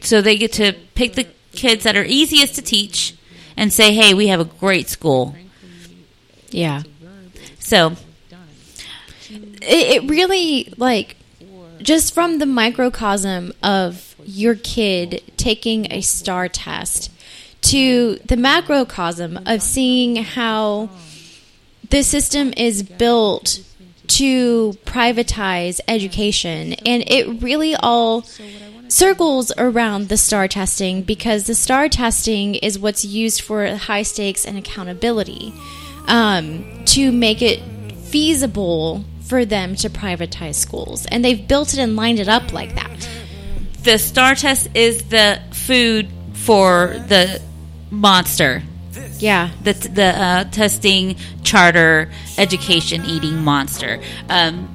So 0.00 0.22
they 0.22 0.36
get 0.36 0.52
to 0.54 0.72
pick 0.94 1.14
the 1.14 1.26
kids 1.52 1.84
that 1.84 1.96
are 1.96 2.04
easiest 2.04 2.54
to 2.56 2.62
teach 2.62 3.14
and 3.56 3.72
say, 3.72 3.94
"Hey, 3.94 4.14
we 4.14 4.28
have 4.28 4.40
a 4.40 4.44
great 4.44 4.88
school." 4.88 5.34
Yeah. 6.50 6.82
So 7.58 7.96
it, 9.62 10.08
really 10.08 10.72
like 10.76 11.16
just 11.82 12.14
from 12.14 12.38
the 12.38 12.46
microcosm 12.46 13.52
of 13.62 14.14
your 14.24 14.54
kid 14.54 15.22
taking 15.36 15.90
a 15.92 16.00
STAAR 16.00 16.48
test 16.48 17.10
to 17.66 18.16
the 18.24 18.36
macrocosm 18.36 19.40
of 19.46 19.60
seeing 19.60 20.16
how 20.16 20.88
the 21.90 22.02
system 22.02 22.52
is 22.56 22.82
built 22.82 23.60
to 24.06 24.72
privatize 24.84 25.80
education 25.88 26.74
and 26.74 27.02
it 27.08 27.42
really 27.42 27.74
all 27.74 28.22
circles 28.88 29.52
around 29.58 30.08
the 30.08 30.16
STAAR 30.16 30.46
testing 30.46 31.02
because 31.02 31.46
the 31.46 31.54
STAAR 31.54 31.88
testing 31.88 32.54
is 32.54 32.78
what's 32.78 33.04
used 33.04 33.40
for 33.40 33.66
high 33.74 34.02
stakes 34.02 34.44
and 34.44 34.56
accountability 34.56 35.52
um, 36.06 36.84
to 36.84 37.10
make 37.10 37.42
it 37.42 37.60
feasible 37.96 39.04
for 39.22 39.44
them 39.44 39.74
to 39.74 39.90
privatize 39.90 40.54
schools. 40.54 41.04
And 41.06 41.24
they've 41.24 41.48
built 41.48 41.74
it 41.74 41.80
and 41.80 41.96
lined 41.96 42.20
it 42.20 42.28
up 42.28 42.52
like 42.52 42.76
that. 42.76 43.08
the 43.82 43.98
STAAR 43.98 44.36
test 44.36 44.68
is 44.74 45.08
the 45.08 45.40
food 45.50 46.08
for 46.32 46.94
the 47.08 47.40
monster. 47.90 48.62
Yeah. 49.18 49.50
The 49.62 49.72
the 49.72 50.06
uh, 50.06 50.44
testing 50.44 51.16
charter 51.42 52.10
education 52.38 53.04
eating 53.04 53.42
monster. 53.42 54.00
Um, 54.28 54.72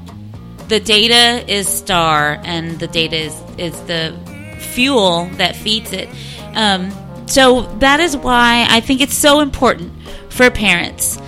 the 0.67 0.79
data 0.79 1.43
is 1.51 1.67
STAAR, 1.67 2.39
and 2.43 2.79
the 2.79 2.87
data 2.87 3.17
is 3.17 3.41
is 3.57 3.79
the 3.83 4.15
fuel 4.59 5.25
that 5.33 5.55
feeds 5.55 5.91
it. 5.91 6.07
Um, 6.55 6.91
so 7.27 7.61
that 7.79 7.99
is 7.99 8.15
why 8.15 8.65
I 8.69 8.79
think 8.79 9.01
it's 9.01 9.15
so 9.15 9.39
important 9.39 9.91
for 10.29 10.49
parents 10.49 11.19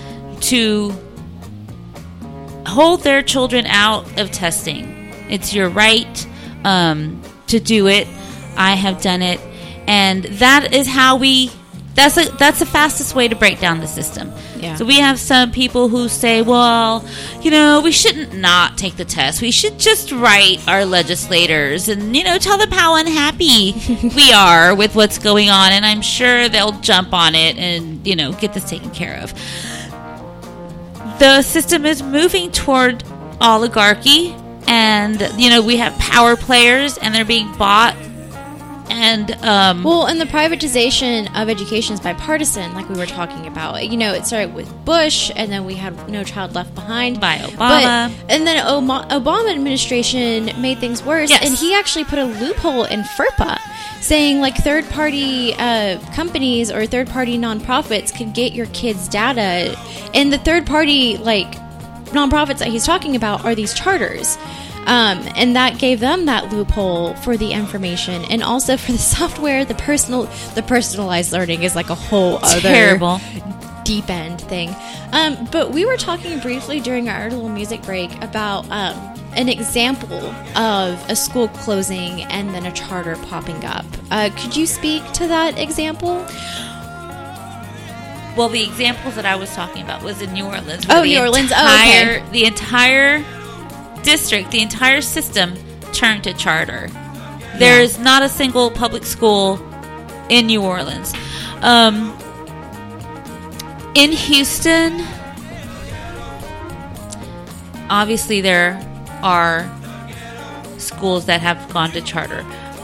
to 0.41 0.93
hold 2.65 3.01
their 3.01 3.21
children 3.21 3.65
out 3.65 4.19
of 4.19 4.31
testing. 4.31 5.11
It's 5.29 5.53
your 5.53 5.69
right 5.69 6.27
um, 6.63 7.21
to 7.47 7.59
do 7.59 7.87
it. 7.87 8.07
I 8.55 8.75
have 8.75 9.01
done 9.01 9.21
it, 9.21 9.39
and 9.87 10.23
that 10.23 10.73
is 10.73 10.87
how 10.87 11.17
we. 11.17 11.51
That's 11.95 12.17
a, 12.17 12.29
that's 12.37 12.59
the 12.59 12.65
fastest 12.65 13.13
way 13.13 13.27
to 13.27 13.35
break 13.35 13.59
down 13.59 13.79
the 13.79 13.87
system. 13.87 14.31
Yeah. 14.57 14.75
So 14.75 14.85
we 14.85 14.99
have 14.99 15.19
some 15.19 15.51
people 15.51 15.89
who 15.89 16.09
say, 16.09 16.41
well, 16.41 17.05
you 17.41 17.51
know, 17.51 17.81
we 17.81 17.91
shouldn't 17.91 18.33
not 18.33 18.77
take 18.77 18.95
the 18.95 19.05
test. 19.05 19.41
We 19.41 19.51
should 19.51 19.77
just 19.77 20.11
write 20.11 20.67
our 20.67 20.85
legislators 20.85 21.89
and, 21.89 22.15
you 22.15 22.23
know, 22.23 22.37
tell 22.37 22.57
them 22.57 22.71
how 22.71 22.95
unhappy 22.95 23.73
we 24.15 24.31
are 24.31 24.73
with 24.73 24.95
what's 24.95 25.19
going 25.19 25.49
on. 25.49 25.71
And 25.71 25.85
I'm 25.85 26.01
sure 26.01 26.49
they'll 26.49 26.79
jump 26.79 27.13
on 27.13 27.35
it 27.35 27.57
and, 27.57 28.05
you 28.07 28.15
know, 28.15 28.31
get 28.33 28.53
this 28.53 28.67
taken 28.67 28.89
care 28.89 29.19
of. 29.19 29.33
The 31.19 31.41
system 31.43 31.85
is 31.85 32.01
moving 32.01 32.51
toward 32.51 33.03
oligarchy. 33.39 34.35
And, 34.65 35.19
you 35.37 35.49
know, 35.49 35.61
we 35.61 35.77
have 35.77 35.97
power 35.99 36.35
players 36.35 36.97
and 36.97 37.13
they're 37.13 37.25
being 37.25 37.51
bought. 37.57 37.95
And, 38.89 39.31
um, 39.43 39.83
Well, 39.83 40.05
and 40.05 40.19
the 40.21 40.25
privatization 40.25 41.27
of 41.41 41.49
education 41.49 41.93
is 41.95 41.99
bipartisan, 41.99 42.73
like 42.73 42.87
we 42.89 42.95
were 42.97 43.05
talking 43.05 43.47
about. 43.47 43.87
You 43.89 43.97
know, 43.97 44.13
it 44.13 44.25
started 44.25 44.53
with 44.53 44.71
Bush, 44.85 45.31
and 45.35 45.51
then 45.51 45.65
we 45.65 45.73
had 45.75 46.09
No 46.09 46.23
Child 46.23 46.53
Left 46.55 46.73
Behind 46.75 47.19
By 47.19 47.37
Obama. 47.37 47.57
But, 47.57 48.31
and 48.31 48.45
then 48.45 48.65
Oma- 48.67 49.07
Obama 49.09 49.51
administration 49.51 50.51
made 50.61 50.79
things 50.79 51.01
worse, 51.03 51.29
Yes. 51.29 51.45
and 51.45 51.57
he 51.57 51.73
actually 51.73 52.03
put 52.05 52.19
a 52.19 52.25
loophole 52.25 52.83
in 52.83 53.01
FERPA, 53.01 53.59
saying 54.01 54.41
like 54.41 54.55
third 54.57 54.87
party 54.89 55.53
uh, 55.55 55.97
companies 56.13 56.71
or 56.71 56.85
third 56.85 57.07
party 57.09 57.37
nonprofits 57.37 58.15
could 58.15 58.33
get 58.33 58.53
your 58.53 58.67
kids' 58.67 59.07
data, 59.07 59.75
and 60.13 60.31
the 60.31 60.37
third 60.39 60.65
party 60.65 61.17
like 61.17 61.55
nonprofits 62.11 62.59
that 62.59 62.67
he's 62.67 62.85
talking 62.85 63.15
about 63.15 63.43
are 63.43 63.55
these 63.55 63.73
charters. 63.73 64.37
Um, 64.85 65.25
and 65.35 65.55
that 65.55 65.79
gave 65.79 65.99
them 66.01 66.25
that 66.25 66.51
loophole 66.51 67.13
for 67.15 67.37
the 67.37 67.53
information 67.53 68.25
and 68.25 68.43
also 68.43 68.75
for 68.75 68.91
the 68.91 68.97
software 69.17 69.63
the 69.63 69.75
personal 69.75 70.23
the 70.55 70.63
personalized 70.63 71.31
learning 71.31 71.63
is 71.63 71.73
like 71.75 71.89
a 71.89 71.95
whole 71.95 72.37
other 72.43 72.59
terrible. 72.59 73.19
deep 73.85 74.09
end 74.09 74.41
thing 74.41 74.75
um, 75.13 75.47
but 75.51 75.71
we 75.71 75.85
were 75.85 75.95
talking 75.95 76.37
briefly 76.39 76.79
during 76.81 77.07
our 77.07 77.29
little 77.29 77.47
music 77.49 77.81
break 77.83 78.11
about 78.21 78.65
um, 78.71 78.93
an 79.35 79.47
example 79.47 80.21
of 80.57 81.09
a 81.09 81.15
school 81.15 81.47
closing 81.49 82.23
and 82.23 82.53
then 82.53 82.65
a 82.65 82.71
charter 82.73 83.15
popping 83.27 83.63
up 83.63 83.85
uh, 84.11 84.29
could 84.37 84.53
you 84.55 84.65
speak 84.65 85.01
to 85.13 85.27
that 85.27 85.57
example 85.57 86.25
Well, 88.35 88.49
the 88.49 88.63
examples 88.63 89.15
that 89.15 89.25
I 89.27 89.35
was 89.35 89.53
talking 89.53 89.83
about 89.83 90.01
was 90.03 90.19
in 90.21 90.33
New 90.33 90.45
Orleans. 90.45 90.85
Oh, 90.89 91.03
New 91.03 91.19
Orleans. 91.19 91.51
Oh, 91.55 91.63
okay. 91.81 92.23
The 92.31 92.45
entire 92.45 93.23
district, 94.03 94.51
the 94.51 94.61
entire 94.61 95.01
system 95.01 95.55
turned 95.93 96.23
to 96.25 96.33
charter. 96.33 96.89
There 97.57 97.81
is 97.81 97.99
not 97.99 98.23
a 98.23 98.29
single 98.29 98.71
public 98.71 99.03
school 99.03 99.59
in 100.29 100.47
New 100.47 100.61
Orleans. 100.61 101.13
Um, 101.61 102.17
in 103.95 104.11
Houston, 104.11 105.01
obviously 107.89 108.41
there 108.41 108.79
are 109.21 109.69
schools 110.77 111.27
that 111.27 111.41
have 111.41 111.71
gone 111.71 111.91
to 111.91 112.01
charter. 112.01 112.41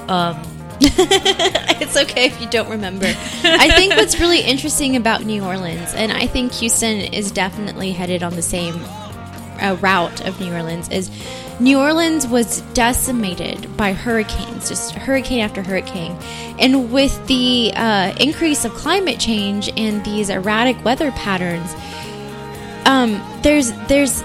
Um, 0.07 0.41
it's 0.81 1.97
okay 1.97 2.27
if 2.27 2.39
you 2.39 2.47
don't 2.49 2.69
remember. 2.69 3.07
I 3.07 3.69
think 3.75 3.95
what's 3.95 4.19
really 4.19 4.41
interesting 4.41 4.95
about 4.95 5.25
New 5.25 5.43
Orleans, 5.43 5.93
and 5.93 6.11
I 6.11 6.25
think 6.25 6.53
Houston 6.53 6.99
is 6.99 7.31
definitely 7.31 7.91
headed 7.91 8.23
on 8.23 8.35
the 8.35 8.41
same 8.41 8.79
uh, 9.61 9.75
route 9.81 10.25
of 10.25 10.39
New 10.39 10.53
Orleans, 10.53 10.89
is 10.89 11.09
New 11.59 11.77
Orleans 11.77 12.25
was 12.25 12.61
decimated 12.73 13.75
by 13.75 13.93
hurricanes, 13.93 14.69
just 14.69 14.93
hurricane 14.93 15.41
after 15.41 15.61
hurricane. 15.61 16.13
And 16.57 16.91
with 16.91 17.27
the 17.27 17.73
uh, 17.75 18.13
increase 18.19 18.63
of 18.63 18.71
climate 18.73 19.19
change 19.19 19.69
and 19.75 20.03
these 20.05 20.29
erratic 20.29 20.83
weather 20.85 21.11
patterns, 21.11 21.73
um, 22.85 23.21
there's 23.43 23.71
there's 23.87 24.23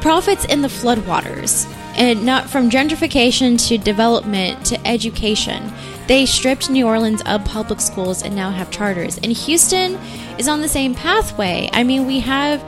profits 0.00 0.44
in 0.46 0.62
the 0.62 0.68
floodwaters 0.68 1.66
and 1.96 2.24
not 2.24 2.48
from 2.48 2.70
gentrification 2.70 3.58
to 3.68 3.78
development 3.78 4.64
to 4.66 4.86
education. 4.86 5.72
They 6.06 6.24
stripped 6.26 6.70
new 6.70 6.86
orleans 6.86 7.22
of 7.26 7.44
public 7.44 7.80
schools 7.80 8.22
and 8.22 8.34
now 8.34 8.50
have 8.50 8.70
charters. 8.70 9.18
And 9.18 9.32
houston 9.32 9.94
is 10.38 10.48
on 10.48 10.60
the 10.60 10.68
same 10.68 10.94
pathway. 10.94 11.68
I 11.72 11.82
mean 11.82 12.06
we 12.06 12.20
have 12.20 12.62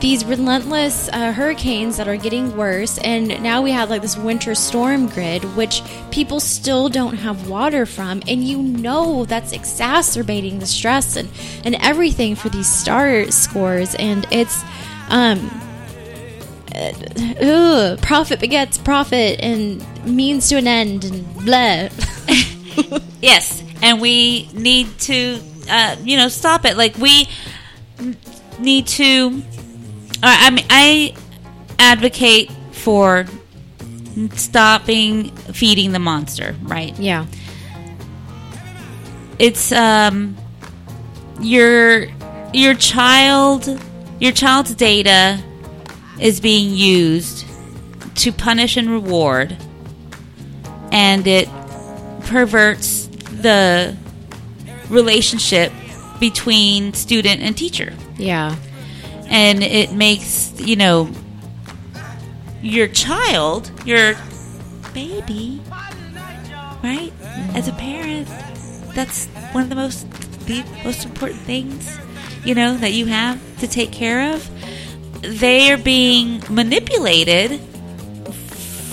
these 0.00 0.24
relentless 0.24 1.08
uh, 1.08 1.32
hurricanes 1.32 1.96
that 1.96 2.06
are 2.06 2.16
getting 2.16 2.56
worse 2.56 2.98
and 2.98 3.42
now 3.42 3.62
we 3.62 3.70
have 3.70 3.88
like 3.88 4.02
this 4.02 4.16
winter 4.16 4.54
storm 4.54 5.08
grid 5.08 5.42
which 5.56 5.82
people 6.10 6.38
still 6.38 6.88
don't 6.88 7.16
have 7.16 7.48
water 7.48 7.86
from 7.86 8.22
and 8.28 8.44
you 8.44 8.58
know 8.58 9.24
that's 9.24 9.52
exacerbating 9.52 10.58
the 10.58 10.66
stress 10.66 11.16
and, 11.16 11.28
and 11.64 11.74
everything 11.76 12.34
for 12.34 12.50
these 12.50 12.68
STAAR 12.68 13.30
scores 13.30 13.94
and 13.94 14.26
it's 14.30 14.62
um 15.08 15.50
ugh, 17.40 18.00
profit 18.02 18.40
begets 18.40 18.78
profit 18.78 19.40
and 19.40 19.84
means 20.04 20.48
to 20.48 20.56
an 20.56 20.66
end 20.66 21.04
and 21.04 21.34
blah. 21.44 21.88
Yes, 23.22 23.62
and 23.82 24.00
we 24.00 24.48
need 24.52 24.86
to, 25.00 25.40
uh, 25.70 25.96
you 26.04 26.18
know, 26.18 26.28
stop 26.28 26.66
it. 26.66 26.76
Like 26.76 26.96
we 26.98 27.26
need 28.58 28.86
to. 28.88 29.42
I 30.22 30.50
mean, 30.50 30.66
I 30.70 31.14
advocate 31.78 32.50
for 32.72 33.26
stopping 34.34 35.30
feeding 35.52 35.92
the 35.92 35.98
monster. 35.98 36.54
Right? 36.62 36.98
yeah. 36.98 37.26
It's 39.38 39.70
um, 39.72 40.36
your 41.40 42.06
your 42.52 42.74
child 42.74 43.80
your 44.18 44.32
child's 44.32 44.74
data 44.74 45.42
is 46.18 46.40
being 46.40 46.72
used 46.72 47.44
to 48.16 48.32
punish 48.32 48.76
and 48.78 48.88
reward, 48.88 49.56
and 50.90 51.26
it 51.26 51.48
perverts 52.22 53.06
the 53.42 53.94
relationship 54.88 55.72
between 56.18 56.94
student 56.94 57.42
and 57.42 57.56
teacher. 57.56 57.92
Yeah. 58.16 58.56
And 59.28 59.62
it 59.62 59.92
makes, 59.92 60.52
you 60.60 60.76
know, 60.76 61.10
your 62.62 62.88
child, 62.88 63.70
your 63.84 64.14
baby, 64.94 65.60
right? 66.82 67.12
As 67.54 67.68
a 67.68 67.72
parent, 67.72 68.28
that's 68.94 69.26
one 69.52 69.64
of 69.64 69.68
the 69.68 69.76
most 69.76 70.10
the 70.46 70.64
most 70.84 71.04
important 71.04 71.40
things, 71.40 71.98
you 72.44 72.54
know, 72.54 72.76
that 72.76 72.92
you 72.92 73.06
have 73.06 73.40
to 73.58 73.66
take 73.66 73.90
care 73.90 74.32
of. 74.32 74.48
They 75.22 75.72
are 75.72 75.76
being 75.76 76.42
manipulated 76.48 77.60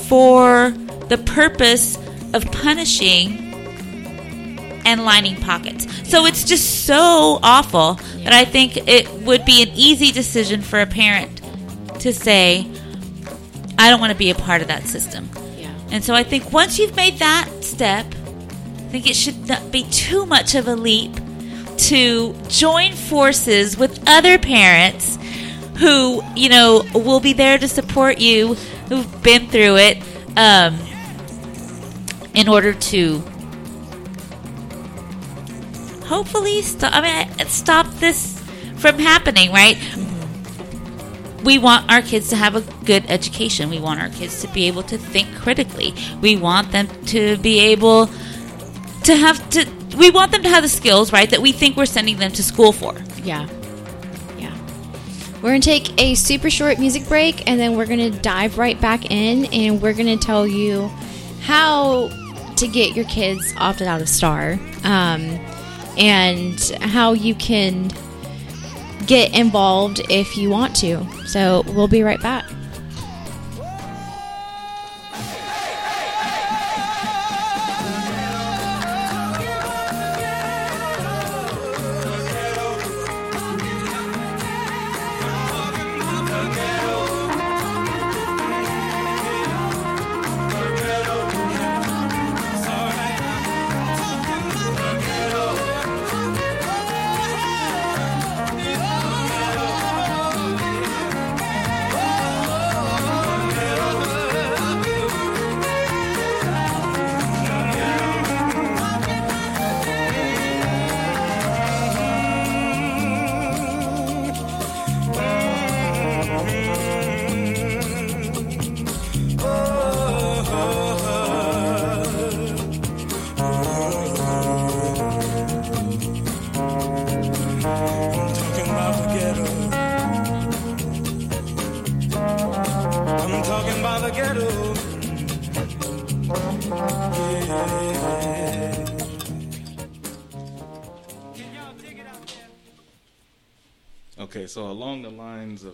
for 0.08 0.72
the 1.10 1.18
purpose 1.18 1.98
of 2.34 2.44
punishing 2.52 3.53
and 4.86 5.06
lining 5.06 5.36
pockets. 5.38 5.88
So 6.10 6.26
it's 6.26 6.44
just 6.44 6.86
so 6.86 7.40
awful 7.42 7.96
that 8.24 8.34
I 8.34 8.46
think 8.46 8.78
it 8.88 9.12
would 9.22 9.46
be 9.46 9.62
an 9.62 9.70
easy 9.76 10.12
decision 10.12 10.62
for 10.62 10.80
a 10.80 10.86
parent 10.86 11.42
to 12.02 12.14
say, 12.14 12.70
I 13.78 13.90
don't 13.90 14.00
want 14.00 14.12
to 14.12 14.18
be 14.18 14.30
a 14.30 14.36
part 14.36 14.62
of 14.62 14.68
that 14.68 14.84
system. 14.84 15.30
Yeah. 15.58 15.74
And 15.92 16.04
so 16.04 16.14
I 16.14 16.24
think 16.24 16.52
once 16.52 16.80
you've 16.80 16.96
made 16.96 17.20
that 17.20 17.50
step, 17.62 18.06
I 18.06 18.90
think 18.90 19.10
it 19.10 19.16
should 19.16 19.48
not 19.48 19.72
be 19.72 19.84
too 19.90 20.26
much 20.26 20.56
of 20.56 20.68
a 20.68 20.76
leap 20.76 21.12
to 21.78 22.36
join 22.50 22.94
forces 22.94 23.78
with 23.78 24.04
other 24.08 24.38
parents 24.38 25.18
who, 25.78 26.22
you 26.36 26.50
know, 26.50 26.84
will 26.94 27.20
be 27.20 27.34
there 27.34 27.58
to 27.58 27.68
support 27.68 28.20
you, 28.20 28.54
who've 28.90 29.24
been 29.24 29.48
through 29.48 29.78
it, 29.78 29.98
um, 30.38 30.78
in 32.36 32.48
order 32.48 32.74
to 32.74 33.24
hopefully 36.14 36.62
stop. 36.62 36.94
I 36.94 37.02
mean, 37.02 37.48
stop 37.48 37.88
this 37.96 38.40
from 38.76 39.00
happening. 39.00 39.52
Right? 39.52 39.78
We 41.44 41.58
want 41.58 41.92
our 41.92 42.02
kids 42.02 42.30
to 42.30 42.36
have 42.36 42.56
a 42.56 42.62
good 42.86 43.06
education. 43.10 43.70
We 43.70 43.80
want 43.80 44.00
our 44.00 44.10
kids 44.10 44.42
to 44.42 44.48
be 44.48 44.68
able 44.68 44.84
to 44.84 44.98
think 44.98 45.36
critically. 45.36 45.94
We 46.22 46.38
want 46.38 46.72
them 46.72 46.88
to 47.08 47.38
be 47.38 47.60
able 47.60 48.08
to 49.04 49.16
have 49.16 49.50
to. 49.52 49.68
We 49.98 50.10
want 50.10 50.32
them 50.32 50.44
to 50.44 50.50
have 50.50 50.64
the 50.64 50.70
skills, 50.70 51.12
right, 51.12 51.30
that 51.30 51.42
we 51.42 51.52
think 51.52 51.78
we're 51.78 51.86
sending 51.86 52.18
them 52.18 52.32
to 52.32 52.44
school 52.44 52.72
for. 52.72 52.96
Yeah. 53.24 53.48
Yeah. 54.38 54.58
We're 55.36 55.50
going 55.50 55.62
to 55.62 55.70
take 55.70 56.02
a 56.02 56.16
super 56.16 56.50
short 56.50 56.80
music 56.80 57.08
break 57.08 57.48
and 57.48 57.60
then 57.60 57.76
we're 57.76 57.86
going 57.86 58.12
to 58.12 58.20
dive 58.22 58.58
right 58.58 58.80
back 58.80 59.12
in 59.12 59.46
and 59.54 59.82
we're 59.82 59.94
going 59.94 60.18
to 60.18 60.26
tell 60.26 60.48
you 60.48 60.88
how 61.42 62.10
to 62.56 62.68
get 62.68 62.96
your 62.96 63.06
kids 63.06 63.54
opted 63.58 63.88
out 63.88 64.02
of 64.02 64.10
STAAR 64.10 64.60
um, 64.84 65.40
and 65.98 66.60
how 66.82 67.14
you 67.14 67.36
can 67.36 67.92
get 69.06 69.38
involved 69.38 70.02
if 70.10 70.38
you 70.38 70.50
want 70.50 70.76
to. 70.78 71.06
So 71.26 71.64
we'll 71.68 71.88
be 71.88 72.04
right 72.04 72.22
back. 72.22 72.46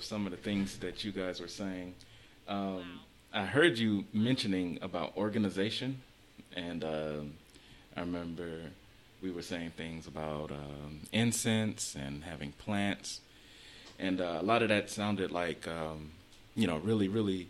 Some 0.09 0.25
of 0.25 0.31
the 0.31 0.37
things 0.37 0.79
that 0.79 1.03
you 1.03 1.11
guys 1.11 1.39
were 1.39 1.47
saying, 1.47 1.93
um, 2.47 2.99
I 3.31 3.45
heard 3.45 3.77
you 3.77 4.05
mentioning 4.11 4.79
about 4.81 5.15
organization, 5.15 6.01
and 6.55 6.83
um, 6.83 7.33
I 7.95 7.99
remember 7.99 8.71
we 9.21 9.29
were 9.29 9.43
saying 9.43 9.73
things 9.77 10.07
about 10.07 10.49
um, 10.49 11.01
incense 11.11 11.95
and 11.95 12.23
having 12.23 12.53
plants, 12.53 13.21
and 13.99 14.19
uh, 14.19 14.39
a 14.41 14.43
lot 14.43 14.63
of 14.63 14.69
that 14.69 14.89
sounded 14.89 15.29
like 15.29 15.67
um, 15.67 16.09
you 16.55 16.65
know 16.65 16.77
really 16.77 17.07
really 17.07 17.49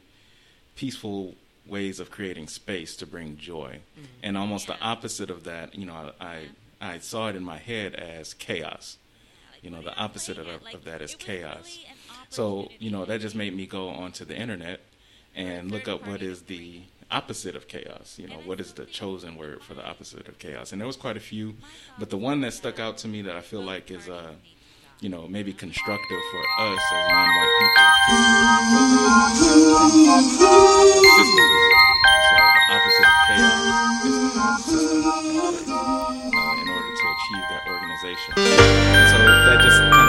peaceful 0.76 1.36
ways 1.66 2.02
of 2.02 2.12
creating 2.12 2.50
space 2.50 2.98
to 2.98 3.06
bring 3.06 3.38
joy, 3.38 3.80
and 4.22 4.38
almost 4.38 4.68
the 4.68 4.78
opposite 4.82 5.30
of 5.30 5.46
that. 5.46 5.74
You 5.76 5.86
know, 5.86 6.12
I 6.20 6.50
I 6.82 7.00
saw 7.00 7.30
it 7.30 7.38
in 7.38 7.44
my 7.46 7.58
head 7.58 7.96
as 7.96 8.34
chaos. 8.34 8.98
You 9.62 9.70
know, 9.70 9.82
the 9.82 9.96
opposite 9.96 10.38
of, 10.38 10.48
of 10.48 10.84
that 10.84 11.02
is 11.02 11.16
chaos. 11.16 11.80
So, 12.30 12.70
you 12.78 12.92
know, 12.92 13.06
that 13.06 13.22
just 13.22 13.36
made 13.36 13.56
me 13.56 13.66
go 13.66 13.90
onto 13.90 14.24
the 14.24 14.36
internet 14.36 14.82
and 15.36 15.72
look 15.72 15.88
up 15.88 16.06
what 16.08 16.22
is 16.22 16.44
the 16.44 16.82
opposite 17.12 17.56
of 17.56 17.68
chaos. 17.68 18.20
You 18.20 18.28
know, 18.28 18.38
what 18.46 18.60
is 18.60 18.74
the 18.74 18.86
chosen 18.86 19.36
word 19.36 19.64
for 19.64 19.74
the 19.74 19.84
opposite 19.86 20.28
of 20.28 20.38
chaos? 20.38 20.72
And 20.72 20.80
there 20.80 20.88
was 20.88 20.96
quite 20.96 21.18
a 21.18 21.20
few, 21.20 21.56
but 21.98 22.10
the 22.12 22.18
one 22.18 22.42
that 22.42 22.54
stuck 22.54 22.80
out 22.80 22.98
to 23.00 23.08
me 23.08 23.24
that 23.24 23.36
I 23.36 23.42
feel 23.42 23.64
like 23.64 23.90
is, 23.90 24.08
uh, 24.08 24.34
you 25.00 25.10
know, 25.10 25.28
maybe 25.28 25.54
constructive 25.54 26.22
for 26.32 26.44
us 26.60 26.80
as 26.94 27.10
non-white 27.10 27.52
people. 27.60 27.84
The 32.30 32.76
opposite 32.76 33.06
of 33.06 33.14
chaos 33.28 33.90
systems 34.70 35.70
uh, 35.70 36.62
in 36.62 36.68
order 36.70 36.94
to 36.94 37.06
achieve 37.16 37.46
that 37.50 37.64
organization. 37.68 38.34
And 38.38 39.10
so 39.10 39.18
that 39.18 39.60
just 39.64 39.80
kind 39.80 40.09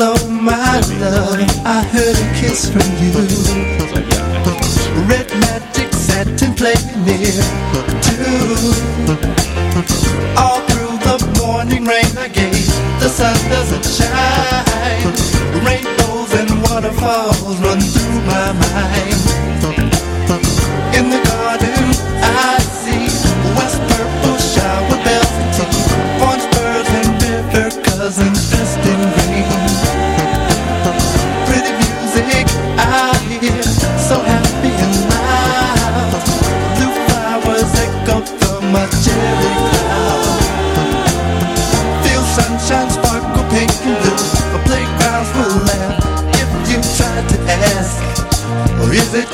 Hello, 0.00 0.14
my 0.30 0.78
love. 1.00 1.40
I 1.66 1.82
heard 1.82 2.14
a 2.14 2.26
kiss 2.38 2.70
from 2.70 2.86
you. 3.02 3.10
So 3.10 3.98
yeah, 3.98 4.30
I 4.30 4.44
just 4.44 4.78
wanted 4.86 4.94
to 4.94 5.00
Red 5.10 5.28
magic 5.40 5.92
satin 5.92 6.54
playing 6.54 7.02
near 7.02 7.34
too. 8.06 8.54
All 10.38 10.60
through 10.70 10.98
the 11.02 11.18
morning 11.42 11.84
rain, 11.84 12.16
I 12.16 12.28
gave 12.28 12.54
the 13.00 13.08
sun 13.08 13.34
doesn't 13.50 13.86
shine. 13.86 15.17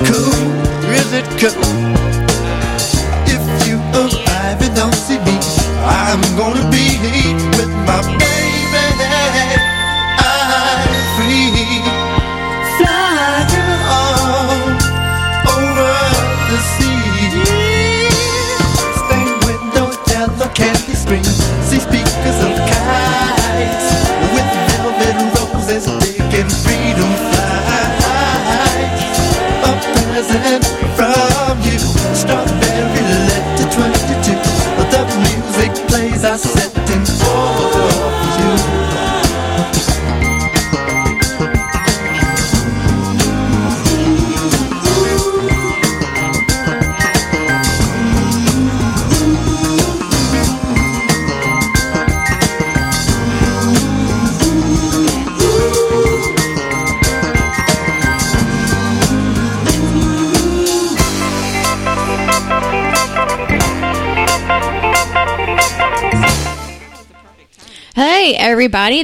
Cool? 0.07 0.91
Is 0.91 1.13
it 1.13 1.25
cool? 1.39 1.94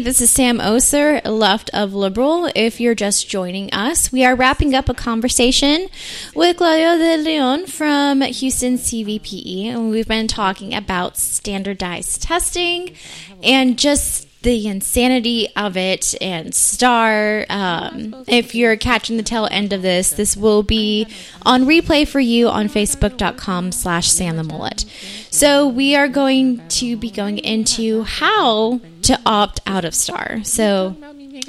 This 0.03 0.23
is 0.23 0.33
Sam 0.33 0.63
Oser, 0.63 1.21
left 1.27 1.69
of 1.75 1.93
Liberal. 1.93 2.51
If 2.55 2.81
you're 2.81 2.95
just 2.95 3.29
joining 3.29 3.71
us, 3.75 4.11
we 4.11 4.25
are 4.25 4.35
wrapping 4.35 4.75
up 4.75 4.89
a 4.89 4.95
conversation 4.95 5.89
with 6.35 6.57
Claudia 6.57 6.97
de 6.97 7.23
Leon 7.23 7.67
from 7.67 8.23
Houston 8.23 8.79
CVPE, 8.79 9.67
and 9.67 9.91
we've 9.91 10.09
been 10.09 10.27
talking 10.27 10.73
about 10.75 11.19
standardized 11.19 12.23
testing 12.23 12.97
and 13.43 13.79
just 13.79 14.27
the 14.43 14.69
insanity 14.69 15.49
of 15.55 15.77
it 15.77 16.15
and 16.23 16.55
STAAR. 16.55 17.45
Um, 17.51 18.25
if 18.27 18.55
you're 18.55 18.77
catching 18.77 19.19
the 19.19 19.23
tail 19.23 19.49
end 19.51 19.75
of 19.75 19.83
this, 19.83 20.13
this 20.13 20.35
will 20.35 20.63
be 20.63 21.07
on 21.43 21.67
replay 21.67 22.09
for 22.09 22.21
you 22.21 22.49
on 22.49 22.69
Facebook.com 22.69 23.73
slash 23.73 24.11
Sam 24.11 24.39
the 24.39 24.45
Mullet. 24.45 24.87
So 25.31 25.69
we 25.69 25.95
are 25.95 26.09
going 26.09 26.67
to 26.69 26.97
be 26.97 27.11
going 27.11 27.37
into 27.37 28.03
how 28.05 28.81
to 29.03 29.21
opt 29.25 29.61
out 29.67 29.85
of 29.85 29.95
STAAR. 29.95 30.45
So 30.45 30.97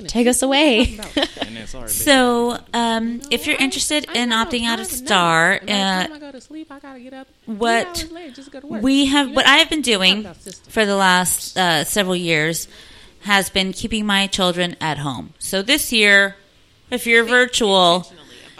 take 0.08 0.28
us 0.28 0.42
away. 0.42 1.00
So, 1.88 2.58
um, 2.74 3.22
if 3.30 3.46
you're 3.46 3.58
interested 3.58 4.06
in 4.16 4.30
opting 4.30 4.64
out 4.66 4.80
of 4.80 4.88
STAAR, 4.88 5.62
uh, 5.68 6.08
what 7.46 8.06
we 8.64 9.06
have, 9.06 9.32
what 9.32 9.46
I 9.46 9.58
have 9.58 9.70
been 9.70 9.82
doing 9.82 10.24
for 10.70 10.86
the 10.86 10.96
last 10.96 11.58
uh, 11.58 11.84
several 11.84 12.16
years, 12.16 12.68
has 13.22 13.50
been 13.50 13.74
keeping 13.74 14.06
my 14.06 14.28
children 14.28 14.76
at 14.82 14.98
home. 14.98 15.34
So 15.40 15.62
this 15.62 15.94
year, 15.94 16.36
if 16.90 17.06
you're 17.06 17.24
virtual, 17.24 18.12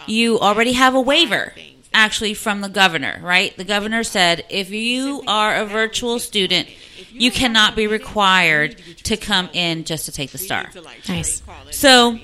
you 0.06 0.38
already 0.38 0.72
have 0.72 0.94
a 0.94 1.00
waiver 1.00 1.52
actually 1.94 2.34
from 2.34 2.60
the 2.60 2.68
governor, 2.68 3.20
right? 3.22 3.56
The 3.56 3.64
governor 3.64 4.04
said 4.04 4.44
if 4.48 4.70
you 4.70 5.22
are 5.26 5.56
a 5.56 5.66
virtual 5.66 6.18
student, 6.18 6.68
you 7.10 7.30
cannot 7.30 7.76
be 7.76 7.86
required 7.86 8.76
to 9.04 9.16
come 9.16 9.48
in 9.52 9.84
just 9.84 10.06
to 10.06 10.12
take 10.12 10.30
the 10.30 10.38
STAAR. 10.38 10.70
Nice. 11.08 11.42
So 11.70 12.18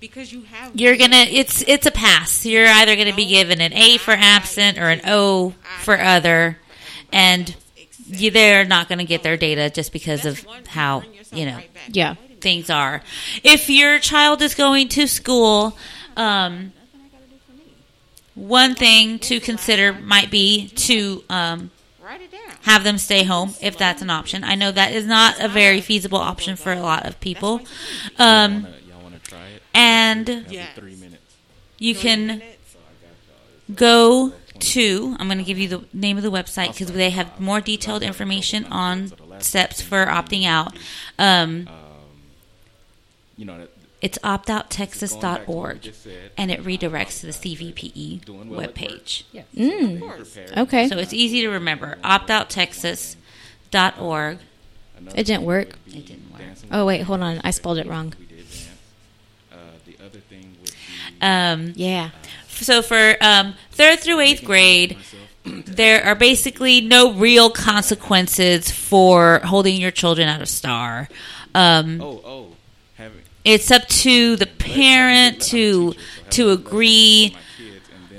because 0.00 0.32
you 0.32 0.42
have 0.42 0.76
you're 0.76 0.96
gonna 0.96 1.26
it's 1.28 1.62
it's 1.66 1.86
a 1.86 1.90
pass. 1.90 2.46
You're 2.46 2.66
either 2.68 2.94
gonna 2.96 3.14
be 3.16 3.26
given 3.26 3.60
an 3.60 3.72
A 3.72 3.98
for 3.98 4.12
absent 4.12 4.78
or 4.78 4.88
an 4.90 5.00
O 5.06 5.54
for 5.82 6.00
other, 6.00 6.58
and 7.12 7.54
you, 8.06 8.30
they're 8.30 8.64
not 8.64 8.88
gonna 8.88 9.04
get 9.04 9.22
their 9.22 9.36
data 9.36 9.70
just 9.70 9.92
because 9.92 10.24
of 10.24 10.44
how 10.68 11.02
you 11.32 11.46
know 11.46 11.58
Yeah. 11.88 12.14
things 12.40 12.70
are. 12.70 13.02
If 13.42 13.68
your 13.68 13.98
child 13.98 14.40
is 14.40 14.54
going 14.54 14.88
to 14.90 15.08
school, 15.08 15.76
um, 16.16 16.72
one 18.38 18.74
thing 18.74 19.18
to 19.20 19.40
consider 19.40 19.92
might 19.92 20.30
be 20.30 20.68
to 20.68 21.24
um, 21.28 21.70
write 22.02 22.20
it 22.22 22.30
down. 22.30 22.56
have 22.62 22.84
them 22.84 22.96
stay 22.98 23.24
home 23.24 23.54
if 23.60 23.76
that's 23.76 24.00
an 24.02 24.10
option. 24.10 24.44
I 24.44 24.54
know 24.54 24.70
that 24.72 24.92
is 24.92 25.06
not 25.06 25.40
a 25.40 25.48
very 25.48 25.80
feasible 25.80 26.18
option 26.18 26.56
for 26.56 26.72
a 26.72 26.80
lot 26.80 27.04
of 27.06 27.18
people. 27.20 27.60
Um, 28.18 28.66
Y'all 28.88 29.02
want 29.02 29.14
to 29.22 29.30
try 29.30 29.46
it? 29.46 29.62
and 29.74 30.28
Have 30.28 30.52
Yes. 30.52 30.68
three 30.76 30.94
minutes. 30.96 31.22
you 31.78 31.94
can 31.94 32.42
go 33.74 34.32
to 34.58 35.14
i'm 35.20 35.28
going 35.28 35.38
to 35.38 35.44
give 35.44 35.58
you 35.58 35.68
the 35.68 35.84
name 35.92 36.16
of 36.16 36.22
the 36.22 36.30
website 36.30 36.72
because 36.72 36.90
they 36.92 37.10
have 37.10 37.38
more 37.38 37.60
detailed 37.60 38.02
information 38.02 38.64
on 38.66 39.12
steps 39.40 39.80
for 39.80 40.06
opting 40.06 40.44
out 40.46 40.76
um, 41.18 41.68
You 43.36 43.44
know, 43.44 43.58
that, 43.58 43.70
it's 44.00 44.16
optouttexas.org 44.18 45.82
just 45.82 46.06
and 46.36 46.50
it 46.50 46.62
redirects 46.62 47.20
to 47.20 47.26
the 47.26 47.32
cvpe 47.32 48.24
Doing 48.24 48.48
well 48.48 48.66
webpage 48.68 49.24
Mm. 49.56 50.56
Okay. 50.56 50.88
so 50.88 50.96
it's 50.98 51.12
easy 51.12 51.40
to 51.42 51.48
remember 51.48 51.98
optouttexas.org 52.04 54.38
It 55.14 55.24
didn't 55.24 55.42
work. 55.44 55.76
it 55.88 56.06
didn't 56.06 56.30
work 56.32 56.42
Oh, 56.70 56.84
wait, 56.86 57.00
hold 57.02 57.20
on. 57.22 57.40
I 57.44 57.50
spelled 57.50 57.78
it 57.78 57.86
wrong. 57.86 58.12
We 58.18 58.26
did 58.26 58.36
dance. 58.38 58.68
Uh, 59.50 59.56
the 59.86 59.96
other 60.04 60.18
thing 60.20 60.54
would 60.60 60.70
be 60.70 60.76
um, 61.22 61.72
Yeah. 61.76 62.10
so 62.48 62.82
for 62.82 63.16
um, 63.20 63.54
third 63.70 64.00
through 64.00 64.20
eighth 64.20 64.44
grade 64.44 64.96
there 65.44 66.04
are 66.04 66.14
basically 66.14 66.80
no 66.82 67.10
real 67.12 67.48
consequences 67.50 68.70
for 68.70 69.40
holding 69.44 69.80
your 69.80 69.90
children 69.90 70.28
out 70.28 70.40
of 70.42 70.48
STAAR 70.48 71.08
um, 71.54 72.00
oh 72.02 72.20
oh 72.24 72.42
having 72.44 72.56
it's 73.48 73.70
up 73.70 73.86
to 73.88 74.36
the 74.36 74.46
parent 74.46 75.40
to 75.40 75.94
to 76.30 76.50
agree 76.50 77.34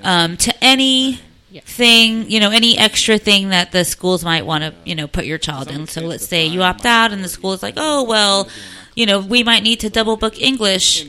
um, 0.04 0.38
to 0.38 0.54
any 0.64 1.20
thing 1.64 2.30
you 2.30 2.40
know 2.40 2.50
any 2.50 2.78
extra 2.78 3.18
thing 3.18 3.50
that 3.50 3.72
the 3.72 3.86
schools 3.86 4.24
might 4.24 4.46
want 4.46 4.64
to 4.64 4.74
you 4.86 4.96
know 4.96 5.08
put 5.08 5.26
your 5.26 5.38
child 5.38 5.70
in. 5.70 5.88
So 5.88 6.02
let's 6.02 6.28
say 6.28 6.46
you 6.46 6.64
opt 6.64 6.86
out 6.86 7.12
and 7.12 7.24
the 7.24 7.30
school 7.30 7.54
is 7.54 7.62
like 7.62 7.76
oh 7.78 8.04
well 8.04 8.48
you 8.96 9.06
know 9.06 9.20
we 9.20 9.44
might 9.44 9.64
need 9.64 9.80
to 9.82 9.90
double 9.90 10.18
book 10.18 10.40
english. 10.42 11.06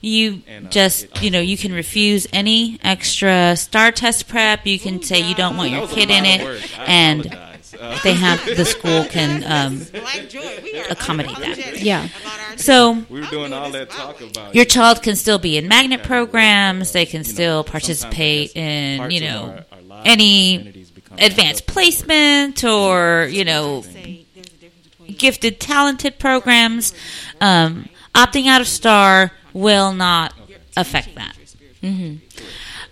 You 0.00 0.42
just 0.68 1.22
you 1.22 1.30
know 1.30 1.40
you 1.40 1.56
can 1.56 1.72
refuse 1.72 2.26
any 2.32 2.78
extra 2.82 3.56
STAAR 3.56 3.92
test 3.92 4.28
prep. 4.28 4.66
You 4.66 4.78
can 4.78 5.02
say 5.02 5.20
you 5.26 5.34
don't 5.34 5.56
want 5.56 5.70
your 5.70 5.88
kid 5.88 6.10
in 6.10 6.24
it. 6.24 6.78
And 6.78 7.36
Uh, 7.80 7.98
they 8.04 8.14
have 8.14 8.44
the 8.44 8.64
school 8.64 9.04
can 9.04 9.44
um, 9.44 9.78
Black 9.92 10.28
joy. 10.28 10.60
We 10.62 10.78
are 10.80 10.86
accommodate 10.90 11.36
that. 11.36 11.80
Yeah. 11.80 12.08
so 12.56 13.04
we 13.08 13.20
were 13.20 13.26
doing 13.26 13.52
all 13.52 13.70
that 13.70 13.90
talk 13.90 14.20
about 14.20 14.54
your 14.54 14.64
child 14.64 15.02
can 15.02 15.14
still 15.16 15.38
be 15.38 15.56
in 15.56 15.68
magnet 15.68 16.02
programs. 16.02 16.92
They 16.92 17.06
can 17.06 17.24
still 17.24 17.62
participate 17.64 18.56
in 18.56 19.10
you 19.10 19.20
know 19.20 19.42
our- 19.70 19.76
our 19.78 19.82
lives, 19.82 19.90
our 19.90 20.02
any 20.04 20.86
advanced 21.18 21.66
placement 21.66 22.64
or 22.64 23.28
you 23.30 23.44
know 23.44 23.82
say 23.82 24.24
there's 24.34 24.46
a 24.46 24.50
difference 24.50 24.88
between 24.88 25.16
gifted 25.16 25.60
talented 25.60 26.18
programs. 26.18 26.92
Um, 27.40 27.88
opting 28.14 28.46
out 28.46 28.60
of 28.60 28.66
STAAR 28.68 29.30
will 29.52 29.92
not 29.92 30.34
affect 30.76 31.14
that. 31.14 31.36
Um, 31.82 32.24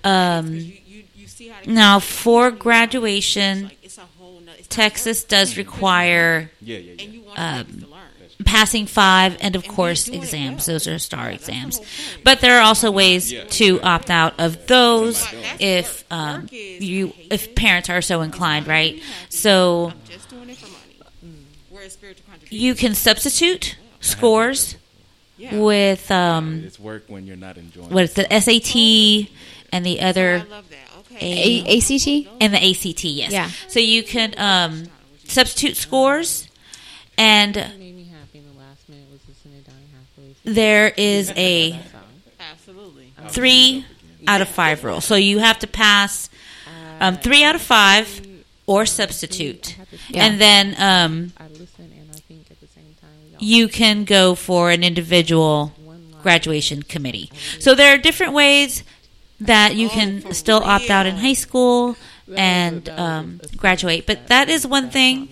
how 0.05 0.51
they 0.51 0.73
now 1.67 1.99
for 1.99 2.51
graduation 2.51 3.71
it's 3.83 3.99
a 3.99 4.03
whole 4.19 4.39
nother 4.41 4.53
it's 4.53 4.56
texas 4.67 5.25
does 5.25 5.57
require 5.57 6.51
Yeah, 6.61 6.79
yeah, 6.79 6.93
yeah. 6.95 7.05
and 7.05 7.15
you 7.15 7.23
want 7.23 7.39
um, 7.39 7.65
kids 7.67 7.85
to 7.85 7.91
learn. 7.91 8.01
passing 8.45 8.87
five 8.87 9.37
and 9.41 9.57
of 9.57 9.67
course 9.67 10.09
exams 10.09 10.67
those 10.67 10.87
are 10.87 10.99
STAAR 10.99 11.31
exams 11.31 11.81
but 12.25 12.41
there 12.41 12.59
are 12.59 12.63
also 12.63 12.91
ways 12.91 13.33
to 13.51 13.81
opt 13.83 14.11
out 14.11 14.35
of 14.39 14.67
those 14.67 15.27
if 15.59 16.05
um, 16.13 16.47
you 16.51 17.13
if 17.31 17.55
parents 17.55 17.89
are 17.91 18.03
so 18.03 18.21
inclined 18.23 18.67
right 18.67 19.01
so 19.29 19.93
Just 20.09 20.29
doing 20.29 20.51
it 20.51 20.57
for 20.59 20.67
money. 20.71 21.37
Whereas 21.71 21.93
spiritual 21.95 22.25
contribution. 22.29 22.65
you 22.65 22.75
can 22.75 22.95
substitute 22.95 23.77
scores 24.01 24.77
with 25.53 26.11
um, 26.11 26.63
It's 26.65 26.79
work 26.81 27.05
when 27.09 27.27
you're 27.27 27.37
not 27.37 27.57
enjoying. 27.59 27.91
what 27.91 28.05
is 28.05 28.15
the 28.15 28.25
SAT 28.31 29.31
and 29.73 29.85
the 29.85 30.01
I 30.01 30.09
other 30.11 30.39
love 30.49 30.69
that. 30.71 30.77
Okay. 30.77 30.86
A- 31.21 31.77
ACT? 31.79 32.29
and 32.41 32.53
the 32.55 32.71
ACT 32.71 33.05
yes 33.05 33.33
Yeah. 33.33 33.51
so 33.69 33.81
you 33.81 34.03
can 34.03 34.35
um, 34.39 34.85
substitute 35.25 35.77
scores 35.77 36.49
and 37.19 37.57
What 37.57 37.79
made 37.79 37.97
me 37.97 38.05
happy 38.05 38.39
in 38.39 38.45
the 38.53 38.59
last 38.59 38.89
minute 38.89 39.07
was 39.11 39.21
listening 39.29 39.63
to 39.65 39.71
Donny 39.71 39.87
Hathaway's 39.93 40.55
there 40.55 40.93
is 40.97 41.31
a. 41.37 41.79
Absolutely. 42.41 43.13
three 43.29 43.85
out 44.29 44.41
of 44.41 44.49
five 44.49 44.83
rule. 44.85 45.01
So 45.01 45.15
you 45.15 45.39
have 45.39 45.59
to 45.61 45.67
pass 45.67 46.29
um, 47.01 47.17
three 47.17 47.43
out 47.45 47.55
of 47.55 47.63
five 47.63 48.27
or 48.67 48.87
substitute. 48.87 49.77
Yeah. 50.09 50.25
And 50.25 50.41
then 50.41 50.69
um, 50.79 51.33
I 51.39 51.47
listen 51.49 51.93
and 51.97 52.11
I 52.13 52.19
think 52.29 52.51
at 52.51 52.61
the 52.61 52.67
same 52.67 52.95
time 53.01 53.11
we 53.31 53.35
all 53.37 53.43
you 53.43 53.69
can 53.69 54.05
go 54.05 54.35
for 54.35 54.71
an 54.71 54.83
individual 54.83 55.73
graduation 56.23 56.83
committee. 56.83 57.31
So 57.61 57.75
there 57.75 57.95
are 57.95 57.99
different 57.99 58.33
ways 58.33 58.83
that 59.41 59.75
you 59.77 59.89
can 59.89 60.33
still 60.33 60.63
opt 60.63 60.91
out 60.91 61.07
in 61.07 61.17
high 61.17 61.35
school 61.35 61.97
and 62.37 62.89
um, 62.89 63.41
graduate. 63.57 64.07
But 64.07 64.29
that 64.29 64.49
is 64.49 64.67
one 64.67 64.91
thing 64.91 65.29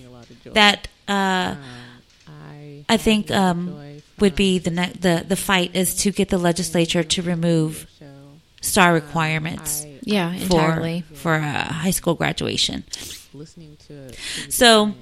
that 0.53 0.89
uh, 1.09 1.57
I 2.29 2.85
I 2.89 2.97
think 2.97 3.31
um, 3.31 3.81
would 4.21 4.35
be 4.37 4.59
the, 4.59 4.71
ne- 4.71 4.93
the 5.01 5.25
the 5.27 5.37
fight 5.37 5.75
is 5.75 5.95
to 5.97 6.11
get 6.13 6.29
the 6.29 6.39
legislature 6.39 7.03
to 7.03 7.23
remove 7.23 7.87
STAAR 8.61 8.93
requirements. 8.95 9.85
I 9.85 9.99
Yeah, 10.03 10.31
for 10.49 10.61
entirely. 10.61 11.05
for 11.15 11.35
a 11.35 11.73
high 11.73 11.91
school 11.93 12.15
graduation. 12.15 12.85
listening 13.33 13.77
to, 13.89 14.11
to 14.13 14.51
So 14.53 14.87
different- 14.87 15.01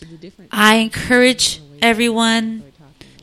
to 0.00 0.04
the 0.06 0.16
different 0.16 0.50
I 0.52 0.76
encourage 0.76 1.60
everyone 1.80 2.64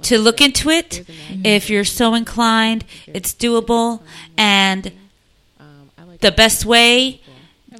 to 0.04 0.18
look 0.20 0.42
into 0.42 0.70
it 0.70 1.06
if 1.44 1.70
you're 1.70 1.86
so 1.86 2.14
inclined. 2.14 2.86
It's 3.08 3.34
doable, 3.34 4.02
and 4.38 4.92
um, 5.60 5.92
I 5.98 6.04
like 6.04 6.20
the 6.22 6.32
best 6.32 6.66
way 6.66 7.22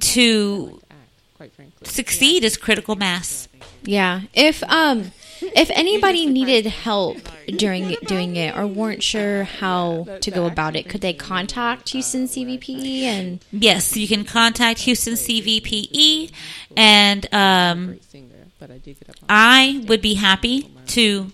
to 0.00 0.80
act, 0.90 0.98
quite 1.36 1.52
frankly. 1.52 1.86
succeed 1.86 2.44
is 2.44 2.56
critical 2.56 2.96
mass. 2.96 3.48
Yeah. 3.84 4.22
If 4.32 4.62
um 4.64 5.12
if 5.54 5.70
anybody 5.70 6.26
needed 6.26 6.66
help 6.66 7.18
during 7.46 7.96
doing 8.06 8.36
it 8.36 8.56
or 8.56 8.66
weren't 8.66 9.02
sure 9.02 9.44
how 9.44 10.06
to 10.20 10.30
go 10.30 10.46
about 10.46 10.76
it, 10.76 10.88
could 10.88 11.00
they 11.00 11.12
contact 11.12 11.90
Houston 11.90 12.26
CVPE 12.26 13.02
and 13.02 13.44
Yes, 13.52 13.96
you 13.96 14.08
can 14.08 14.24
contact 14.24 14.80
Houston 14.80 15.14
CVPE, 15.14 16.30
and 16.76 17.34
um, 17.34 17.86
Great 17.86 18.04
singer, 18.04 18.46
but 18.58 18.70
I 18.70 18.78
did 18.78 18.98
get 18.98 19.10
up 19.10 19.16
on 19.22 19.26
I 19.28 19.84
would 19.86 20.00
be 20.00 20.14
happy 20.14 20.70
to 20.88 21.30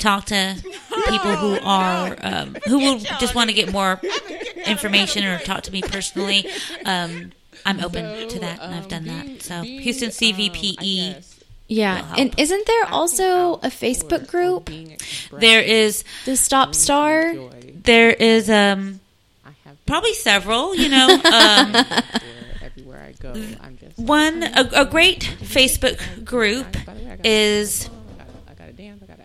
talk 0.00 0.24
to 0.26 0.56
people 1.08 1.36
who 1.36 1.58
are 1.62 2.16
um, 2.22 2.56
who 2.66 2.78
will 2.78 2.98
just 2.98 3.34
want 3.34 3.50
to 3.50 3.54
get 3.54 3.70
more 3.72 4.00
information 4.66 5.24
or 5.24 5.38
talk 5.38 5.62
to 5.64 5.72
me 5.72 5.82
personally. 5.82 6.46
Um, 6.84 7.32
I'm 7.66 7.80
open 7.80 8.28
to 8.28 8.38
that, 8.40 8.60
and 8.60 8.74
I've 8.74 8.88
done 8.88 9.04
that. 9.04 9.42
So 9.42 9.62
being, 9.62 9.80
Houston 9.82 10.06
um, 10.06 10.12
CVPE 10.12 11.14
guess, 11.14 11.40
Yeah, 11.68 12.14
and 12.16 12.34
isn't 12.38 12.66
there 12.66 12.86
also 12.86 13.54
a 13.56 13.68
Facebook 13.68 14.26
group, 14.28 14.70
there 15.38 15.60
is 15.60 16.04
the 16.24 16.36
Stop 16.36 16.74
STAAR? 16.74 17.34
there 17.84 18.10
is 18.10 18.48
um 18.50 19.00
probably 19.86 20.14
several. 20.14 20.74
You 20.74 20.88
know, 20.96 21.08
um, 21.08 21.76
everywhere 22.62 23.08
I 23.08 23.12
go, 23.20 23.32
I'm 23.60 23.76
just 23.78 23.98
one 23.98 24.42
a, 24.42 24.68
a 24.74 24.84
great 24.86 25.20
Facebook 25.42 26.24
group 26.24 26.66
is 27.24 27.90
I 28.48 28.54
gotta 28.54 28.72
dance, 28.72 29.02
I 29.02 29.06
gotta 29.06 29.22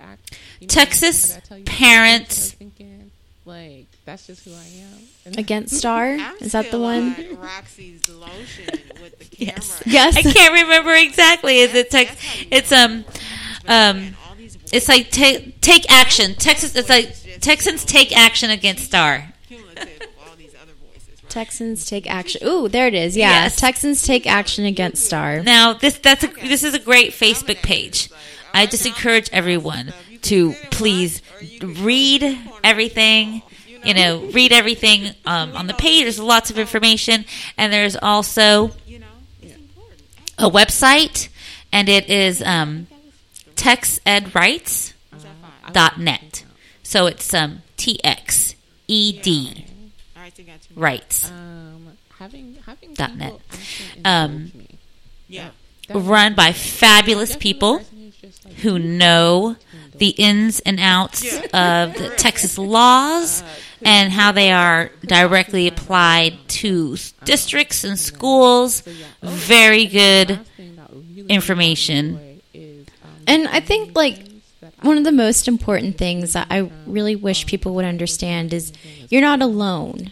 act. 0.66 0.72
Texas 0.74 1.32
I 1.32 1.36
gotta 1.36 1.48
tell 1.48 1.58
you 1.60 1.64
parents 1.66 2.36
what 2.38 2.38
I 2.38 2.44
was 2.44 2.54
thinking. 2.54 3.12
Like 3.46 3.86
that's 4.06 4.28
just 4.28 4.44
who 4.46 4.52
I 4.52 4.56
am. 4.82 5.00
And 5.26 5.38
Against 5.40 5.78
STAAR? 5.80 6.18
Is 6.42 6.52
that 6.54 6.72
the 6.72 6.80
one? 6.80 7.16
Roxy's 7.38 8.08
lotion 8.10 8.66
with 9.02 9.18
the 9.20 9.26
camera. 9.26 9.54
Yes. 9.58 9.84
Yes. 9.86 10.18
I 10.18 10.22
can't 10.24 10.54
remember 10.54 10.94
exactly. 10.94 11.60
Is 11.60 11.74
it 11.74 11.90
text? 11.92 12.18
It's 12.52 12.72
um 12.72 13.06
um. 13.68 14.16
It's 14.74 14.88
like 14.90 15.12
take 15.12 15.62
take 15.62 15.90
action. 15.92 16.34
Texas. 16.36 16.76
It's 16.76 16.90
like 16.90 17.16
Texans 17.42 17.86
take 17.86 18.16
action 18.18 18.50
against 18.50 18.86
STAAR. 18.86 19.32
cumulative 19.48 20.02
of 20.02 20.08
all 20.28 20.36
these 20.36 20.54
other 20.62 20.72
voices. 20.92 21.08
Right? 21.24 21.30
Texans 21.30 21.86
take 21.86 22.10
action. 22.10 22.42
Ooh, 22.48 22.68
there 22.68 22.88
it 22.88 22.94
is. 22.96 23.16
Yeah, 23.16 23.30
Yes. 23.44 23.56
Texans 23.58 24.02
take 24.04 24.26
action 24.26 24.66
against 24.66 25.06
STAAR. 25.06 25.44
Now 25.44 25.74
this 25.74 25.98
that's 26.00 26.24
a 26.24 26.28
this 26.28 26.64
is 26.64 26.74
a 26.74 26.80
great 26.80 27.12
Facebook 27.12 27.62
page. 27.62 28.10
I 28.56 28.66
just 28.66 28.86
encourage 28.86 29.30
everyone 29.34 29.94
to 30.24 30.54
please 30.72 31.22
read 31.62 32.40
everything. 32.64 33.42
You 33.84 33.94
know, 33.94 34.20
read 34.32 34.52
everything 34.54 35.12
um, 35.26 35.56
on 35.56 35.68
the 35.68 35.74
page. 35.76 36.04
There's 36.04 36.20
lots 36.20 36.50
of 36.50 36.58
information, 36.58 37.26
and 37.58 37.72
there's 37.72 37.96
also 37.96 38.72
You 38.88 39.00
know, 39.00 39.06
a 40.40 40.50
website, 40.50 41.28
and 41.72 41.88
it 41.90 42.10
is 42.10 42.42
um, 42.42 42.88
txedrights.net. 43.56 46.46
So 46.82 47.06
it's 47.08 47.34
um, 47.34 47.62
T 47.78 48.00
X 48.04 48.56
E 48.88 49.20
D 49.22 49.66
All 50.16 50.24
right, 50.24 50.36
so 50.36 50.42
you 50.42 50.48
got 50.48 50.62
two. 50.62 50.80
rights. 50.80 51.30
um, 51.30 51.98
having 52.18 52.56
having 52.66 52.94
Dot 52.94 53.16
net. 53.18 53.34
Um. 54.06 54.52
Yeah. 55.28 55.50
Run 55.94 56.34
by 56.34 56.52
fabulous 56.52 57.36
people 57.36 57.82
who 58.62 58.80
know 58.80 59.56
the 59.98 60.10
ins 60.10 60.60
and 60.62 60.80
outs 60.80 61.24
of 61.54 61.94
the 61.94 62.14
Texas 62.18 62.58
laws 62.58 63.42
uh, 63.42 63.46
and 63.84 64.12
how 64.12 64.32
they 64.32 64.52
are 64.52 64.92
directly 65.06 65.68
applied 65.68 66.34
to 66.48 66.98
districts 67.24 67.84
and 67.84 67.98
schools. 67.98 68.82
Very 69.22 69.86
good 69.86 70.40
information. 71.30 72.42
And 73.28 73.48
I 73.48 73.60
think 73.60 73.96
like 73.96 74.26
one 74.82 74.98
of 74.98 75.04
the 75.04 75.12
most 75.12 75.48
important 75.48 75.98
things 75.98 76.34
that 76.34 76.48
I 76.50 76.72
really 76.86 77.16
wish 77.16 77.46
people 77.46 77.74
would 77.76 77.86
understand 77.86 78.54
is 78.54 78.72
you're 79.10 79.22
not 79.22 79.42
alone. 79.42 80.12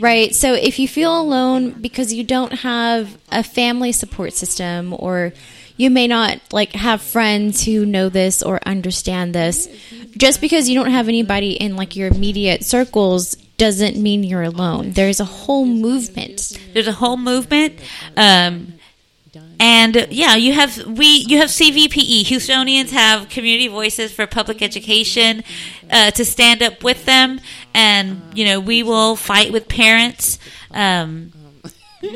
Right? 0.00 0.34
So 0.34 0.54
if 0.54 0.78
you 0.78 0.88
feel 0.88 1.20
alone 1.20 1.70
because 1.70 2.12
you 2.12 2.24
don't 2.24 2.52
have 2.60 3.16
a 3.30 3.42
family 3.42 3.92
support 3.92 4.32
system 4.32 4.94
or 4.98 5.32
you 5.76 5.90
may 5.90 6.06
not 6.06 6.40
like 6.52 6.72
have 6.72 7.02
friends 7.02 7.64
who 7.64 7.84
know 7.84 8.08
this 8.08 8.42
or 8.42 8.60
understand 8.66 9.34
this, 9.34 9.68
just 10.16 10.40
because 10.40 10.68
you 10.68 10.74
don't 10.74 10.90
have 10.90 11.08
anybody 11.08 11.52
in 11.52 11.76
like 11.76 11.96
your 11.96 12.08
immediate 12.08 12.64
circles 12.64 13.34
doesn't 13.56 13.96
mean 13.96 14.24
you're 14.24 14.42
alone. 14.42 14.92
There's 14.92 15.20
a 15.20 15.24
whole 15.24 15.64
movement. 15.64 16.58
There's 16.72 16.88
a 16.88 16.92
whole 16.92 17.16
movement. 17.16 17.78
Um, 18.16 18.74
and 19.60 20.08
yeah, 20.10 20.36
you 20.36 20.52
have 20.52 20.84
we 20.86 21.06
you 21.06 21.38
have 21.38 21.48
CVPE. 21.48 22.22
Houstonians 22.22 22.90
have 22.90 23.28
community 23.28 23.68
voices 23.68 24.12
for 24.12 24.26
public 24.26 24.62
education 24.62 25.42
uh, 25.90 26.10
to 26.12 26.24
stand 26.24 26.62
up 26.62 26.82
with 26.82 27.04
them, 27.04 27.40
and 27.72 28.20
you 28.34 28.44
know 28.44 28.60
we 28.60 28.82
will 28.82 29.16
fight 29.16 29.52
with 29.52 29.68
parents 29.68 30.38
um, 30.70 31.32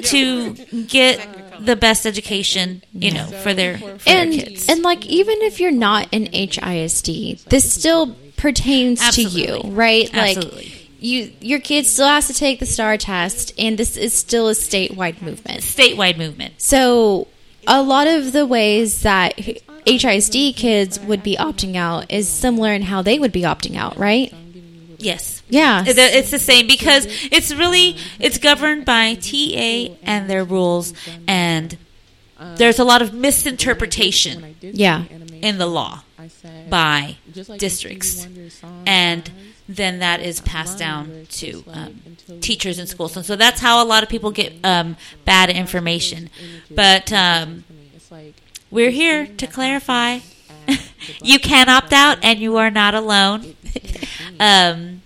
to 0.04 0.54
get 0.86 1.47
the 1.60 1.76
best 1.76 2.06
education. 2.06 2.82
You 2.92 3.12
know 3.12 3.26
for 3.26 3.54
their 3.54 3.78
for 3.78 3.98
and 4.06 4.32
their 4.32 4.42
kids. 4.42 4.68
and 4.68 4.82
like 4.82 5.06
even 5.06 5.42
if 5.42 5.60
you're 5.60 5.70
not 5.70 6.08
in 6.12 6.24
HISD, 6.26 7.44
this 7.44 7.72
still 7.72 8.16
pertains 8.36 9.08
to 9.14 9.22
you, 9.22 9.60
right? 9.64 10.12
Absolutely. 10.12 10.62
Like 10.62 10.74
you 11.00 11.32
your 11.40 11.60
kid 11.60 11.86
still 11.86 12.08
has 12.08 12.26
to 12.26 12.34
take 12.34 12.60
the 12.60 12.66
STAAR 12.66 12.96
test 12.96 13.52
and 13.58 13.78
this 13.78 13.96
is 13.96 14.12
still 14.12 14.48
a 14.48 14.52
statewide 14.52 15.22
movement. 15.22 15.60
statewide 15.60 16.18
movement. 16.18 16.54
So 16.58 17.28
a 17.66 17.82
lot 17.82 18.06
of 18.06 18.32
the 18.32 18.46
ways 18.46 19.02
that 19.02 19.36
HISD 19.36 20.56
kids 20.56 20.98
would 21.00 21.22
be 21.22 21.36
opting 21.36 21.76
out 21.76 22.10
is 22.10 22.28
similar 22.28 22.72
in 22.72 22.82
how 22.82 23.02
they 23.02 23.18
would 23.18 23.32
be 23.32 23.42
opting 23.42 23.76
out, 23.76 23.96
right? 23.96 24.32
Yes. 24.98 25.37
Yeah. 25.48 25.84
It's 25.86 26.30
the 26.30 26.38
same 26.38 26.66
because 26.66 27.06
it's 27.30 27.54
really 27.54 27.96
it's 28.18 28.38
governed 28.38 28.84
by 28.84 29.14
TEA 29.14 29.96
and 30.02 30.28
their 30.28 30.44
rules, 30.44 30.92
and 31.26 31.76
there's 32.56 32.78
a 32.78 32.84
lot 32.84 33.02
of 33.02 33.12
misinterpretation 33.14 34.56
Yeah. 34.60 35.04
in 35.42 35.58
the 35.58 35.66
law 35.66 36.02
by 36.68 37.16
districts, 37.58 38.26
and 38.86 39.30
then 39.68 39.98
that 39.98 40.20
is 40.20 40.40
passed 40.40 40.78
down 40.78 41.26
to 41.30 41.64
um, 41.68 42.00
teachers 42.40 42.78
in 42.78 42.86
schools, 42.86 43.16
and 43.16 43.24
so 43.26 43.36
that's 43.36 43.60
how 43.60 43.82
a 43.82 43.86
lot 43.86 44.02
of 44.02 44.08
people 44.08 44.30
get 44.30 44.52
um, 44.64 44.96
bad 45.24 45.50
information. 45.50 46.30
But 46.70 47.12
um, 47.12 47.64
we're 48.70 48.90
here 48.90 49.26
to 49.26 49.46
clarify. 49.46 50.20
you 51.22 51.38
can 51.38 51.68
opt 51.68 51.92
out, 51.92 52.18
and 52.22 52.38
you 52.38 52.56
are 52.56 52.70
not 52.70 52.94
alone. 52.94 53.54
um, 54.40 55.02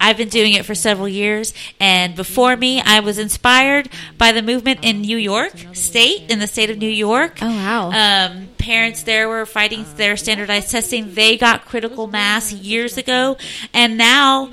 I've 0.00 0.16
been 0.16 0.28
doing 0.28 0.54
it 0.54 0.64
for 0.64 0.74
several 0.74 1.08
years, 1.08 1.52
and 1.78 2.14
before 2.14 2.56
me, 2.56 2.80
I 2.80 3.00
was 3.00 3.18
inspired 3.18 3.88
by 4.18 4.32
the 4.32 4.42
movement 4.42 4.80
in 4.82 5.00
New 5.00 5.16
York 5.16 5.52
State, 5.72 6.30
in 6.30 6.38
the 6.38 6.46
state 6.46 6.70
of 6.70 6.78
New 6.78 6.88
York. 6.88 7.38
Oh 7.42 7.48
wow. 7.48 7.90
Um, 7.90 8.48
parents 8.58 9.02
there 9.02 9.28
were 9.28 9.46
fighting 9.46 9.84
their 9.96 10.16
standardized 10.16 10.70
testing. 10.70 11.14
They 11.14 11.36
got 11.36 11.64
critical 11.64 12.06
mass 12.06 12.52
years 12.52 12.96
ago, 12.96 13.36
and 13.72 13.96
now 13.96 14.50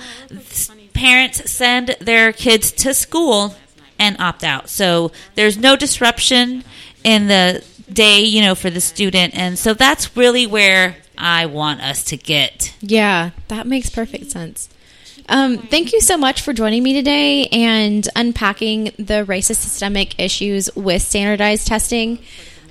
parents 0.94 1.50
send 1.52 1.96
their 2.00 2.32
kids 2.34 2.72
to 2.72 2.94
school 2.94 3.56
and 4.00 4.20
opt 4.20 4.44
out. 4.44 4.70
So 4.70 5.12
there's 5.36 5.58
no 5.58 5.76
disruption 5.76 6.64
in 7.04 7.28
the 7.28 7.64
day, 7.92 8.22
you 8.22 8.42
know, 8.42 8.56
for 8.56 8.70
the 8.70 8.82
student, 8.82 9.36
and 9.36 9.58
so 9.58 9.74
that's 9.74 10.16
really 10.18 10.46
where 10.46 10.98
I 11.18 11.46
want 11.48 11.82
us 11.82 12.04
to 12.06 12.18
get. 12.18 12.76
Yeah, 12.82 13.32
that 13.48 13.66
makes 13.66 13.90
perfect 13.90 14.32
sense. 14.32 14.70
Um, 15.30 15.58
thank 15.58 15.92
you 15.94 16.00
so 16.00 16.18
much 16.18 16.42
for 16.42 16.54
joining 16.54 16.84
me 16.84 16.94
today 16.94 17.48
and 17.48 18.08
unpacking 18.16 18.86
the 18.98 19.26
racist 19.26 19.58
systemic 19.58 20.20
issues 20.20 20.74
with 20.76 21.02
standardized 21.02 21.68
testing. 21.68 22.20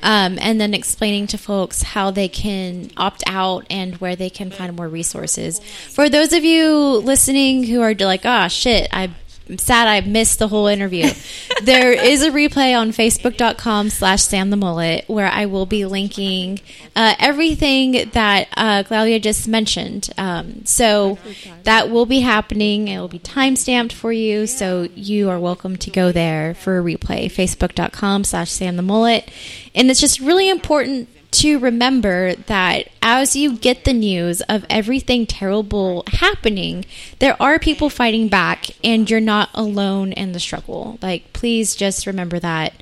Um, 0.03 0.39
and 0.39 0.61
then 0.61 0.75
explaining 0.75 1.27
to 1.29 1.39
folks 1.39 1.81
how 1.83 2.11
they 2.11 2.29
can 2.29 2.91
opt 2.99 3.25
out 3.27 3.67
and 3.71 3.97
where 3.97 4.15
they 4.15 4.29
can 4.29 4.51
find 4.51 4.77
more 4.77 4.89
resources. 4.89 5.59
For 5.59 6.11
those 6.11 6.35
of 6.35 6.45
you 6.45 6.99
listening 6.99 7.65
who 7.65 7.81
are 7.81 7.95
like, 7.95 8.27
"Ah, 8.27 8.47
shit, 8.49 8.89
I 8.93 9.09
I'm 9.49 9.59
sad 9.59 9.87
I 9.87 10.01
missed 10.01 10.41
the 10.41 10.49
whole 10.49 10.67
interview. 10.67 11.09
there 11.63 11.93
is 11.93 12.23
a 12.23 12.31
replay 12.31 12.77
on 12.77 12.91
facebook.com 12.91 13.91
slash 13.91 14.23
Sam 14.23 14.51
the 14.51 14.57
Mullet 14.57 15.05
where 15.09 15.29
I 15.29 15.47
will 15.47 15.67
be 15.67 15.85
linking 15.85 16.61
uh, 16.97 17.15
everything 17.21 18.11
that 18.13 18.49
uh, 18.57 18.83
Claudia 18.85 19.21
just 19.21 19.47
mentioned. 19.47 20.11
Um, 20.19 20.65
so 20.65 21.19
that 21.63 21.91
will 21.91 22.07
be 22.07 22.21
happening. 22.21 22.89
It 22.89 22.99
will 22.99 23.09
be 23.09 23.21
time 23.21 23.55
stamped 23.55 23.95
for 23.95 24.13
you. 24.13 24.49
So 24.49 24.89
you 24.95 25.31
are 25.31 25.39
welcome 25.39 25.77
to 25.77 25.91
go 25.91 26.11
there 26.11 26.55
for 26.55 26.79
a 26.79 26.83
replay. 26.83 27.27
Facebook.com 27.27 28.25
slash 28.25 28.51
Sam 28.51 28.77
the 28.77 28.83
Mullet. 28.83 29.31
And 29.77 29.91
it's 29.91 30.01
just 30.01 30.19
really 30.19 30.49
important 30.49 31.09
to 31.37 31.59
remember 31.59 32.35
that 32.35 32.89
as 33.03 33.37
you 33.37 33.57
get 33.57 33.85
the 33.85 33.93
news 33.93 34.41
of 34.43 34.65
everything 34.71 35.27
terrible 35.27 36.03
happening, 36.07 36.85
there 37.19 37.41
are 37.41 37.59
people 37.59 37.91
fighting 37.91 38.29
back 38.29 38.67
and 38.83 39.09
you're 39.11 39.21
not 39.21 39.51
alone 39.55 40.13
in 40.13 40.33
the 40.33 40.41
struggle. 40.41 40.99
Like, 41.03 41.33
please 41.33 41.77
just 41.77 42.07
remember 42.07 42.39
that 42.39 42.75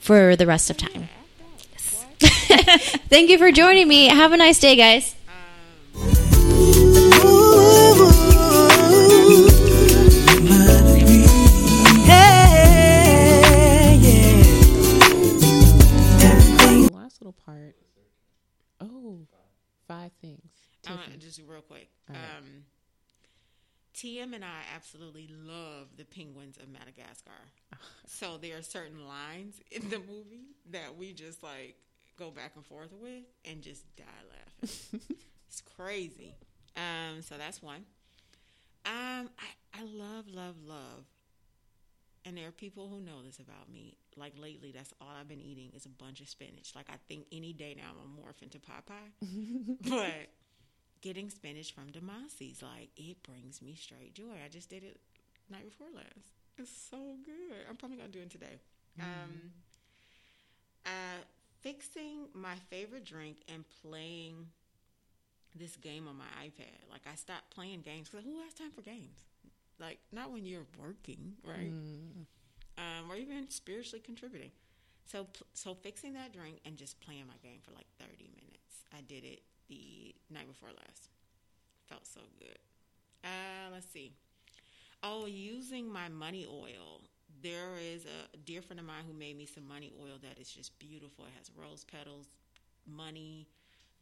for 0.00 0.36
the 0.36 0.46
rest 0.46 0.70
of 0.70 0.76
time. 0.76 1.08
Thank 2.18 3.30
you 3.30 3.38
for 3.38 3.50
joining 3.50 3.88
me. 3.88 4.06
Have 4.06 4.32
a 4.32 4.36
nice 4.36 4.60
day, 4.60 4.76
guys. 4.76 5.14
Um, 5.96 6.33
part. 17.44 17.76
Oh, 18.80 19.26
five 19.86 20.12
things. 20.20 20.50
Tiffany. 20.82 21.16
just 21.18 21.40
real 21.46 21.60
quick. 21.60 21.88
Right. 22.08 22.16
Um, 22.16 22.64
TM 23.94 24.34
and 24.34 24.44
I 24.44 24.62
absolutely 24.74 25.28
love 25.30 25.88
the 25.96 26.04
penguins 26.04 26.56
of 26.56 26.68
Madagascar. 26.68 27.30
so 28.06 28.36
there 28.36 28.58
are 28.58 28.62
certain 28.62 29.06
lines 29.06 29.60
in 29.70 29.88
the 29.88 29.98
movie 29.98 30.48
that 30.70 30.96
we 30.96 31.12
just 31.12 31.42
like 31.42 31.76
go 32.18 32.30
back 32.30 32.52
and 32.56 32.64
forth 32.64 32.92
with 33.00 33.22
and 33.44 33.62
just 33.62 33.84
die 33.96 34.04
laughing. 34.30 35.00
it's 35.48 35.62
crazy. 35.76 36.34
Um, 36.76 37.22
so 37.22 37.36
that's 37.38 37.62
one. 37.62 37.84
Um, 38.84 39.30
I, 39.38 39.80
I 39.80 39.82
love, 39.84 40.26
love, 40.28 40.56
love. 40.66 41.04
And 42.24 42.36
there 42.36 42.48
are 42.48 42.52
people 42.52 42.88
who 42.88 43.00
know 43.00 43.22
this 43.24 43.38
about 43.38 43.70
me. 43.72 43.96
Like 44.16 44.32
lately, 44.40 44.72
that's 44.72 44.92
all 45.00 45.08
I've 45.18 45.28
been 45.28 45.40
eating 45.40 45.70
is 45.74 45.86
a 45.86 45.88
bunch 45.88 46.20
of 46.20 46.28
spinach. 46.28 46.72
Like 46.74 46.86
I 46.90 46.96
think 47.08 47.26
any 47.32 47.52
day 47.52 47.74
now 47.76 47.90
I'm 47.90 47.96
gonna 47.96 48.28
morph 48.28 48.42
into 48.42 48.58
Popeye. 48.58 49.78
but 49.90 50.28
getting 51.00 51.30
spinach 51.30 51.72
from 51.74 51.88
Demasi's, 51.90 52.62
like 52.62 52.90
it 52.96 53.22
brings 53.22 53.60
me 53.62 53.74
straight 53.74 54.14
joy. 54.14 54.34
I 54.44 54.48
just 54.48 54.70
did 54.70 54.84
it 54.84 54.98
night 55.50 55.64
before 55.64 55.88
last. 55.94 56.28
It's 56.58 56.70
so 56.90 57.16
good. 57.24 57.56
I'm 57.68 57.76
probably 57.76 57.96
gonna 57.96 58.08
do 58.08 58.20
it 58.20 58.30
today. 58.30 58.58
Um, 59.00 59.30
uh, 60.86 61.22
fixing 61.62 62.28
my 62.34 62.54
favorite 62.70 63.04
drink 63.04 63.38
and 63.52 63.64
playing 63.82 64.46
this 65.54 65.76
game 65.76 66.06
on 66.08 66.16
my 66.16 66.24
iPad. 66.44 66.90
Like 66.90 67.02
I 67.10 67.14
stopped 67.16 67.50
playing 67.50 67.80
games 67.80 68.08
because 68.08 68.24
who 68.24 68.40
has 68.42 68.54
time 68.54 68.70
for 68.70 68.82
games? 68.82 69.18
Like 69.80 69.98
not 70.12 70.30
when 70.32 70.44
you're 70.44 70.66
working, 70.80 71.34
right? 71.44 71.72
Um, 72.76 73.10
or 73.10 73.16
even 73.16 73.48
spiritually 73.50 74.02
contributing. 74.04 74.50
So 75.06 75.26
so 75.52 75.74
fixing 75.74 76.14
that 76.14 76.32
drink 76.32 76.60
and 76.64 76.76
just 76.76 77.00
playing 77.00 77.26
my 77.28 77.36
game 77.42 77.60
for 77.62 77.72
like 77.72 77.86
30 78.00 78.30
minutes. 78.34 78.84
I 78.96 79.00
did 79.02 79.24
it 79.24 79.42
the 79.68 80.14
night 80.30 80.48
before 80.48 80.70
last. 80.70 81.08
Felt 81.88 82.06
so 82.06 82.20
good. 82.38 82.58
Uh, 83.22 83.70
let's 83.72 83.90
see. 83.92 84.12
Oh, 85.02 85.26
using 85.26 85.90
my 85.90 86.08
money 86.08 86.46
oil. 86.46 87.02
There 87.42 87.76
is 87.78 88.06
a 88.06 88.36
dear 88.38 88.62
friend 88.62 88.80
of 88.80 88.86
mine 88.86 89.04
who 89.06 89.12
made 89.12 89.36
me 89.36 89.44
some 89.44 89.68
money 89.68 89.92
oil 90.00 90.18
that 90.22 90.40
is 90.40 90.50
just 90.50 90.78
beautiful. 90.78 91.26
It 91.26 91.32
has 91.36 91.50
rose 91.54 91.84
petals, 91.84 92.26
money, 92.86 93.46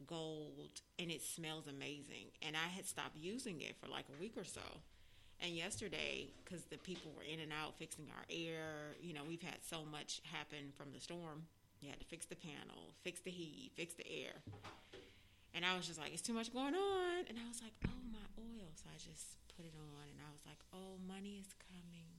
gold, 0.07 0.81
and 0.97 1.11
it 1.11 1.21
smells 1.21 1.67
amazing. 1.67 2.31
And 2.41 2.55
I 2.55 2.69
had 2.69 2.85
stopped 2.85 3.17
using 3.17 3.59
it 3.61 3.75
for 3.81 3.87
like 3.89 4.05
a 4.15 4.19
week 4.19 4.37
or 4.37 4.45
so. 4.45 4.61
And 5.41 5.55
yesterday, 5.55 6.27
because 6.43 6.63
the 6.65 6.77
people 6.77 7.11
were 7.17 7.23
in 7.23 7.39
and 7.39 7.51
out 7.51 7.75
fixing 7.75 8.05
our 8.15 8.23
air, 8.29 8.95
you 9.01 9.13
know, 9.13 9.21
we've 9.27 9.41
had 9.41 9.59
so 9.61 9.83
much 9.83 10.21
happen 10.31 10.71
from 10.77 10.91
the 10.93 10.99
storm. 10.99 11.43
You 11.81 11.89
had 11.89 11.99
to 11.99 12.05
fix 12.05 12.25
the 12.25 12.39
panel, 12.39 12.95
fix 13.03 13.19
the 13.19 13.31
heat, 13.31 13.71
fix 13.75 13.93
the 13.93 14.07
air. 14.07 14.39
And 15.53 15.65
I 15.65 15.75
was 15.75 15.85
just 15.85 15.99
like, 15.99 16.13
it's 16.13 16.23
too 16.23 16.33
much 16.33 16.53
going 16.53 16.73
on. 16.73 17.27
And 17.27 17.35
I 17.37 17.45
was 17.47 17.61
like, 17.61 17.75
oh, 17.85 18.03
my 18.07 18.23
oil. 18.39 18.71
So 18.79 18.87
I 18.87 18.97
just 18.97 19.35
put 19.55 19.65
it 19.65 19.75
on 19.75 20.03
and 20.09 20.17
I 20.23 20.29
was 20.31 20.41
like, 20.47 20.63
oh, 20.71 20.95
money 21.05 21.43
is 21.43 21.51
coming. 21.69 22.09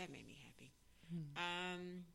That 0.00 0.08
made 0.08 0.26
me 0.26 0.40
happy. 0.40 0.72
Um, 1.36 2.08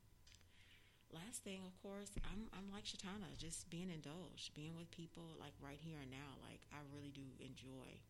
last 1.14 1.46
thing, 1.46 1.62
of 1.70 1.78
course, 1.86 2.10
I'm, 2.26 2.50
I'm 2.52 2.74
like 2.74 2.84
Shatana, 2.84 3.30
just 3.38 3.70
being 3.70 3.94
indulged, 3.94 4.58
being 4.58 4.74
with 4.76 4.90
people 4.90 5.38
like 5.40 5.54
right 5.62 5.78
here 5.80 6.02
and 6.02 6.10
now. 6.10 6.34
Like, 6.42 6.66
I 6.74 6.82
really 6.90 7.14
do 7.14 7.24
enjoy 7.40 8.02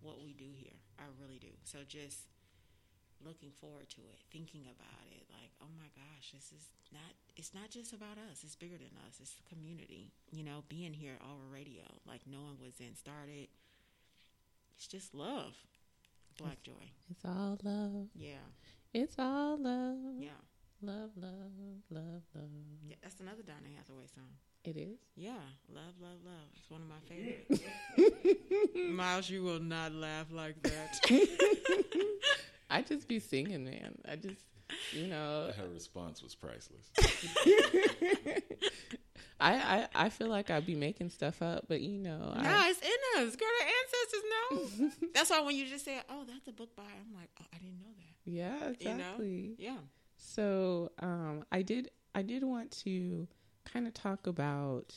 what 0.00 0.22
we 0.22 0.32
do 0.32 0.50
here. 0.54 0.76
I 0.98 1.04
really 1.20 1.38
do. 1.38 1.52
So 1.64 1.78
just 1.86 2.26
looking 3.24 3.50
forward 3.50 3.88
to 3.90 4.02
it, 4.12 4.22
thinking 4.30 4.62
about 4.70 5.06
it, 5.10 5.26
like, 5.30 5.50
oh 5.60 5.72
my 5.76 5.90
gosh, 5.94 6.32
this 6.32 6.52
is 6.52 6.70
not 6.92 7.14
it's 7.36 7.54
not 7.54 7.70
just 7.70 7.92
about 7.92 8.18
us, 8.30 8.42
it's 8.42 8.56
bigger 8.56 8.78
than 8.78 8.94
us. 9.06 9.18
It's 9.20 9.34
the 9.34 9.46
community. 9.54 10.12
You 10.30 10.44
know, 10.44 10.64
being 10.68 10.92
here 10.92 11.18
All 11.22 11.38
Real 11.38 11.52
Radio, 11.52 11.84
like 12.06 12.22
knowing 12.26 12.56
what 12.58 12.76
Zen 12.76 12.94
started. 12.94 13.48
It's 14.76 14.86
just 14.86 15.14
love. 15.14 15.54
Black 16.38 16.62
joy. 16.62 16.94
It's 17.10 17.24
all 17.24 17.58
love. 17.64 18.06
Yeah. 18.14 18.46
It's 18.94 19.16
all 19.18 19.58
love. 19.58 19.98
Yeah. 20.20 20.38
Love, 20.80 21.10
love, 21.16 21.50
love, 21.90 22.22
love. 22.34 22.42
Yeah, 22.86 22.94
that's 23.02 23.18
another 23.18 23.42
Donny 23.42 23.74
Hathaway 23.76 24.06
song. 24.14 24.38
It 24.68 24.76
is. 24.76 24.98
Yeah, 25.16 25.30
love, 25.74 25.94
love, 25.98 26.18
love. 26.26 26.34
It's 26.58 26.68
one 26.70 26.82
of 26.82 26.88
my 26.88 27.00
favorites. 27.08 27.62
Miles, 28.90 29.30
you 29.30 29.42
will 29.42 29.60
not 29.60 29.94
laugh 29.94 30.26
like 30.30 30.62
that. 30.64 31.00
I 32.70 32.82
just 32.82 33.08
be 33.08 33.18
singing, 33.18 33.64
man. 33.64 33.96
I 34.06 34.16
just, 34.16 34.42
you 34.92 35.06
know, 35.06 35.50
Her 35.56 35.68
response 35.72 36.22
was 36.22 36.34
priceless. 36.34 36.90
I, 39.40 39.54
I, 39.54 39.88
I 39.94 40.08
feel 40.10 40.28
like 40.28 40.50
I'd 40.50 40.66
be 40.66 40.74
making 40.74 41.08
stuff 41.08 41.40
up, 41.40 41.64
but 41.66 41.80
you 41.80 41.98
know, 41.98 42.18
No, 42.36 42.50
I, 42.50 42.68
it's 42.68 42.82
in 42.82 43.26
us. 43.26 43.36
Girl, 43.36 43.48
the 43.60 43.64
ancestors 43.80 44.22
know. 45.00 45.08
That's 45.14 45.30
why 45.30 45.40
when 45.40 45.56
you 45.56 45.66
just 45.66 45.86
say, 45.86 45.98
"Oh, 46.10 46.24
that's 46.28 46.46
a 46.48 46.52
book 46.52 46.76
by," 46.76 46.82
I'm 46.82 47.14
like, 47.14 47.30
"Oh, 47.40 47.44
I 47.54 47.56
didn't 47.58 47.78
know 47.78 47.86
that." 47.96 48.30
yeah, 48.30 48.54
You 48.80 48.96
know? 48.98 49.00
exactly. 49.04 49.54
Yeah. 49.58 49.76
So, 50.16 50.90
um, 50.98 51.44
I 51.52 51.62
did, 51.62 51.90
I 52.14 52.22
did 52.22 52.42
want 52.42 52.72
to 52.82 53.28
kind 53.72 53.86
of 53.86 53.94
talk 53.94 54.26
about 54.26 54.94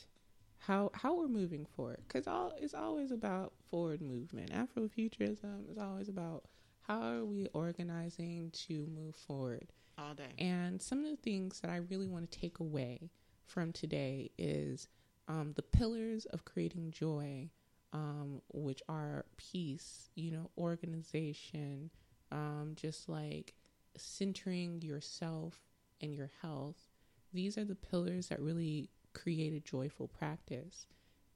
how 0.58 0.90
how 0.94 1.16
we're 1.16 1.28
moving 1.28 1.66
forward 1.76 1.98
because 2.06 2.26
all 2.26 2.52
it's 2.56 2.74
always 2.74 3.10
about 3.10 3.52
forward 3.70 4.00
movement. 4.00 4.50
Afrofuturism 4.52 5.70
is 5.70 5.78
always 5.78 6.08
about 6.08 6.44
how 6.82 7.02
are 7.02 7.24
we 7.24 7.46
organizing 7.52 8.50
to 8.66 8.86
move 8.94 9.14
forward. 9.14 9.72
All 9.98 10.14
day. 10.14 10.32
And 10.38 10.80
some 10.80 11.04
of 11.04 11.10
the 11.10 11.16
things 11.16 11.60
that 11.60 11.70
I 11.70 11.76
really 11.76 12.06
want 12.06 12.30
to 12.30 12.38
take 12.38 12.58
away 12.60 13.10
from 13.46 13.72
today 13.72 14.30
is 14.38 14.88
um, 15.28 15.52
the 15.54 15.62
pillars 15.62 16.24
of 16.26 16.44
creating 16.44 16.90
joy, 16.90 17.50
um, 17.92 18.40
which 18.52 18.82
are 18.88 19.26
peace, 19.36 20.10
you 20.14 20.30
know, 20.30 20.50
organization, 20.56 21.90
um, 22.30 22.72
just 22.74 23.08
like 23.08 23.54
centering 23.96 24.80
yourself 24.82 25.60
and 26.00 26.14
your 26.14 26.30
health. 26.40 26.91
These 27.32 27.56
are 27.58 27.64
the 27.64 27.74
pillars 27.74 28.28
that 28.28 28.40
really 28.40 28.90
create 29.14 29.52
a 29.52 29.60
joyful 29.60 30.08
practice, 30.08 30.86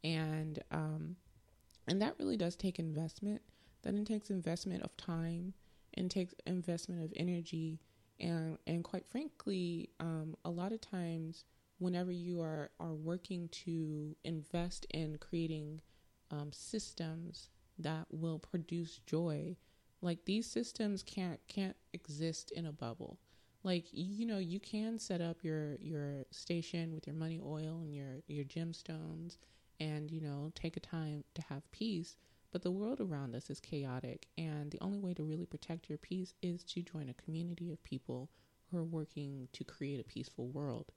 and 0.05 0.59
um, 0.70 1.16
and 1.88 2.01
that 2.03 2.16
really 2.18 2.36
does 2.36 2.57
take 2.57 2.78
investment. 2.78 3.42
Then 3.82 3.97
it 3.97 4.07
takes 4.07 4.30
investment 4.30 4.82
of 4.82 4.97
time 4.97 5.55
and 5.94 6.11
takes 6.11 6.34
investment 6.47 7.05
of 7.05 7.12
energy. 7.16 7.80
And 8.18 8.59
and 8.66 8.82
quite 8.82 9.07
frankly 9.07 9.90
um, 10.01 10.36
a 10.44 10.51
lot 10.51 10.72
of 10.72 10.80
times 10.80 11.44
whenever 11.78 12.11
you 12.11 12.40
are 12.40 12.70
are 12.80 12.94
working 12.94 13.49
to 13.49 14.16
invest 14.24 14.86
in 14.90 15.16
creating 15.18 15.80
um, 16.30 16.51
systems 16.53 17.51
that 17.78 18.07
will 18.11 18.38
produce 18.38 19.01
joy 19.07 19.57
like 20.01 20.24
these 20.24 20.47
systems 20.47 21.03
can't 21.03 21.40
can't 21.49 21.76
exist 21.92 22.51
in 22.53 22.66
a 22.66 22.72
bubble 22.72 23.18
like 23.67 23.85
you 23.93 24.25
know 24.25 24.39
you 24.39 24.61
can 24.61 24.99
set 24.99 25.21
up 25.21 25.45
your 25.45 25.77
your 25.83 26.25
station 26.31 26.95
with 26.95 27.07
your 27.07 27.17
money 27.17 27.41
oil 27.45 27.81
and 27.83 27.95
your 27.95 28.23
your 28.29 28.45
gemstones 28.45 29.37
and 29.81 30.11
you 30.11 30.21
know 30.21 30.51
take 30.55 30.77
a 30.77 30.81
time 30.81 31.25
to 31.35 31.43
have 31.43 31.71
peace 31.73 32.17
but 32.57 32.62
the 32.62 32.71
world 32.71 33.03
around 33.03 33.35
us 33.35 33.51
is 33.51 33.61
chaotic, 33.61 34.29
and 34.39 34.71
the 34.71 34.81
only 34.81 34.99
way 34.99 35.12
to 35.12 35.25
really 35.25 35.45
protect 35.45 35.91
your 35.91 35.99
peace 35.99 36.33
is 36.41 36.64
to 36.64 36.81
join 36.81 37.11
a 37.11 37.23
community 37.23 37.71
of 37.71 37.85
people 37.85 38.31
who 38.71 38.79
are 38.79 38.85
working 38.85 39.49
to 39.53 39.62
create 39.62 40.01
a 40.01 40.05
peaceful 40.05 40.49
world. 40.49 40.93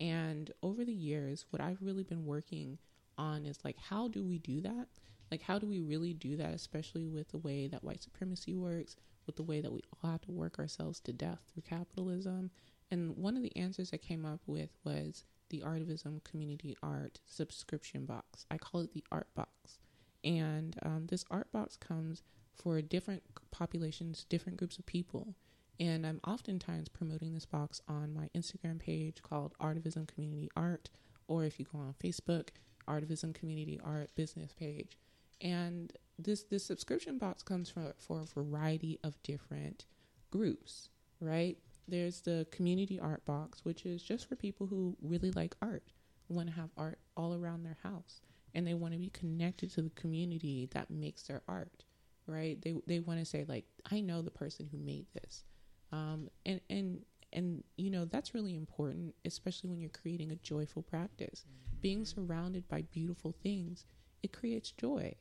And 0.00 0.50
over 0.62 0.86
the 0.86 0.92
years, 0.94 1.44
what 1.50 1.60
I've 1.60 1.82
really 1.82 2.02
been 2.02 2.24
working 2.24 2.78
on 3.18 3.44
is 3.44 3.64
like, 3.64 3.76
how 3.76 4.08
do 4.08 4.24
we 4.24 4.38
do 4.38 4.62
that? 4.62 4.88
Like, 5.30 5.42
how 5.42 5.58
do 5.58 5.66
we 5.66 5.80
really 5.80 6.14
do 6.14 6.36
that, 6.36 6.54
especially 6.54 7.06
with 7.06 7.28
the 7.28 7.38
way 7.38 7.66
that 7.68 7.84
white 7.84 8.02
supremacy 8.02 8.54
works, 8.54 8.96
with 9.26 9.36
the 9.36 9.42
way 9.42 9.60
that 9.60 9.72
we 9.72 9.82
all 10.02 10.10
have 10.10 10.22
to 10.22 10.32
work 10.32 10.58
ourselves 10.58 11.00
to 11.00 11.12
death 11.12 11.40
through 11.52 11.62
capitalism? 11.62 12.50
And 12.90 13.16
one 13.16 13.36
of 13.36 13.42
the 13.42 13.56
answers 13.56 13.90
I 13.92 13.96
came 13.96 14.24
up 14.24 14.40
with 14.46 14.70
was 14.84 15.24
the 15.48 15.60
Artivism 15.60 16.22
Community 16.24 16.76
Art 16.82 17.20
subscription 17.26 18.04
box. 18.04 18.46
I 18.50 18.58
call 18.58 18.80
it 18.80 18.92
the 18.92 19.04
Art 19.12 19.28
Box. 19.34 19.78
And 20.24 20.76
um, 20.82 21.06
this 21.08 21.24
art 21.30 21.50
box 21.52 21.76
comes 21.76 22.22
for 22.54 22.80
different 22.80 23.22
populations, 23.50 24.24
different 24.24 24.58
groups 24.58 24.78
of 24.78 24.86
people. 24.86 25.34
And 25.80 26.06
I'm 26.06 26.20
oftentimes 26.26 26.88
promoting 26.88 27.34
this 27.34 27.46
box 27.46 27.80
on 27.88 28.14
my 28.14 28.28
Instagram 28.36 28.78
page 28.78 29.22
called 29.22 29.54
Artivism 29.60 30.06
Community 30.06 30.48
Art, 30.56 30.90
or 31.26 31.44
if 31.44 31.58
you 31.58 31.66
go 31.72 31.78
on 31.78 31.94
Facebook, 32.02 32.50
Artivism 32.86 33.34
Community 33.34 33.80
Art 33.82 34.10
business 34.14 34.52
page. 34.52 34.98
And 35.40 35.92
this 36.24 36.44
this 36.44 36.64
subscription 36.64 37.18
box 37.18 37.42
comes 37.42 37.70
for 37.70 37.94
for 37.98 38.20
a 38.20 38.24
variety 38.24 38.98
of 39.02 39.22
different 39.22 39.86
groups, 40.30 40.88
right? 41.20 41.58
There's 41.88 42.20
the 42.20 42.46
community 42.50 42.98
art 43.00 43.24
box, 43.24 43.64
which 43.64 43.84
is 43.86 44.02
just 44.02 44.28
for 44.28 44.36
people 44.36 44.66
who 44.66 44.96
really 45.02 45.30
like 45.32 45.56
art, 45.60 45.84
want 46.28 46.48
to 46.48 46.54
have 46.54 46.70
art 46.76 46.98
all 47.16 47.34
around 47.34 47.64
their 47.64 47.78
house 47.82 48.20
and 48.54 48.66
they 48.66 48.74
want 48.74 48.92
to 48.94 49.00
be 49.00 49.10
connected 49.10 49.70
to 49.72 49.82
the 49.82 49.90
community 49.90 50.68
that 50.72 50.90
makes 50.90 51.22
their 51.22 51.42
art 51.48 51.84
right? 52.26 52.60
They 52.62 52.74
they 52.86 53.00
want 53.00 53.20
to 53.20 53.24
say 53.24 53.44
like 53.48 53.64
i 53.90 54.00
know 54.00 54.22
the 54.22 54.30
person 54.30 54.68
who 54.70 54.78
made 54.78 55.06
this. 55.14 55.44
Um 55.92 56.28
and 56.46 56.60
and 56.70 57.04
and 57.32 57.64
you 57.76 57.90
know 57.90 58.04
that's 58.04 58.34
really 58.34 58.54
important 58.54 59.14
especially 59.24 59.70
when 59.70 59.80
you're 59.80 59.90
creating 59.90 60.30
a 60.30 60.36
joyful 60.36 60.82
practice. 60.82 61.44
Being 61.80 62.04
surrounded 62.04 62.68
by 62.68 62.82
beautiful 62.82 63.34
things 63.42 63.86
it 64.22 64.32
creates 64.32 64.70
joy 64.70 65.14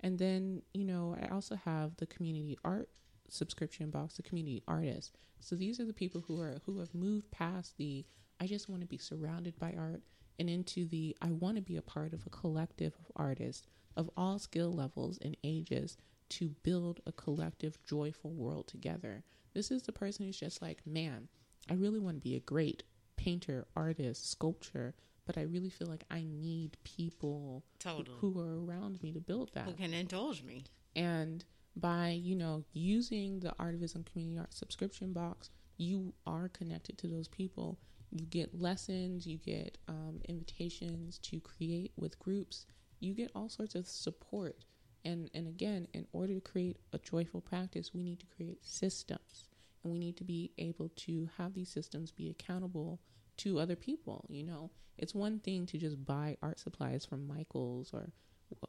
and 0.00 0.18
then 0.18 0.62
you 0.74 0.84
know 0.84 1.16
i 1.22 1.26
also 1.28 1.56
have 1.56 1.96
the 1.96 2.06
community 2.06 2.58
art 2.64 2.88
subscription 3.28 3.90
box 3.90 4.14
the 4.14 4.22
community 4.22 4.62
artists 4.66 5.12
so 5.40 5.54
these 5.54 5.78
are 5.78 5.84
the 5.84 5.92
people 5.92 6.22
who 6.26 6.40
are 6.40 6.58
who 6.64 6.78
have 6.78 6.94
moved 6.94 7.30
past 7.30 7.76
the 7.76 8.04
i 8.40 8.46
just 8.46 8.68
want 8.68 8.80
to 8.80 8.86
be 8.86 8.98
surrounded 8.98 9.58
by 9.58 9.74
art 9.78 10.02
and 10.38 10.48
into 10.48 10.86
the 10.86 11.16
I 11.20 11.30
want 11.30 11.56
to 11.56 11.62
be 11.62 11.76
a 11.76 11.82
part 11.82 12.12
of 12.12 12.24
a 12.26 12.30
collective 12.30 12.94
of 12.94 13.10
artists 13.16 13.66
of 13.96 14.10
all 14.16 14.38
skill 14.38 14.72
levels 14.72 15.18
and 15.22 15.36
ages 15.42 15.96
to 16.30 16.50
build 16.62 17.00
a 17.06 17.12
collective, 17.12 17.82
joyful 17.84 18.30
world 18.32 18.68
together. 18.68 19.24
This 19.54 19.70
is 19.70 19.82
the 19.82 19.92
person 19.92 20.26
who's 20.26 20.38
just 20.38 20.62
like, 20.62 20.86
man, 20.86 21.28
I 21.68 21.74
really 21.74 21.98
want 21.98 22.16
to 22.16 22.20
be 22.20 22.36
a 22.36 22.40
great 22.40 22.84
painter, 23.16 23.66
artist, 23.74 24.30
sculptor, 24.30 24.94
but 25.28 25.36
I 25.36 25.42
really 25.42 25.68
feel 25.68 25.88
like 25.88 26.04
I 26.10 26.24
need 26.26 26.78
people 26.84 27.62
Totally. 27.78 28.16
who 28.18 28.40
are 28.40 28.64
around 28.64 29.02
me 29.02 29.12
to 29.12 29.20
build 29.20 29.50
that. 29.52 29.66
Who 29.66 29.74
can 29.74 29.92
indulge 29.92 30.42
me? 30.42 30.64
and 30.96 31.44
by 31.76 32.08
you 32.08 32.34
know 32.34 32.64
using 32.72 33.38
the 33.40 33.54
artivism 33.60 34.04
community 34.10 34.38
art 34.38 34.52
subscription 34.52 35.12
box 35.12 35.50
you 35.76 36.12
are 36.26 36.48
connected 36.48 36.98
to 36.98 37.06
those 37.06 37.28
people. 37.28 37.78
You 38.10 38.24
get 38.26 38.58
lessons 38.58 39.26
you 39.26 39.36
get 39.36 39.76
um, 39.86 40.20
invitations 40.28 41.18
to 41.18 41.38
create 41.40 41.92
with 41.96 42.18
groups. 42.18 42.66
You 42.98 43.12
get 43.14 43.30
all 43.34 43.48
sorts 43.50 43.74
of 43.74 43.86
support. 43.86 44.64
And 45.04 45.30
and 45.34 45.46
again 45.46 45.86
in 45.92 46.06
order 46.12 46.34
to 46.34 46.40
create 46.40 46.78
a 46.94 46.98
joyful 46.98 47.42
practice 47.42 47.92
we 47.94 48.02
need 48.02 48.18
to 48.20 48.26
create 48.34 48.64
systems. 48.64 49.44
And 49.84 49.92
we 49.92 49.98
need 49.98 50.16
to 50.16 50.24
be 50.24 50.52
able 50.58 50.88
to 51.06 51.28
have 51.36 51.52
these 51.54 51.68
systems 51.68 52.10
be 52.10 52.30
accountable 52.30 52.98
to 53.38 53.58
other 53.58 53.76
people 53.76 54.26
you 54.28 54.44
know? 54.44 54.70
It's 54.96 55.14
one 55.14 55.38
thing 55.38 55.64
to 55.66 55.78
just 55.78 56.04
buy 56.04 56.36
art 56.42 56.58
supplies 56.58 57.04
from 57.04 57.26
michael's 57.26 57.92
or 57.92 58.10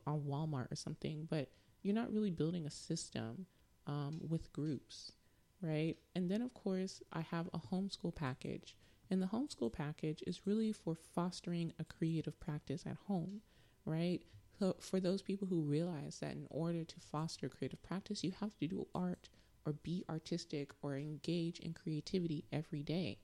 on 0.06 0.22
walmart 0.22 0.72
or 0.72 0.76
something 0.76 1.28
but 1.30 1.50
you're 1.82 1.96
not 1.96 2.12
really 2.12 2.32
building 2.32 2.66
a 2.66 2.72
system 2.72 3.46
um, 3.88 4.20
with 4.28 4.54
groups 4.54 5.14
right? 5.62 5.98
And 6.16 6.30
then 6.30 6.42
of 6.42 6.54
course 6.54 7.02
i 7.12 7.22
have 7.22 7.50
a 7.54 7.60
homeschool 7.60 8.16
package 8.16 8.76
and 9.10 9.22
the 9.22 9.28
homeschool 9.28 9.74
package 9.74 10.24
is 10.28 10.46
really 10.46 10.72
for 10.72 10.96
fostering 10.96 11.74
a 11.80 11.84
creative 11.84 12.40
practice 12.40 12.84
at 12.86 12.98
home 13.08 13.42
right? 13.86 14.22
So 14.60 14.76
for 14.80 15.00
those 15.00 15.22
people 15.22 15.48
who 15.48 15.62
realize 15.62 16.20
that 16.20 16.34
in 16.34 16.46
order 16.50 16.84
to 16.84 17.00
foster 17.00 17.50
creative 17.50 17.82
practice 17.82 18.24
you 18.24 18.34
have 18.40 18.58
to 18.60 18.68
do 18.68 18.88
art 18.94 19.30
or 19.66 19.74
be 19.74 20.04
artistic 20.10 20.72
or 20.82 20.96
engage 20.96 21.60
in 21.60 21.74
creativity 21.74 22.46
every 22.52 22.84
day 22.84 23.20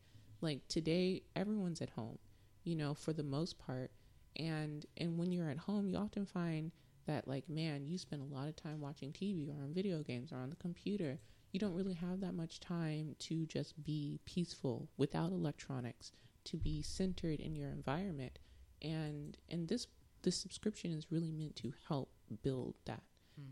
like 0.46 0.66
today 0.68 1.24
everyone's 1.36 1.82
at 1.82 1.90
home 1.90 2.18
you 2.66 2.76
know 2.76 2.94
for 2.94 3.14
the 3.14 3.24
most 3.24 3.58
part. 3.58 3.92
And 4.38 4.86
and 4.98 5.18
when 5.18 5.32
you're 5.32 5.50
at 5.50 5.58
home 5.58 5.88
you 5.88 5.98
often 5.98 6.26
find 6.26 6.72
that 7.08 7.28
like 7.28 7.48
man 7.48 7.86
you 7.86 7.98
spend 7.98 8.22
a 8.22 8.36
lot 8.36 8.50
of 8.50 8.56
time 8.56 8.82
watching 8.82 9.14
tv 9.14 9.48
or 9.50 9.64
on 9.64 9.74
video 9.74 10.02
games 10.02 10.34
or 10.34 10.38
on 10.38 10.50
the 10.50 10.58
computer. 10.58 11.20
You 11.54 11.60
don't 11.60 11.76
really 11.76 11.94
have 11.94 12.20
that 12.20 12.34
much 12.34 12.60
time 12.60 13.16
to 13.20 13.46
just 13.46 13.82
be 13.82 14.20
peaceful 14.26 14.90
without 14.98 15.32
electronics 15.32 16.12
to 16.46 16.58
be 16.58 16.82
centered 16.82 17.40
in 17.40 17.56
your 17.56 17.70
environment. 17.70 18.40
And 18.82 19.38
and 19.50 19.70
this 19.70 19.88
this 20.24 20.36
subscription 20.36 20.92
is 20.92 21.12
really 21.12 21.32
meant 21.32 21.56
to 21.58 21.74
help 21.88 22.10
build 22.42 22.74
that 22.86 23.04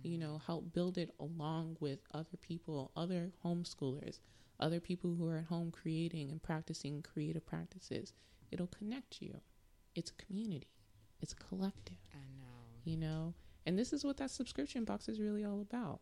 you 0.01 0.17
mm-hmm. 0.17 0.21
know 0.21 0.41
help 0.45 0.73
build 0.73 0.97
it 0.97 1.11
along 1.19 1.77
with 1.79 1.99
other 2.13 2.37
people 2.41 2.91
other 2.95 3.31
homeschoolers 3.45 4.19
other 4.59 4.79
people 4.79 5.15
who 5.15 5.27
are 5.27 5.37
at 5.37 5.45
home 5.45 5.71
creating 5.71 6.29
and 6.31 6.41
practicing 6.41 7.01
creative 7.01 7.45
practices 7.45 8.13
it'll 8.51 8.67
connect 8.67 9.21
you 9.21 9.39
it's 9.95 10.11
a 10.11 10.25
community 10.25 10.67
it's 11.21 11.33
a 11.33 11.35
collective 11.37 11.97
I 12.13 12.17
know. 12.39 12.81
you 12.83 12.97
know 12.97 13.33
and 13.65 13.77
this 13.77 13.93
is 13.93 14.03
what 14.03 14.17
that 14.17 14.31
subscription 14.31 14.83
box 14.83 15.07
is 15.07 15.19
really 15.19 15.45
all 15.45 15.61
about 15.61 16.01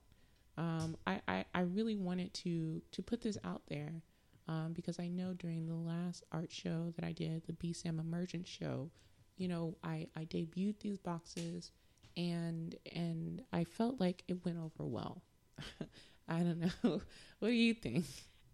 um, 0.58 0.98
I, 1.08 1.22
I, 1.28 1.46
I 1.56 1.62
really 1.62 1.96
wanted 1.96 2.34
to 2.36 2.82
to 2.92 3.02
put 3.02 3.22
this 3.22 3.38
out 3.44 3.62
there 3.68 4.04
um, 4.48 4.74
because 4.74 5.00
I 5.00 5.08
know 5.08 5.34
during 5.34 5.66
the 5.66 5.76
last 5.76 6.24
art 6.32 6.52
show 6.52 6.92
that 6.96 7.06
I 7.06 7.14
did, 7.14 7.44
the 7.46 7.54
BSAM 7.54 8.00
Emergent 8.00 8.48
show, 8.48 8.92
you 9.38 9.48
know, 9.48 9.78
I, 9.84 10.08
I 10.16 10.26
debuted 10.26 10.80
these 10.80 10.98
boxes 10.98 11.72
and 12.18 12.76
and 12.94 13.42
I 13.54 13.64
felt 13.64 14.00
like 14.00 14.24
it 14.28 14.44
went 14.46 14.58
over 14.58 14.88
well. 14.88 15.22
I 16.28 16.40
don't 16.40 16.60
know. 16.60 16.70
what 17.40 17.48
do 17.48 17.54
you 17.54 17.74
think? 17.74 18.06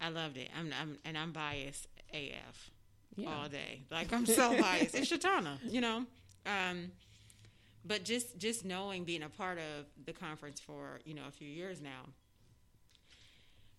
I 0.02 0.10
loved 0.10 0.38
it. 0.38 0.50
I'm, 0.58 0.72
I'm 0.80 0.98
and 1.06 1.18
I'm 1.18 1.32
biased 1.32 1.88
AF 2.14 2.70
Yeah. 3.16 3.30
all 3.36 3.50
day. 3.50 3.82
Like 3.92 4.14
I'm 4.14 4.26
so 4.26 4.56
biased. 4.62 4.96
It's 4.96 5.12
Shatana, 5.12 5.58
you 5.64 5.82
know. 5.82 6.06
Um, 6.46 6.92
but 7.86 8.04
just 8.04 8.38
just 8.38 8.64
knowing 8.66 9.04
being 9.06 9.24
a 9.24 9.30
part 9.30 9.58
of 9.58 9.86
the 10.06 10.14
conference 10.14 10.60
for 10.60 11.00
you 11.06 11.14
know 11.14 11.24
a 11.28 11.32
few 11.32 11.48
years 11.48 11.82
now. 11.82 12.06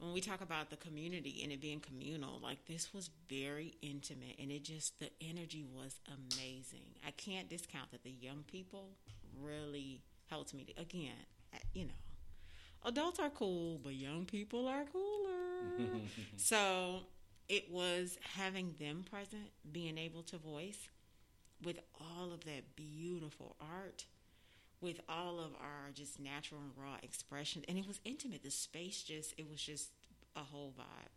When 0.00 0.12
we 0.12 0.20
talk 0.20 0.40
about 0.42 0.70
the 0.70 0.76
community 0.76 1.40
and 1.42 1.50
it 1.50 1.60
being 1.60 1.80
communal, 1.80 2.38
like 2.40 2.64
this 2.66 2.94
was 2.94 3.10
very 3.28 3.74
intimate 3.82 4.36
and 4.40 4.52
it 4.52 4.62
just 4.62 4.96
the 5.00 5.10
energy 5.20 5.64
was 5.74 5.98
amazing. 6.06 6.84
I 7.04 7.10
can't 7.10 7.48
discount 7.48 7.90
that 7.90 8.04
the 8.04 8.10
young 8.10 8.44
people 8.46 8.90
really 9.42 10.00
helped 10.30 10.54
me 10.54 10.62
to, 10.64 10.80
again, 10.80 11.16
you 11.74 11.86
know, 11.86 11.90
adults 12.84 13.18
are 13.18 13.30
cool, 13.30 13.78
but 13.82 13.94
young 13.94 14.24
people 14.24 14.66
are 14.66 14.84
cooler. 14.84 16.00
so 16.36 17.00
it 17.48 17.70
was 17.70 18.18
having 18.36 18.74
them 18.78 19.04
present, 19.08 19.50
being 19.72 19.98
able 19.98 20.22
to 20.24 20.38
voice 20.38 20.88
with 21.64 21.78
all 22.00 22.32
of 22.32 22.44
that 22.44 22.76
beautiful 22.76 23.56
art, 23.60 24.04
with 24.80 25.00
all 25.08 25.40
of 25.40 25.54
our 25.60 25.90
just 25.92 26.20
natural 26.20 26.60
and 26.60 26.70
raw 26.76 26.96
expression. 27.02 27.64
And 27.68 27.78
it 27.78 27.86
was 27.86 28.00
intimate. 28.04 28.42
The 28.42 28.50
space 28.50 29.02
just, 29.02 29.34
it 29.38 29.48
was 29.48 29.60
just 29.60 29.90
a 30.36 30.40
whole 30.40 30.72
vibe. 30.78 31.10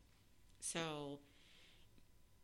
So, 0.60 1.20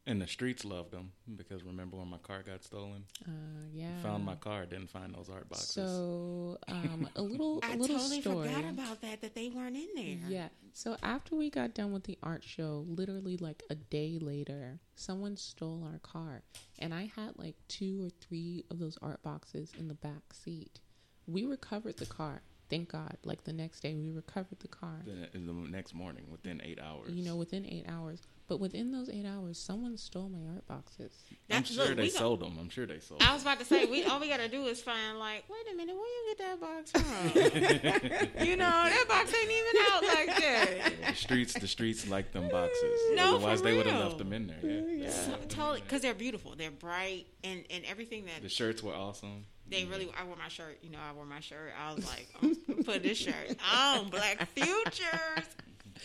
And 0.08 0.22
the 0.22 0.28
streets 0.28 0.64
loved 0.64 0.92
them 0.92 1.12
because 1.36 1.66
remember 1.66 1.98
when 1.98 2.08
my 2.08 2.18
car 2.20 2.42
got 2.42 2.64
stolen? 2.64 3.04
Uh, 3.28 3.66
yeah. 3.74 4.02
Found 4.04 4.24
my 4.24 4.36
car, 4.36 4.66
didn't 4.66 4.90
find 4.90 5.14
those 5.14 5.30
art 5.30 5.50
boxes. 5.50 5.70
So 5.74 6.58
um, 6.70 7.10
a 7.18 7.22
little 7.34 7.60
a 7.62 7.74
I 7.74 7.76
little 7.76 7.98
totally 7.98 8.22
story. 8.22 8.48
forgot 8.48 8.70
about 8.70 9.02
that, 9.02 9.22
that 9.22 9.36
they 9.36 9.50
weren't 9.50 9.76
in 9.76 9.90
there. 9.96 10.30
Yeah. 10.30 10.48
So 10.72 10.96
after 11.04 11.36
we 11.36 11.50
got 11.50 11.74
done 11.74 11.92
with 11.92 12.06
the 12.06 12.18
art 12.24 12.46
show, 12.46 12.86
literally 12.88 13.36
like 13.36 13.64
a 13.70 13.76
day 13.76 14.18
later, 14.22 14.80
someone 14.96 15.36
stole 15.36 15.84
our 15.92 16.00
car. 16.00 16.42
And 16.80 16.94
I 16.94 17.12
had 17.14 17.38
like 17.38 17.56
two 17.68 18.06
or 18.06 18.10
three 18.10 18.64
of 18.72 18.80
those 18.80 18.98
art 19.02 19.22
boxes 19.24 19.74
in 19.78 19.90
the 19.90 19.94
back 19.94 20.34
seat. 20.34 20.80
We 21.28 21.46
recovered 21.46 21.98
the 21.98 22.06
car. 22.06 22.44
Thank 22.70 22.92
God. 22.92 23.18
Like 23.24 23.44
the 23.44 23.54
next 23.54 23.82
day, 23.82 23.94
we 23.94 24.10
recovered 24.12 24.60
the 24.60 24.68
car. 24.70 25.02
Then 25.06 25.46
the 25.46 25.54
next 25.54 25.94
morning, 25.94 26.26
within 26.32 26.62
eight 26.64 26.80
hours. 26.80 27.12
You 27.12 27.24
know, 27.26 27.36
within 27.36 27.66
eight 27.66 27.86
hours. 27.90 28.22
But 28.50 28.62
within 28.62 28.94
those 28.94 29.10
eight 29.10 29.26
hours, 29.26 29.58
someone 29.60 29.98
stole 29.98 30.30
my 30.30 30.54
art 30.54 30.66
boxes. 30.68 31.12
I'm 31.52 31.66
sure 31.66 31.86
look, 31.88 31.98
they 31.98 32.08
got- 32.08 32.14
sold 32.18 32.40
them. 32.40 32.58
I'm 32.58 32.70
sure 32.70 32.86
they 32.86 33.00
sold 33.02 33.20
Them. 33.20 33.28
I 33.30 33.34
was 33.34 33.42
about 33.42 33.60
to 33.60 33.66
say, 33.66 33.86
we 33.86 34.06
all 34.06 34.22
we 34.22 34.30
gotta 34.30 34.48
do 34.48 34.66
is 34.68 34.80
find 34.82 35.20
like, 35.20 35.44
wait 35.50 35.74
a 35.74 35.76
minute, 35.76 35.94
where 35.94 36.06
you 36.06 36.36
get 36.36 36.38
that 36.38 36.62
box 36.62 36.92
from? 36.92 38.42
you 38.48 38.56
know, 38.56 38.66
that 38.66 39.06
box 39.10 39.34
ain't 39.38 39.52
even 39.52 39.82
out 39.92 40.04
like 40.04 40.38
that. 40.40 40.92
The 41.10 41.16
streets, 41.16 41.54
the 41.56 41.68
streets 41.68 42.08
like 42.08 42.32
them 42.32 42.48
boxes. 42.48 43.00
No, 43.16 43.36
Otherwise, 43.36 43.60
for 43.60 43.66
they 43.66 43.76
would 43.76 43.86
have 43.86 44.02
left 44.06 44.18
them 44.18 44.32
in 44.32 44.48
there. 44.48 44.60
Yeah. 44.64 45.10
So, 45.10 45.34
totally, 45.50 45.82
because 45.82 46.02
they're 46.02 46.14
beautiful, 46.14 46.56
they're 46.58 46.72
bright, 46.72 47.26
and 47.44 47.66
and 47.70 47.84
everything 47.84 48.26
that 48.28 48.42
The 48.44 48.50
shirts 48.50 48.82
were 48.82 48.94
awesome. 48.94 49.44
they 49.70 49.84
really. 49.84 50.10
I 50.18 50.24
wore 50.24 50.38
my 50.38 50.48
shirt. 50.48 50.78
You 50.82 50.92
know, 50.92 51.00
I 51.06 51.12
wore 51.14 51.26
my 51.26 51.42
shirt. 51.42 51.74
I 51.78 51.94
was 51.94 52.06
like, 52.08 52.28
I'm 52.42 52.84
put 52.86 53.04
this 53.04 53.18
shirt 53.18 53.58
on, 53.76 54.08
Black 54.10 54.48
Futures. 54.56 55.04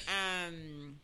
Um. 0.08 0.96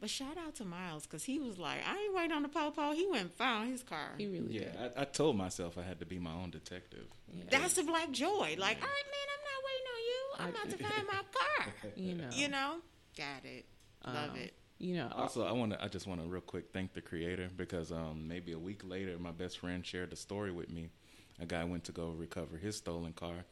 But 0.00 0.10
shout 0.10 0.36
out 0.36 0.54
to 0.56 0.64
Miles 0.64 1.04
because 1.06 1.24
he 1.24 1.38
was 1.38 1.58
like, 1.58 1.78
I 1.88 1.96
ain't 1.98 2.14
waiting 2.14 2.32
on 2.32 2.42
the 2.42 2.48
popo. 2.48 2.92
He 2.92 3.06
went 3.06 3.22
and 3.22 3.32
found 3.32 3.70
his 3.70 3.82
car. 3.82 4.10
He 4.18 4.26
really 4.26 4.48
did. 4.52 4.62
Yeah, 4.74 4.88
I, 4.96 5.02
I 5.02 5.04
told 5.04 5.36
myself 5.36 5.78
I 5.78 5.82
had 5.82 5.98
to 6.00 6.06
be 6.06 6.18
my 6.18 6.32
own 6.32 6.50
detective. 6.50 7.06
That's 7.50 7.74
the 7.74 7.84
black 7.84 8.10
joy. 8.10 8.56
Like, 8.58 8.76
all 8.82 8.88
right, 8.88 9.06
man, 9.10 9.28
I'm 9.34 9.44
not 9.50 9.60
waiting 9.64 9.88
on 9.94 10.00
you. 10.04 10.20
I'm 10.38 10.48
about 10.50 10.70
to 10.78 10.84
find 10.94 11.06
my 11.06 11.22
car. 11.32 11.72
You 11.96 12.14
know. 12.14 12.28
You 12.32 12.48
know? 12.48 12.76
Got 13.16 13.44
it. 13.44 13.64
Love 14.06 14.30
Um, 14.30 14.36
it. 14.36 14.54
You 14.78 14.96
know. 14.96 15.08
Also, 15.14 15.44
I 15.46 15.52
want 15.52 15.72
to. 15.72 15.82
I 15.82 15.88
just 15.88 16.06
want 16.06 16.20
to 16.20 16.26
real 16.26 16.40
quick 16.42 16.66
thank 16.72 16.92
the 16.92 17.00
creator 17.00 17.48
because 17.56 17.90
um, 17.92 18.26
maybe 18.28 18.52
a 18.52 18.58
week 18.58 18.82
later, 18.84 19.16
my 19.18 19.30
best 19.30 19.58
friend 19.60 19.86
shared 19.86 20.12
a 20.12 20.16
story 20.16 20.50
with 20.50 20.68
me. 20.68 20.90
A 21.40 21.46
guy 21.46 21.64
went 21.64 21.84
to 21.84 21.92
go 21.92 22.08
recover 22.10 22.58
his 22.58 22.76
stolen 22.76 23.12
car, 23.12 23.44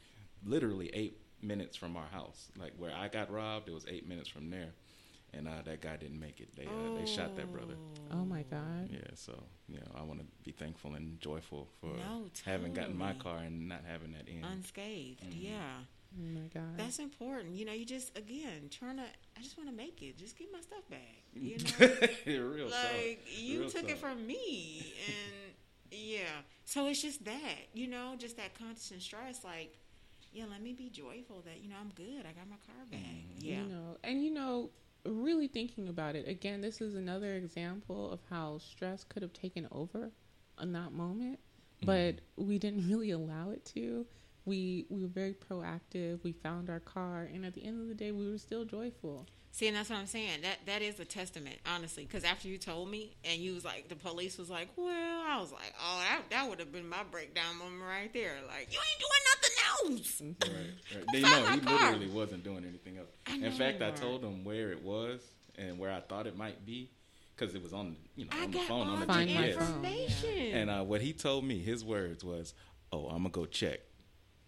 literally 0.45 0.91
eight 0.93 1.19
minutes 1.41 1.77
from 1.77 1.97
our 1.97 2.07
house. 2.13 2.51
Like 2.59 2.73
where 2.77 2.93
I 2.95 3.09
got 3.09 3.31
robbed, 3.33 3.69
it 3.69 3.73
was 3.75 3.87
eight 3.89 4.07
minutes 4.09 4.29
from 4.29 4.51
there, 4.51 4.71
and 5.35 5.49
uh, 5.49 5.63
that 5.65 5.81
guy 5.81 5.97
didn't 5.97 6.21
make 6.21 6.41
it. 6.41 6.55
They 6.57 6.67
uh, 6.67 6.99
they 6.99 7.07
shot 7.07 7.37
that 7.37 7.53
brother. 7.53 7.75
Oh 8.13 8.25
my 8.25 8.43
God. 8.43 8.91
Yeah, 8.91 9.01
so 9.15 9.43
you 9.69 9.77
know, 9.77 9.87
I 9.97 10.03
want 10.03 10.21
to 10.21 10.27
be 10.45 10.53
thankful 10.53 10.95
and 10.95 11.21
joyful 11.21 11.69
for 11.81 11.89
No, 11.89 12.27
having 12.45 12.75
gotten 12.75 12.97
my 12.97 13.15
car 13.15 13.39
and 13.39 13.69
not 13.69 13.83
having 13.87 14.13
that 14.13 14.29
in. 14.29 14.45
Unscathed. 14.45 15.25
Yeah. 15.33 15.57
Oh 16.15 16.41
my 16.41 16.47
God. 16.53 16.77
That's 16.77 16.99
important. 16.99 17.55
You 17.55 17.65
know, 17.65 17.73
you 17.73 17.87
just, 17.87 18.17
again, 18.19 18.69
trying 18.71 18.97
to, 18.97 19.03
I 19.03 19.41
just 19.43 19.57
want 19.57 19.71
to 19.71 19.75
make 19.75 20.03
it. 20.03 20.19
Just 20.19 20.37
give 20.37 20.49
my 20.53 20.61
stuff 20.61 20.87
back. 20.91 21.23
You 21.35 21.57
know? 22.37 22.49
Real 22.49 22.69
talk. 22.69 22.79
like, 22.95 23.21
you 23.35 23.61
Real 23.61 23.71
took 23.71 23.89
it 23.89 23.99
from 23.99 24.27
me. 24.27 24.93
And 25.07 25.55
yeah. 25.91 26.29
So 26.65 26.87
it's 26.89 27.01
just 27.01 27.25
that, 27.25 27.69
you 27.73 27.87
know, 27.87 28.15
just 28.19 28.37
that 28.37 28.59
constant 28.59 29.03
stress. 29.03 29.43
Like, 29.43 29.79
yeah, 30.33 30.45
let 30.51 30.63
me 30.63 30.73
be 30.73 30.91
joyful 30.91 31.43
that, 31.47 31.63
you 31.63 31.69
know, 31.71 31.77
I'm 31.81 31.91
good. 31.95 32.27
I 32.27 32.33
got 32.33 32.49
my 32.49 32.57
car 32.67 32.85
back. 32.91 33.01
Yeah. 33.39 33.63
You 33.63 33.69
know, 33.69 33.97
and 34.05 34.23
you 34.23 34.33
know, 34.33 34.71
really 35.05 35.49
thinking 35.49 35.89
about 35.89 36.17
it 36.17 36.29
again, 36.29 36.61
this 36.61 36.81
is 36.81 36.95
another 36.95 37.35
example 37.35 38.11
of 38.11 38.21
how 38.31 38.59
stress 38.59 39.05
could 39.05 39.23
have 39.23 39.33
taken 39.33 39.67
over 39.73 40.11
in 40.61 40.73
that 40.73 40.93
moment. 40.93 41.39
Mm-hmm. 41.83 41.87
but 41.87 42.45
we 42.45 42.59
didn't 42.59 42.89
really 42.89 43.11
allow 43.11 43.51
it 43.51 43.65
to. 43.75 44.07
We 44.45 44.87
we 44.89 45.03
were 45.03 45.09
very 45.09 45.35
proactive. 45.35 46.23
We 46.25 46.33
found 46.33 46.69
our 46.69 46.81
car, 46.81 47.29
and 47.33 47.45
at 47.45 47.55
the 47.55 47.65
end 47.65 47.81
of 47.81 47.89
the 47.89 47.95
day, 47.95 48.11
we 48.13 48.29
were 48.31 48.39
still 48.39 48.65
joyful. 48.65 49.27
See, 49.55 49.67
and 49.69 49.77
that's 49.77 49.91
what 49.91 49.99
I'm 49.99 50.07
saying. 50.07 50.41
That 50.43 50.59
that 50.67 50.81
is 50.83 50.99
a 50.99 51.05
testament, 51.05 51.57
honestly. 51.67 52.05
Because 52.05 52.25
after 52.25 52.49
you 52.49 52.57
told 52.57 52.91
me, 52.91 53.15
and 53.23 53.39
you 53.39 53.53
was 53.55 53.65
like, 53.67 53.89
the 53.91 53.95
police 53.97 54.39
was 54.39 54.49
like, 54.49 54.69
"Well," 54.77 54.89
I 55.29 55.39
was 55.41 55.53
like, 55.53 55.75
"Oh, 55.79 55.99
that 56.09 56.23
that 56.31 56.49
would 56.49 56.59
have 56.59 56.73
been 56.73 56.89
my 56.89 57.03
breakdown 57.11 57.59
moment 57.59 57.83
right 57.87 58.11
there." 58.15 58.37
Like, 58.49 58.69
you 58.73 58.79
ain't 58.79 59.93
doing 59.93 59.93
nothing 59.93 60.01
else. 60.01 60.23
Right, 60.49 60.97
right. 60.97 61.05
They 61.13 61.21
know 61.21 61.45
my 61.45 61.53
he 61.55 61.61
car. 61.61 61.93
literally 61.93 62.09
wasn't 62.09 62.45
doing 62.45 62.65
anything 62.67 62.97
else. 62.97 63.09
In 63.31 63.53
fact, 63.53 63.83
I 63.83 63.91
told 63.91 64.25
him 64.25 64.43
where 64.43 64.71
it 64.73 64.83
was 64.83 65.21
and 65.59 65.79
where 65.79 65.93
I 65.93 66.01
thought 66.01 66.27
it 66.27 66.37
might 66.37 66.65
be 66.65 66.89
because 67.37 67.55
it 67.55 67.63
was 67.63 67.75
on, 67.75 67.97
you 68.17 68.25
know, 68.25 68.31
I 68.33 68.45
on 68.45 68.51
the 68.53 68.59
phone 68.61 68.87
all 68.89 68.95
on 68.95 69.01
the 69.01 69.07
the 69.07 69.13
Find 69.13 69.35
my 69.35 69.41
GPS. 69.49 69.55
phone. 69.57 69.67
information. 69.85 70.53
And 70.57 70.71
uh, 70.71 70.83
what 70.83 71.03
he 71.03 71.13
told 71.13 71.45
me, 71.45 71.59
his 71.59 71.85
words 71.85 72.25
was, 72.25 72.55
"Oh, 72.91 73.05
I'm 73.09 73.19
gonna 73.19 73.29
go 73.29 73.45
check, 73.45 73.81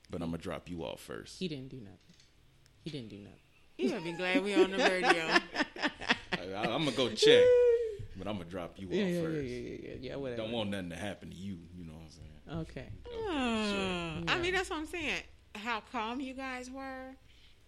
but 0.08 0.22
I'm 0.22 0.28
gonna 0.28 0.38
drop 0.38 0.70
you 0.70 0.82
off 0.82 1.00
first. 1.00 1.38
He 1.38 1.46
didn't 1.48 1.68
do 1.68 1.76
nothing. 1.76 1.98
He 2.84 2.90
didn't 2.90 3.10
do 3.10 3.18
nothing. 3.18 3.38
You 3.78 3.88
gotta 3.90 4.02
be 4.02 4.12
glad 4.12 4.42
we 4.44 4.54
on 4.54 4.70
the 4.70 4.78
radio. 4.78 5.08
I, 6.32 6.66
am 6.74 6.84
gonna 6.84 6.92
go 6.92 7.08
check, 7.10 7.44
but 8.16 8.26
I'm 8.28 8.34
gonna 8.38 8.44
drop 8.48 8.74
you 8.78 8.88
off 8.88 8.94
Yeah, 8.94 9.04
yeah, 9.04 9.22
first. 9.22 9.46
yeah, 9.48 9.56
yeah, 9.56 9.78
yeah, 9.82 9.94
yeah. 10.00 10.16
Whatever. 10.16 10.42
Don't 10.42 10.52
want 10.52 10.70
nothing 10.70 10.90
to 10.90 10.96
happen 10.96 11.30
to 11.30 11.36
you. 11.36 11.58
You 11.74 11.84
know 11.84 11.92
what 11.94 12.02
I'm 12.02 12.10
saying? 12.10 12.60
Okay. 12.70 12.88
Hmm. 13.08 14.24
I 14.28 14.36
Yeah. 14.36 14.42
mean, 14.42 14.54
that's 14.54 14.70
what 14.70 14.78
I'm 14.78 14.86
saying. 14.86 15.22
How 15.56 15.80
calm 15.92 16.20
you 16.20 16.34
guys 16.34 16.70
were, 16.70 17.14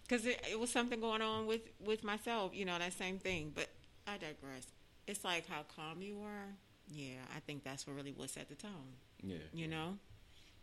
because 0.03 0.25
it, 0.25 0.41
it 0.51 0.59
was 0.59 0.69
something 0.69 0.99
going 0.99 1.21
on 1.21 1.47
with 1.47 1.61
with 1.85 2.03
myself. 2.03 2.53
You 2.53 2.65
know, 2.65 2.77
that 2.77 2.93
same 2.93 3.17
thing. 3.19 3.51
But 3.55 3.67
I 4.05 4.13
digress. 4.17 4.67
It's 5.07 5.23
like 5.23 5.47
how 5.47 5.63
calm 5.75 6.01
you 6.01 6.17
were. 6.17 6.53
Yeah, 6.89 7.19
I 7.35 7.39
think 7.41 7.63
that's 7.63 7.85
what 7.87 7.95
really 7.95 8.13
would 8.13 8.29
set 8.29 8.49
the 8.49 8.55
tone. 8.55 8.95
Yeah. 9.23 9.37
You 9.53 9.67
know. 9.67 9.97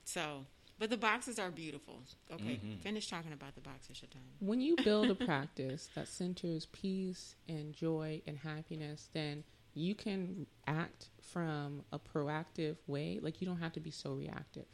So, 0.06 0.44
but 0.78 0.90
the 0.90 0.96
boxes 0.96 1.38
are 1.38 1.50
beautiful. 1.50 2.02
Okay, 2.30 2.56
Mhm. 2.62 2.78
finish 2.80 3.08
talking 3.08 3.32
about 3.32 3.54
the 3.54 3.60
boxes, 3.60 3.96
Shatana. 3.98 4.32
When 4.40 4.60
you 4.60 4.76
build 4.76 5.10
a 5.10 5.14
practice 5.30 5.88
that 5.94 6.08
centers 6.08 6.66
peace 6.66 7.36
and 7.48 7.72
joy 7.74 8.22
and 8.26 8.38
happiness, 8.38 9.08
then 9.12 9.44
you 9.74 9.94
can 9.94 10.46
act 10.66 11.10
from 11.20 11.84
a 11.92 11.98
proactive 11.98 12.76
way. 12.86 13.18
Like 13.20 13.40
you 13.40 13.46
don't 13.46 13.58
have 13.58 13.72
to 13.72 13.80
be 13.80 13.90
so 13.90 14.12
reactive, 14.14 14.66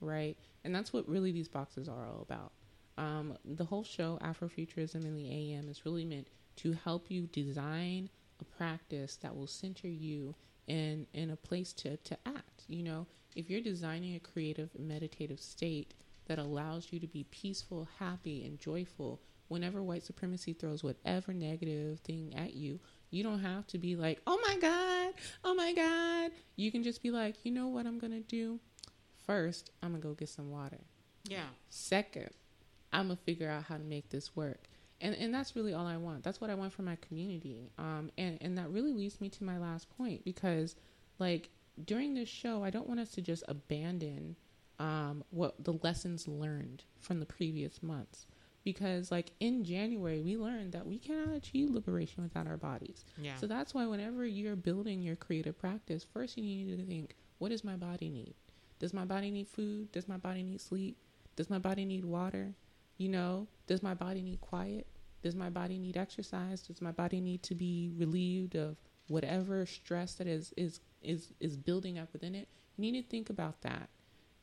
right? 0.00 0.36
And 0.64 0.74
that's 0.74 0.92
what 0.92 1.08
really 1.08 1.32
these 1.32 1.48
boxes 1.48 1.88
are 1.88 2.06
all 2.08 2.22
about. 2.22 2.52
Um, 2.96 3.36
the 3.44 3.64
whole 3.64 3.82
show, 3.84 4.18
Afrofuturism 4.22 5.04
in 5.04 5.14
the 5.16 5.28
AM, 5.28 5.68
is 5.68 5.84
really 5.84 6.04
meant 6.04 6.28
to 6.56 6.72
help 6.72 7.10
you 7.10 7.26
design 7.26 8.10
a 8.40 8.44
practice 8.44 9.16
that 9.16 9.34
will 9.36 9.46
center 9.48 9.88
you 9.88 10.34
in 10.66 11.06
in 11.12 11.30
a 11.30 11.36
place 11.36 11.72
to 11.72 11.96
to 11.98 12.16
act. 12.26 12.64
You 12.68 12.82
know, 12.84 13.06
if 13.34 13.50
you're 13.50 13.60
designing 13.60 14.14
a 14.14 14.20
creative 14.20 14.70
meditative 14.78 15.40
state 15.40 15.94
that 16.26 16.38
allows 16.38 16.88
you 16.90 17.00
to 17.00 17.06
be 17.06 17.24
peaceful, 17.24 17.88
happy, 17.98 18.44
and 18.44 18.58
joyful 18.58 19.20
whenever 19.48 19.82
white 19.82 20.02
supremacy 20.02 20.52
throws 20.52 20.82
whatever 20.82 21.32
negative 21.32 22.00
thing 22.00 22.34
at 22.34 22.54
you, 22.54 22.80
you 23.10 23.22
don't 23.22 23.40
have 23.40 23.66
to 23.68 23.78
be 23.78 23.94
like, 23.94 24.20
"Oh 24.26 24.40
my 24.46 24.56
god, 24.58 25.14
oh 25.44 25.54
my 25.54 25.72
god." 25.72 26.32
You 26.56 26.72
can 26.72 26.82
just 26.82 27.02
be 27.02 27.10
like, 27.10 27.44
"You 27.44 27.52
know 27.52 27.68
what 27.68 27.86
I'm 27.86 27.98
going 27.98 28.12
to 28.12 28.20
do? 28.20 28.58
First, 29.26 29.70
I'm 29.82 29.90
going 29.90 30.02
to 30.02 30.08
go 30.08 30.14
get 30.14 30.28
some 30.28 30.50
water." 30.50 30.80
Yeah. 31.28 31.46
Second, 31.70 32.30
I'm 32.92 33.08
gonna 33.08 33.16
figure 33.16 33.50
out 33.50 33.64
how 33.64 33.76
to 33.76 33.82
make 33.82 34.10
this 34.10 34.36
work. 34.36 34.68
And 35.00 35.14
and 35.14 35.34
that's 35.34 35.56
really 35.56 35.74
all 35.74 35.86
I 35.86 35.96
want. 35.96 36.22
That's 36.22 36.40
what 36.40 36.50
I 36.50 36.54
want 36.54 36.72
for 36.72 36.82
my 36.82 36.96
community. 36.96 37.70
Um 37.78 38.10
and, 38.16 38.38
and 38.40 38.56
that 38.58 38.70
really 38.70 38.92
leads 38.92 39.20
me 39.20 39.28
to 39.30 39.44
my 39.44 39.58
last 39.58 39.88
point 39.96 40.24
because 40.24 40.76
like 41.18 41.50
during 41.82 42.14
this 42.14 42.28
show 42.28 42.62
I 42.62 42.70
don't 42.70 42.88
want 42.88 43.00
us 43.00 43.10
to 43.12 43.22
just 43.22 43.44
abandon 43.48 44.36
um 44.78 45.24
what 45.30 45.62
the 45.62 45.78
lessons 45.82 46.26
learned 46.26 46.84
from 47.00 47.20
the 47.20 47.26
previous 47.26 47.82
months. 47.82 48.26
Because 48.64 49.10
like 49.10 49.30
in 49.40 49.64
January 49.64 50.20
we 50.20 50.36
learned 50.36 50.72
that 50.72 50.86
we 50.86 50.98
cannot 50.98 51.34
achieve 51.34 51.70
liberation 51.70 52.22
without 52.22 52.46
our 52.46 52.56
bodies. 52.56 53.04
Yeah. 53.20 53.36
So 53.36 53.46
that's 53.46 53.74
why 53.74 53.86
whenever 53.86 54.24
you're 54.26 54.56
building 54.56 55.02
your 55.02 55.16
creative 55.16 55.58
practice, 55.58 56.04
first 56.04 56.36
you 56.38 56.44
need 56.44 56.78
to 56.78 56.84
think, 56.86 57.14
what 57.38 57.50
does 57.50 57.62
my 57.62 57.76
body 57.76 58.08
need? 58.08 58.34
Does 58.78 58.94
my 58.94 59.04
body 59.04 59.30
need 59.30 59.48
food? 59.48 59.92
Does 59.92 60.08
my 60.08 60.16
body 60.16 60.42
need 60.42 60.60
sleep? 60.60 60.96
Does 61.36 61.50
my 61.50 61.58
body 61.58 61.84
need 61.84 62.04
water? 62.04 62.54
You 62.96 63.08
know, 63.08 63.48
does 63.66 63.82
my 63.82 63.94
body 63.94 64.22
need 64.22 64.40
quiet? 64.40 64.86
Does 65.22 65.34
my 65.34 65.50
body 65.50 65.78
need 65.78 65.96
exercise? 65.96 66.62
Does 66.62 66.80
my 66.80 66.92
body 66.92 67.20
need 67.20 67.42
to 67.44 67.54
be 67.54 67.92
relieved 67.96 68.56
of 68.56 68.76
whatever 69.08 69.66
stress 69.66 70.14
that 70.14 70.26
is 70.26 70.52
is 70.56 70.80
is 71.04 71.32
is 71.40 71.56
building 71.56 71.98
up 71.98 72.12
within 72.12 72.34
it? 72.34 72.48
You 72.76 72.90
need 72.90 73.02
to 73.02 73.08
think 73.08 73.30
about 73.30 73.60
that 73.62 73.88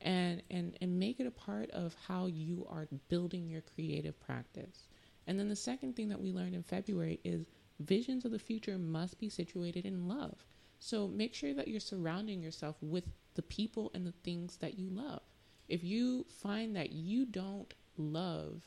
and 0.00 0.42
and 0.50 0.76
and 0.80 0.98
make 0.98 1.20
it 1.20 1.26
a 1.26 1.30
part 1.30 1.70
of 1.70 1.94
how 2.06 2.26
you 2.26 2.66
are 2.68 2.88
building 3.08 3.48
your 3.48 3.62
creative 3.62 4.18
practice. 4.20 4.88
And 5.26 5.38
then 5.38 5.48
the 5.48 5.56
second 5.56 5.94
thing 5.94 6.08
that 6.08 6.20
we 6.20 6.32
learned 6.32 6.54
in 6.54 6.62
February 6.62 7.20
is 7.24 7.46
visions 7.80 8.24
of 8.24 8.32
the 8.32 8.38
future 8.38 8.78
must 8.78 9.18
be 9.18 9.28
situated 9.28 9.86
in 9.86 10.08
love. 10.08 10.44
So 10.78 11.06
make 11.06 11.34
sure 11.34 11.54
that 11.54 11.68
you're 11.68 11.80
surrounding 11.80 12.42
yourself 12.42 12.76
with 12.80 13.04
the 13.34 13.42
people 13.42 13.90
and 13.94 14.04
the 14.04 14.14
things 14.24 14.56
that 14.56 14.78
you 14.78 14.88
love. 14.90 15.22
If 15.68 15.84
you 15.84 16.26
find 16.28 16.74
that 16.74 16.92
you 16.92 17.24
don't 17.24 17.72
love 17.96 18.62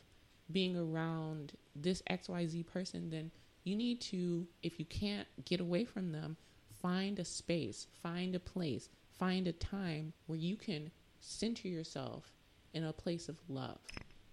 being 0.51 0.77
around 0.77 1.53
this 1.75 2.01
XYZ 2.09 2.65
person, 2.67 3.09
then 3.09 3.31
you 3.63 3.75
need 3.75 3.99
to, 3.99 4.47
if 4.63 4.79
you 4.79 4.85
can't 4.85 5.27
get 5.43 5.59
away 5.59 5.83
from 5.83 6.11
them, 6.11 6.37
find 6.85 7.17
a 7.17 7.25
space, 7.25 7.87
find 8.03 8.35
a 8.35 8.39
place, 8.39 8.89
find 9.17 9.47
a 9.47 9.51
time 9.53 10.13
where 10.27 10.37
you 10.37 10.55
can 10.55 10.91
center 11.19 11.67
yourself 11.67 12.31
in 12.75 12.83
a 12.83 12.93
place 12.93 13.27
of 13.27 13.37
love, 13.49 13.79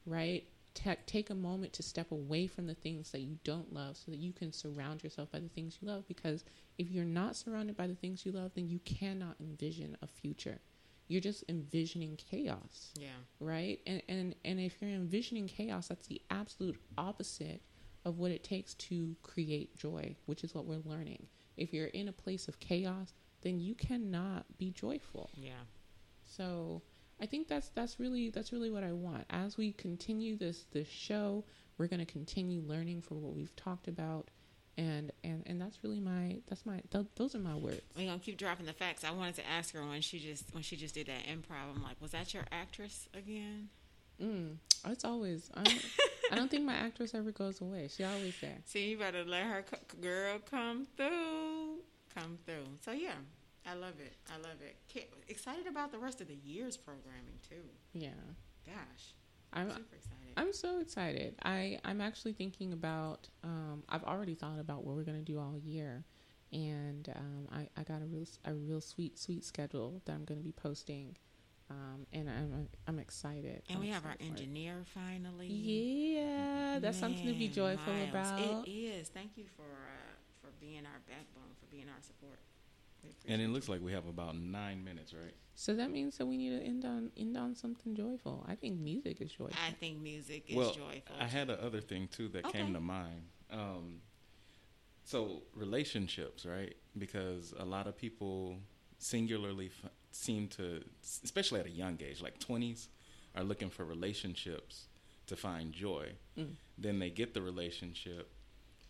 right? 0.05 0.45
Ta 0.75 0.97
take 1.07 1.31
a 1.31 1.35
moment 1.35 1.73
to 1.75 1.83
step 1.83 2.13
away 2.13 2.47
from 2.47 2.67
the 2.67 2.75
things 2.75 3.11
that 3.13 3.21
you 3.23 3.39
don't 3.43 3.73
love 3.73 3.97
so 3.97 4.11
that 4.11 4.21
you 4.21 4.33
can 4.35 4.53
surround 4.53 5.03
yourself 5.03 5.31
by 5.33 5.39
the 5.39 5.49
things 5.49 5.79
you 5.81 5.89
love. 5.89 6.07
Because 6.09 6.45
if 6.77 6.91
you're 6.91 7.05
not 7.07 7.37
surrounded 7.37 7.75
by 7.77 7.87
the 7.87 7.95
things 7.95 8.27
you 8.27 8.33
love, 8.33 8.51
then 8.55 8.69
you 8.69 8.81
cannot 8.81 9.37
envision 9.41 9.97
a 10.03 10.07
future. 10.07 10.59
You're 11.09 11.21
just 11.23 11.45
envisioning 11.49 12.17
chaos 12.17 12.93
Yeah. 12.99 13.09
right? 13.41 13.81
And 13.87 14.03
and 14.09 14.35
and 14.45 14.61
if 14.61 14.81
you're 14.83 14.91
envisioning 14.91 15.47
chaos, 15.47 15.89
that's 15.89 16.07
the 16.07 16.21
absolute 16.31 16.79
opposite 16.99 17.63
of 18.05 18.19
what 18.19 18.31
it 18.31 18.45
takes 18.45 18.75
to 18.75 19.17
create 19.23 19.75
joy, 19.77 20.17
which 20.27 20.43
is 20.45 20.55
what 20.55 20.67
we're 20.67 20.83
learning. 20.85 21.27
If 21.57 21.73
you're 21.73 21.87
in 21.89 22.09
a 22.09 22.13
place 22.13 22.49
of 22.49 22.59
chaos, 22.61 23.13
then 23.43 23.61
you 23.61 23.75
cannot 23.75 24.47
be 24.59 24.71
joyful. 24.71 25.31
Yeah. 25.35 25.53
So 26.25 26.83
I 27.21 27.27
think 27.27 27.49
that's 27.49 27.69
that's 27.69 28.01
really 28.01 28.31
that's 28.31 28.53
really 28.53 28.71
what 28.71 28.83
I 28.85 28.93
want. 28.93 29.25
As 29.31 29.57
we 29.57 29.73
continue 29.73 30.37
this 30.37 30.65
this 30.73 30.89
show, 30.89 31.45
we're 31.79 31.87
going 31.87 32.05
to 32.05 32.13
continue 32.13 32.63
learning 32.63 33.03
from 33.03 33.23
what 33.23 33.35
we've 33.35 33.55
talked 33.57 33.89
about, 33.89 34.29
and 34.77 35.13
and 35.23 35.43
and 35.47 35.61
that's 35.61 35.85
really 35.85 36.01
my 36.01 36.39
that's 36.49 36.65
my 36.65 36.81
th- 36.91 37.07
those 37.17 37.35
are 37.35 37.41
my 37.41 37.55
words. 37.55 37.83
We're 37.97 38.07
gonna 38.07 38.19
keep 38.19 38.39
dropping 38.39 38.67
the 38.67 38.73
facts. 38.73 39.05
I 39.05 39.11
wanted 39.11 39.37
to 39.37 39.47
ask 39.49 39.75
her 39.75 39.87
when 39.87 40.01
she 40.01 40.19
just 40.19 40.53
when 40.53 40.63
she 40.63 40.77
just 40.77 40.95
did 40.95 41.07
that 41.07 41.27
improv. 41.27 41.75
I'm 41.75 41.83
like, 41.83 42.01
was 42.01 42.13
that 42.13 42.35
your 42.35 42.45
actress 42.51 43.09
again? 43.15 43.69
Mm, 44.21 44.57
it's 44.87 45.05
always 45.05 45.51
I 46.31 46.35
don't 46.35 46.51
think 46.51 46.65
my 46.65 46.75
actress 46.75 47.15
ever 47.15 47.33
goes 47.33 47.61
away. 47.61 47.89
She 47.95 48.05
always 48.05 48.35
there. 48.41 48.59
See, 48.65 48.91
you 48.91 48.99
better 48.99 49.25
let 49.25 49.43
her 49.45 49.65
girl 50.01 50.39
come 50.51 50.87
through, 50.97 51.81
come 52.15 52.39
through. 52.47 52.67
So 52.85 52.93
yeah, 52.93 53.15
I 53.67 53.75
love 53.75 53.95
it. 54.01 54.15
I 54.31 54.37
love 54.37 54.61
it. 54.61 54.77
Ca- 54.93 55.09
excited 55.29 55.67
about 55.67 55.93
the 55.93 55.99
rest 55.99 56.21
of 56.21 56.29
the 56.29 56.39
year's 56.45 56.77
programming 56.77 57.39
too. 57.49 57.65
Yeah. 57.93 58.11
Gosh, 58.67 59.15
I'm 59.53 59.69
super 59.71 59.97
excited. 59.97 60.33
I'm 60.37 60.53
so 60.53 60.81
excited. 60.81 61.35
I 61.45 61.79
I'm 61.85 62.01
actually 62.01 62.33
thinking 62.33 62.73
about. 62.73 63.29
Um, 63.45 63.83
I've 63.89 64.05
already 64.05 64.35
thought 64.35 64.59
about 64.59 64.85
what 64.85 64.97
we're 64.97 65.03
gonna 65.03 65.23
do 65.23 65.39
all 65.39 65.59
year, 65.63 66.05
and 66.53 67.13
um, 67.17 67.49
I 67.53 67.69
I 67.79 67.83
got 67.83 68.03
a 68.03 68.07
real 68.07 68.27
a 68.45 68.55
real 68.55 68.81
sweet 68.81 69.19
sweet 69.19 69.45
schedule 69.45 70.01
that 70.05 70.13
I'm 70.13 70.25
gonna 70.25 70.41
be 70.41 70.53
posting, 70.53 71.17
um, 71.73 72.07
and 72.13 72.29
I'm 72.29 72.69
I'm 72.87 72.99
excited. 72.99 73.63
and 73.69 73.77
I'm 73.77 73.81
we 73.81 73.89
have 73.89 74.05
our 74.05 74.13
excited 74.13 74.27
for 74.37 74.37
it. 74.37 74.41
engineer 74.41 74.85
finally. 74.95 75.47
Yeah, 75.49 76.79
that's 76.81 76.99
something 76.99 77.27
to 77.27 77.35
be 77.35 77.49
joyful 77.49 77.93
Miles, 77.93 78.09
about. 78.11 78.39
It 78.39 78.71
is. 78.71 79.09
Thank 79.09 79.33
you 79.37 79.45
for 79.57 79.63
uh, 79.63 80.15
for 80.41 80.49
being 80.61 80.85
our 80.87 81.01
backbone, 81.09 81.51
for 81.61 81.67
being 81.71 81.89
our 81.89 82.03
support. 82.03 82.39
And 83.27 83.43
it 83.43 83.49
looks 83.49 83.69
like 83.69 83.81
we 83.81 83.93
have 83.93 84.07
about 84.07 84.37
nine 84.37 84.85
minutes, 84.85 85.13
right? 85.13 85.35
So 85.55 85.75
that 85.75 85.91
means 85.91 86.17
that 86.19 86.27
we 86.27 86.37
need 86.37 86.51
to 86.59 86.65
end 86.65 86.85
on 86.85 87.11
end 87.17 87.37
on 87.37 87.55
something 87.55 87.95
joyful. 87.97 88.45
I 88.49 88.55
think 88.55 88.79
music 88.79 89.21
is 89.21 89.33
joyful. 89.33 89.57
I 89.69 89.73
think 89.73 90.01
music 90.01 90.45
is 90.49 90.57
well, 90.57 90.73
joyful. 90.73 91.17
I 91.19 91.27
had 91.27 91.51
a 91.51 91.61
other 91.65 91.81
thing 91.81 92.09
too 92.09 92.29
that 92.29 92.45
Okay. 92.47 92.59
came 92.63 92.73
to 92.75 92.81
mind. 92.81 93.23
Um, 93.51 94.01
so 95.05 95.43
relationships, 95.55 96.47
right? 96.47 96.75
Because 96.97 97.53
a 97.59 97.65
lot 97.65 97.87
of 97.87 97.97
people 97.97 98.57
singularly 98.99 99.67
f- 99.85 99.91
seem 100.15 100.49
to, 100.49 100.83
especially 101.25 101.61
at 101.61 101.67
a 101.67 101.71
young 101.71 101.99
age, 102.03 102.23
like 102.23 102.39
twenties, 102.39 102.89
are 103.35 103.43
looking 103.43 103.71
for 103.71 103.85
relationships 103.85 104.87
to 105.27 105.37
find 105.37 105.73
joy. 105.73 106.13
Mm. 106.39 106.55
Then 106.79 106.99
they 106.99 107.11
get 107.11 107.35
the 107.35 107.43
relationship, 107.43 108.31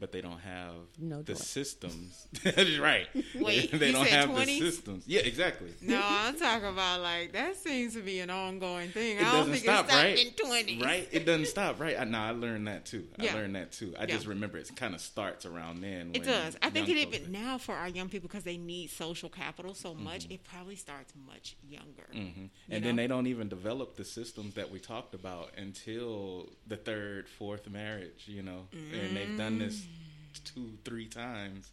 but 0.02 0.10
they 0.10 0.20
don't 0.20 0.40
have 0.40 0.74
No 0.98 1.22
the 1.22 1.34
joy. 1.34 1.38
systems. 1.38 2.26
right. 2.80 3.06
Wait, 3.40 3.70
they 3.70 3.86
you 3.86 3.92
don't 3.92 4.04
said 4.04 4.12
have 4.14 4.30
20? 4.30 4.58
the 4.58 4.70
systems. 4.70 5.04
Yeah, 5.06 5.20
exactly. 5.20 5.70
No, 5.80 6.00
I'm 6.04 6.36
talking 6.36 6.68
about 6.68 7.00
like 7.02 7.32
that 7.34 7.54
seems 7.56 7.94
to 7.94 8.00
be 8.02 8.18
an 8.18 8.30
ongoing 8.30 8.90
thing. 8.90 9.18
It 9.18 9.20
I 9.20 9.24
don't 9.26 9.32
doesn't 9.48 9.52
think 9.52 9.64
stop, 9.64 9.84
it 9.86 9.88
stopped 9.90 10.04
right? 10.04 10.26
in 10.26 10.32
20. 10.48 10.82
Right? 10.82 11.08
It 11.12 11.24
doesn't 11.24 11.46
stop, 11.46 11.78
right? 11.80 11.96
I, 11.98 12.02
no, 12.02 12.18
I 12.18 12.32
learned 12.32 12.66
that 12.66 12.84
too. 12.84 13.06
Yeah. 13.18 13.30
I 13.30 13.34
learned 13.36 13.54
that 13.54 13.70
too. 13.70 13.94
I 13.96 14.02
Yeah. 14.02 14.14
just 14.14 14.26
remember 14.26 14.58
it 14.58 14.70
kind 14.74 14.92
of 14.94 15.00
starts 15.00 15.46
around 15.46 15.82
then. 15.82 16.10
It 16.14 16.18
when 16.20 16.28
does. 16.28 16.56
I 16.60 16.70
think 16.70 16.88
it 16.88 16.96
even 16.96 17.30
now 17.30 17.58
for 17.58 17.76
our 17.76 17.88
young 17.88 18.08
people 18.08 18.28
because 18.28 18.42
they 18.44 18.56
need 18.56 18.90
social 18.90 19.28
capital 19.28 19.72
so 19.72 19.94
much. 19.94 20.26
It 20.30 20.42
probably 20.42 20.74
starts 20.76 21.12
much 21.28 21.56
younger. 21.68 22.08
hmm 22.12 22.18
You 22.18 22.50
And 22.70 22.82
know? 22.82 22.88
then 22.88 22.96
they 22.96 23.06
don't 23.06 23.28
even 23.28 23.48
develop 23.48 23.94
the 23.96 24.04
systems 24.04 24.54
that 24.54 24.72
we 24.72 24.80
talked 24.80 25.14
about 25.14 25.50
until 25.56 26.48
the 26.66 26.76
third, 26.76 27.28
fourth 27.28 27.70
marriage, 27.70 28.24
you 28.26 28.42
know. 28.42 28.66
And 28.72 29.16
they've 29.16 29.36
done 29.38 29.58
this 29.58 29.72
Mm. 29.82 29.91
Two, 30.40 30.72
three 30.84 31.06
times. 31.06 31.70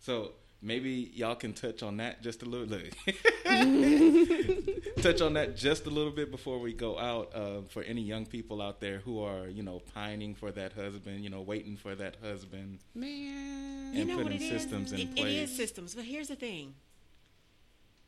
So 0.00 0.32
maybe 0.62 1.10
y'all 1.14 1.34
can 1.34 1.52
touch 1.54 1.82
on 1.82 1.96
that 1.98 2.22
just 2.22 2.42
a 2.42 2.46
little. 2.46 2.66
Look. 2.66 2.90
touch 5.02 5.20
on 5.20 5.34
that 5.34 5.56
just 5.56 5.86
a 5.86 5.90
little 5.90 6.12
bit 6.12 6.30
before 6.30 6.58
we 6.58 6.72
go 6.72 6.98
out. 6.98 7.30
Uh, 7.34 7.62
for 7.68 7.82
any 7.82 8.02
young 8.02 8.26
people 8.26 8.60
out 8.62 8.80
there 8.80 8.98
who 8.98 9.22
are, 9.22 9.46
you 9.48 9.62
know, 9.62 9.80
pining 9.94 10.34
for 10.34 10.50
that 10.52 10.72
husband, 10.72 11.22
you 11.24 11.30
know, 11.30 11.40
waiting 11.42 11.76
for 11.76 11.94
that 11.94 12.16
husband, 12.22 12.78
Man. 12.94 13.94
You 13.94 14.00
and 14.00 14.08
know 14.08 14.16
what 14.16 14.24
putting 14.26 14.40
it 14.40 14.44
is? 14.44 14.62
systems 14.62 14.92
in 14.92 15.00
It- 15.00 15.16
place. 15.16 15.26
It 15.26 15.42
is 15.44 15.56
systems, 15.56 15.94
but 15.94 16.04
here's 16.04 16.28
the 16.28 16.36
thing. 16.36 16.74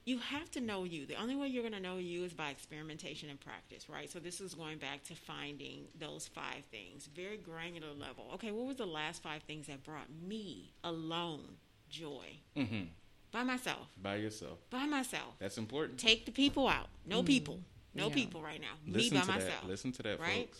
You 0.05 0.19
have 0.19 0.51
to 0.53 0.61
know 0.61 0.83
you. 0.85 1.07
The 1.07 1.15
only 1.15 1.37
way 1.37 1.47
you're 1.47 1.63
going 1.63 1.75
to 1.75 1.81
know 1.81 1.97
you 1.99 2.25
is 2.25 2.33
by 2.33 2.51
experimentation 2.51 3.31
and 3.31 3.39
practice, 3.41 3.89
right? 3.89 4.11
So 4.11 4.19
this 4.19 4.41
is 4.41 4.53
going 4.55 4.79
back 4.79 5.05
to 5.05 5.15
finding 5.15 5.85
those 5.99 6.27
five 6.27 6.65
things, 6.73 7.09
very 7.15 7.37
granular 7.37 7.93
level. 7.93 8.25
Okay, 8.35 8.51
what 8.51 8.67
was 8.67 8.77
the 8.77 8.87
last 8.87 9.23
five 9.23 9.43
things 9.45 9.69
that 9.69 9.85
brought 9.85 10.09
me 10.27 10.73
alone 10.83 11.57
joy 11.89 12.27
hmm 12.57 12.85
by 13.31 13.43
myself? 13.45 13.87
By 14.03 14.17
yourself. 14.17 14.59
By 14.71 14.87
myself. 14.87 15.35
That's 15.39 15.57
important. 15.57 15.99
Take 15.99 16.27
the 16.27 16.33
people 16.33 16.67
out. 16.69 16.89
No 17.07 17.23
people. 17.23 17.61
No 17.95 18.09
Yeah. 18.09 18.15
people 18.15 18.43
right 18.43 18.61
now. 18.61 18.75
Listen 18.87 19.15
me 19.15 19.21
by 19.21 19.27
to 19.27 19.33
myself. 19.33 19.61
that. 19.63 19.69
Listen 19.69 19.93
to 19.93 20.03
that, 20.03 20.19
right? 20.21 20.49
folks. 20.49 20.59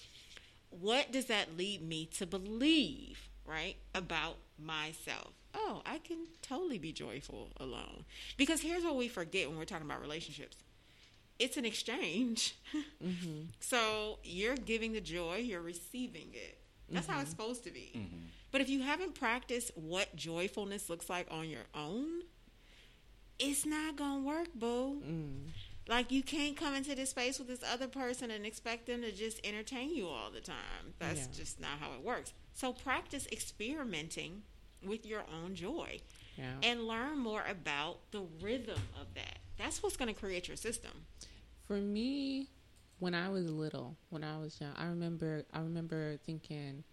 what 0.71 1.11
does 1.13 1.27
that 1.27 1.57
lead 1.59 1.83
me 1.83 2.07
to 2.07 2.27
believe, 2.27 3.29
right, 3.45 3.77
about 3.95 4.37
myself? 4.59 5.33
Oh, 5.55 5.83
I 5.85 5.99
can 5.99 6.27
totally 6.41 6.79
be 6.79 6.93
joyful 6.93 7.51
alone. 7.59 8.05
Because 8.37 8.61
here's 8.61 8.85
what 8.85 8.97
we 8.97 9.09
forget 9.09 9.49
when 9.49 9.59
we're 9.59 9.65
talking 9.65 9.87
about 9.87 10.01
relationships 10.01 10.57
it's 11.39 11.57
an 11.57 11.65
exchange. 11.65 12.57
Mm-hmm. 13.03 13.47
So 13.59 14.21
you're 14.23 14.55
giving 14.55 14.93
the 14.93 15.01
joy, 15.01 15.39
you're 15.39 15.61
receiving 15.61 16.29
it. 16.33 16.59
That's 16.89 17.09
how 17.09 17.21
it's 17.21 17.31
mm-hmm. 17.31 17.43
supposed 17.43 17.65
to 17.65 17.73
be. 17.73 17.91
Mm-hmm. 17.97 18.17
But 18.53 18.61
if 18.61 18.69
you 18.69 18.83
haven't 18.83 19.17
practiced 19.17 19.73
what 19.75 20.15
joyfulness 20.15 20.89
looks 20.89 21.11
like 21.11 21.27
on 21.33 21.49
your 21.49 21.65
own, 21.75 22.23
it's 23.41 23.67
not 23.67 23.97
going 23.97 24.23
to 24.23 24.29
work, 24.29 24.55
boo. 24.55 25.03
Mm. 25.05 25.49
Like 25.89 26.13
you 26.13 26.23
can't 26.23 26.57
come 26.57 26.75
into 26.75 26.95
this 26.95 27.11
space 27.11 27.39
with 27.41 27.49
this 27.49 27.63
other 27.69 27.89
person 27.89 28.31
and 28.31 28.47
expect 28.47 28.87
them 28.87 29.03
to 29.03 29.11
just 29.11 29.41
entertain 29.45 29.95
you 29.95 30.07
all 30.07 30.31
the 30.31 30.41
time. 30.41 30.95
That's 31.01 31.23
Yeah. 31.23 31.35
just 31.35 31.61
not 31.61 31.81
how 31.81 31.93
it 31.95 32.03
works. 32.03 32.33
So 32.55 32.73
practice 32.73 33.27
experimenting 33.33 34.45
with 34.85 35.07
your 35.07 35.25
own 35.33 35.55
joy 35.55 36.01
Yeah. 36.37 36.55
and 36.63 36.87
learn 36.87 37.19
more 37.19 37.45
about 37.49 38.11
the 38.11 38.23
rhythm 38.41 38.81
of 39.01 39.13
that. 39.15 39.39
That's 39.59 39.83
what's 39.83 39.97
going 39.97 40.13
to 40.13 40.19
create 40.19 40.49
your 40.49 40.57
system. 40.57 41.07
For 41.67 41.77
me, 41.77 42.49
when 42.99 43.15
I 43.15 43.29
was 43.29 43.49
little, 43.51 43.97
when 44.11 44.25
I 44.25 44.39
was 44.39 44.61
young, 44.61 44.73
I 44.77 44.87
remember 44.87 45.45
I 45.53 45.61
remember 45.61 46.17
thinking, 46.19 46.85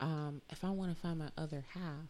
um, 0.00 0.40
if 0.50 0.64
I 0.64 0.70
want 0.70 0.94
to 0.94 1.00
find 1.00 1.18
my 1.18 1.30
other 1.36 1.64
half, 1.74 2.08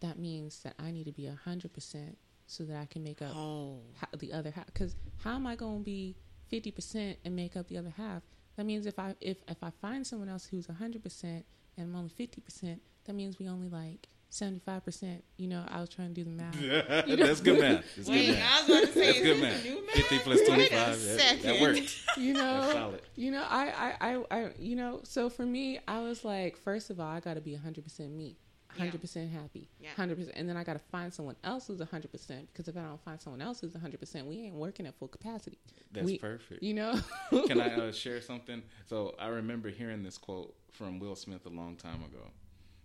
that 0.00 0.18
means 0.18 0.60
that 0.62 0.74
I 0.78 0.90
need 0.90 1.04
to 1.04 1.12
be 1.12 1.26
hundred 1.26 1.72
percent 1.72 2.18
so 2.46 2.64
that 2.64 2.76
I 2.76 2.84
can 2.86 3.02
make 3.02 3.22
up 3.22 3.34
Oh. 3.34 3.80
the 4.18 4.32
other 4.32 4.50
half. 4.50 4.66
Because 4.66 4.94
how 5.18 5.34
am 5.36 5.46
I 5.46 5.56
going 5.56 5.78
to 5.78 5.84
be 5.84 6.14
fifty 6.48 6.70
percent 6.70 7.18
and 7.24 7.34
make 7.34 7.56
up 7.56 7.68
the 7.68 7.78
other 7.78 7.94
half? 7.96 8.22
That 8.56 8.66
means 8.66 8.86
if 8.86 8.98
I 8.98 9.14
if 9.20 9.38
if 9.48 9.62
I 9.62 9.70
find 9.80 10.06
someone 10.06 10.28
else 10.28 10.44
who's 10.46 10.66
hundred 10.66 11.02
percent 11.02 11.44
and 11.76 11.88
I'm 11.88 11.96
only 11.96 12.10
fifty 12.10 12.40
percent, 12.40 12.80
that 13.04 13.14
means 13.14 13.38
we 13.38 13.48
only 13.48 13.68
like 13.68 14.08
seventy 14.34 14.58
five 14.60 14.84
percent. 14.84 15.22
You 15.36 15.48
know, 15.48 15.64
I 15.68 15.80
was 15.80 15.88
trying 15.88 16.08
to 16.08 16.14
do 16.14 16.24
the 16.24 16.30
math. 16.30 16.60
You 16.60 16.68
know? 17.16 17.26
That's 17.26 17.40
good 17.40 17.60
math. 17.60 17.84
That's 17.96 18.08
Wait, 18.08 18.26
good 18.26 18.34
math. 18.36 18.52
I 18.52 18.60
was 18.60 18.68
about 18.68 18.80
to 18.80 18.92
say, 18.92 19.06
That's 19.06 19.18
is 19.18 19.22
good 19.24 19.42
math. 19.42 19.64
new 19.64 19.86
math? 19.86 19.94
50 19.96 20.18
plus 20.18 20.38
Wait 20.38 20.48
a 20.48 20.52
25. 20.52 21.02
That, 21.16 21.42
that 21.42 21.60
worked. 21.60 22.00
you 22.18 22.32
know 22.34 22.60
That's 22.60 22.72
solid. 22.72 23.02
you 23.16 23.30
know 23.30 23.44
I, 23.48 23.94
I 24.00 24.10
i 24.14 24.24
i 24.38 24.50
you 24.58 24.76
know 24.76 25.00
so 25.02 25.28
for 25.28 25.44
me 25.44 25.80
i 25.88 26.00
was 26.00 26.24
like 26.24 26.56
first 26.56 26.90
of 26.90 27.00
all 27.00 27.06
i 27.08 27.18
gotta 27.18 27.40
be 27.40 27.56
100% 27.56 28.10
me 28.10 28.36
100% 28.78 29.30
happy 29.32 29.68
Yeah. 29.80 29.90
100% 29.96 30.30
and 30.34 30.48
then 30.48 30.56
i 30.56 30.62
gotta 30.64 30.78
find 30.78 31.12
someone 31.12 31.34
else 31.44 31.66
who's 31.66 31.80
100% 31.80 32.46
because 32.52 32.68
if 32.68 32.76
i 32.76 32.82
don't 32.82 33.00
find 33.04 33.20
someone 33.20 33.40
else 33.42 33.60
who's 33.60 33.72
100% 33.72 34.26
we 34.26 34.36
ain't 34.46 34.54
working 34.54 34.86
at 34.86 34.94
full 34.96 35.08
capacity 35.08 35.58
That's 35.92 36.06
We- 36.06 36.18
perfect. 36.18 36.62
you 36.62 36.74
know 36.74 36.98
Can 37.46 37.60
I 37.60 37.74
uh, 37.88 37.92
share 37.92 38.20
something? 38.20 38.62
So 38.86 39.14
I 39.18 39.26
remember 39.28 39.68
hearing 39.70 40.02
this 40.02 40.18
quote 40.18 40.54
from 40.72 40.98
Will 41.00 41.16
Smith 41.16 41.46
a 41.46 41.50
long 41.50 41.76
time 41.76 42.02
ago, 42.04 42.30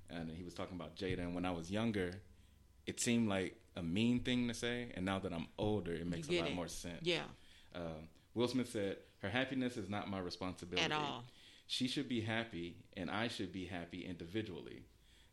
and 0.10 0.30
he 0.32 0.44
was 0.44 0.54
talking 0.54 0.76
about 0.76 0.96
Jada. 0.96 1.20
And 1.20 1.36
when 1.36 1.46
I 1.46 1.52
was 1.52 1.70
younger, 1.72 2.22
it 2.86 3.00
seemed 3.00 3.30
like 3.30 3.56
a 3.76 3.84
mean 3.84 4.22
thing 4.22 4.48
to 4.48 4.54
say, 4.54 4.92
and 4.96 5.06
now 5.06 5.20
that 5.20 5.34
I'm 5.34 5.48
older, 5.58 5.94
it 5.94 6.08
makes 6.08 6.28
a 6.30 6.34
lot 6.34 6.50
it. 6.50 6.56
more 6.56 6.68
sense. 6.68 7.02
Yeah. 7.04 7.24
Um, 7.76 8.10
Will 8.34 8.48
Smith 8.48 8.70
said, 8.72 8.98
"Her 9.22 9.30
happiness 9.30 9.78
is 9.78 9.90
not 9.90 10.10
my 10.10 10.20
responsibility 10.20 10.84
At 10.84 10.92
all. 10.92 11.24
She 11.68 11.88
should 11.88 12.10
be 12.10 12.22
happy, 12.22 12.78
and 12.98 13.12
I 13.12 13.28
should 13.28 13.52
be 13.52 13.66
happy 13.66 14.06
individually. 14.06 14.86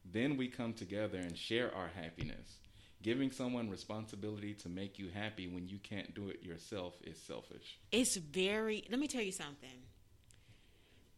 Then 0.05 0.37
we 0.37 0.49
come 0.49 0.75
together 0.75 1.19
and 1.19 1.37
share 1.37 1.75
our 1.75 1.89
happiness." 1.89 2.59
Giving 3.03 3.31
someone 3.31 3.69
responsibility 3.69 4.55
to 4.55 4.69
make 4.69 4.99
you 4.99 5.11
happy 5.11 5.47
when 5.47 5.69
you 5.69 5.79
can't 5.79 6.15
do 6.15 6.29
it 6.29 6.43
yourself 6.43 6.95
is 7.05 7.21
selfish. 7.21 7.79
It's 7.93 8.17
very, 8.17 8.85
let 8.91 8.99
me 8.99 9.07
tell 9.07 9.23
you 9.23 9.33
something. 9.33 9.85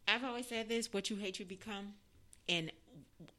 I've 0.07 0.23
always 0.23 0.47
said 0.47 0.67
this 0.67 0.91
what 0.91 1.09
you 1.09 1.15
hate, 1.15 1.39
you 1.39 1.45
become. 1.45 1.93
And 2.47 2.71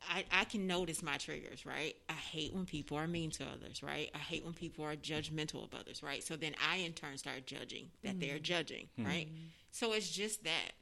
I, 0.08 0.24
I 0.30 0.44
can 0.44 0.66
notice 0.66 1.02
my 1.02 1.16
triggers, 1.16 1.64
right? 1.64 1.96
I 2.08 2.14
hate 2.14 2.52
when 2.52 2.66
people 2.66 2.96
are 2.96 3.06
mean 3.06 3.30
to 3.32 3.44
others, 3.44 3.82
right? 3.82 4.10
I 4.14 4.18
hate 4.18 4.44
when 4.44 4.52
people 4.52 4.84
are 4.84 4.94
judgmental 4.96 5.64
of 5.64 5.74
others, 5.74 6.02
right? 6.02 6.22
So 6.22 6.36
then 6.36 6.54
I, 6.70 6.76
in 6.76 6.92
turn, 6.92 7.16
start 7.16 7.46
judging 7.46 7.90
that 8.02 8.20
they're 8.20 8.34
mm-hmm. 8.34 8.42
judging, 8.42 8.88
mm-hmm. 8.98 9.08
right? 9.08 9.28
So 9.70 9.92
it's 9.92 10.10
just 10.10 10.44
that. 10.44 10.72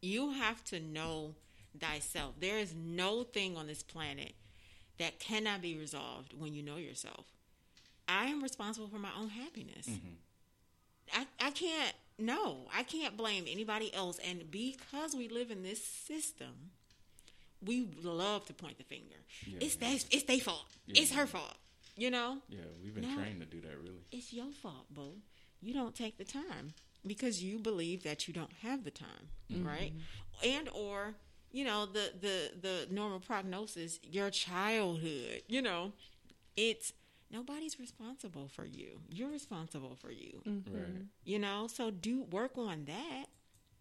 You 0.00 0.32
have 0.32 0.62
to 0.64 0.80
know 0.80 1.34
thyself. 1.78 2.34
There 2.38 2.58
is 2.58 2.74
no 2.74 3.22
thing 3.22 3.56
on 3.56 3.66
this 3.66 3.82
planet 3.82 4.34
that 4.98 5.18
cannot 5.18 5.62
be 5.62 5.76
resolved 5.76 6.34
when 6.38 6.52
you 6.52 6.62
know 6.62 6.76
yourself. 6.76 7.26
I 8.06 8.26
am 8.26 8.42
responsible 8.42 8.88
for 8.88 8.98
my 8.98 9.08
own 9.18 9.30
happiness. 9.30 9.88
Mm-hmm. 9.88 11.20
I, 11.20 11.46
I 11.46 11.50
can't 11.50 11.94
no, 12.18 12.68
I 12.74 12.84
can't 12.84 13.16
blame 13.16 13.44
anybody 13.48 13.92
else. 13.92 14.18
And 14.18 14.50
because 14.50 15.14
we 15.16 15.28
live 15.28 15.50
in 15.50 15.62
this 15.62 15.84
system, 15.84 16.70
we 17.66 17.88
love 18.02 18.46
to 18.46 18.54
point 18.54 18.78
the 18.78 18.84
finger. 18.84 19.16
Yeah, 19.46 19.58
it's 19.60 19.76
yeah. 19.80 19.88
that 19.88 20.04
it's 20.10 20.24
their 20.24 20.38
fault. 20.38 20.66
Yeah. 20.86 21.02
It's 21.02 21.12
her 21.12 21.26
fault. 21.26 21.56
You 21.96 22.10
know? 22.10 22.38
Yeah, 22.48 22.58
we've 22.82 22.94
been 22.94 23.08
No. 23.08 23.14
trained 23.14 23.40
to 23.40 23.46
do 23.46 23.60
that 23.60 23.78
really. 23.78 24.04
It's 24.10 24.32
your 24.32 24.50
fault, 24.52 24.92
boo. 24.92 25.20
You 25.62 25.72
don't 25.72 25.94
take 25.94 26.18
the 26.18 26.24
time 26.24 26.74
because 27.06 27.42
you 27.42 27.58
believe 27.58 28.02
that 28.02 28.26
you 28.26 28.34
don't 28.34 28.52
have 28.62 28.84
the 28.84 28.90
time, 28.90 29.28
mm-hmm. 29.50 29.66
right? 29.66 29.92
And 30.44 30.68
or 30.70 31.14
you 31.52 31.64
know 31.64 31.86
the 31.86 32.12
the 32.20 32.50
the 32.60 32.86
normal 32.90 33.20
prognosis, 33.20 34.00
your 34.02 34.30
childhood. 34.30 35.42
You 35.48 35.62
know, 35.62 35.92
it's 36.56 36.92
nobody's 37.30 37.78
responsible 37.78 38.48
for 38.48 38.64
you. 38.64 39.00
You're 39.08 39.30
responsible 39.30 39.96
for 39.96 40.10
you. 40.10 40.42
Mm-hmm. 40.46 40.74
Right. 40.74 41.02
You 41.24 41.38
know, 41.38 41.68
so 41.68 41.90
do 41.90 42.24
work 42.24 42.58
on 42.58 42.86
that, 42.86 43.26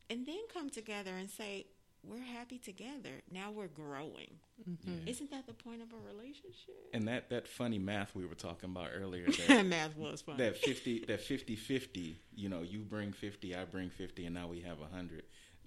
and 0.09 0.25
then 0.25 0.39
come 0.53 0.69
together 0.69 1.11
and 1.11 1.29
say 1.29 1.65
we're 2.07 2.23
happy 2.23 2.57
together. 2.57 3.21
Now 3.31 3.51
we're 3.51 3.67
growing. 3.67 4.39
Mm-hmm. 4.69 5.07
Isn't 5.07 5.31
that 5.31 5.47
the 5.47 5.53
point 5.53 5.81
of 5.81 5.87
a 5.93 6.07
relationship? 6.07 6.75
And 6.93 7.07
that, 7.07 7.29
that 7.29 7.47
funny 7.47 7.79
math 7.79 8.13
we 8.15 8.25
were 8.25 8.35
talking 8.35 8.69
about 8.69 8.89
earlier, 8.95 9.25
that, 9.47 9.65
Math 9.65 9.97
was 9.97 10.21
fun. 10.21 10.37
that 10.37 10.57
50, 10.57 11.05
that 11.07 11.21
50 11.21 11.55
50, 11.55 12.19
you 12.35 12.49
know, 12.49 12.61
you 12.61 12.79
bring 12.79 13.11
50, 13.13 13.55
I 13.55 13.65
bring 13.65 13.89
50, 13.89 14.25
and 14.25 14.35
now 14.35 14.47
we 14.47 14.61
have 14.61 14.79
100. 14.79 15.23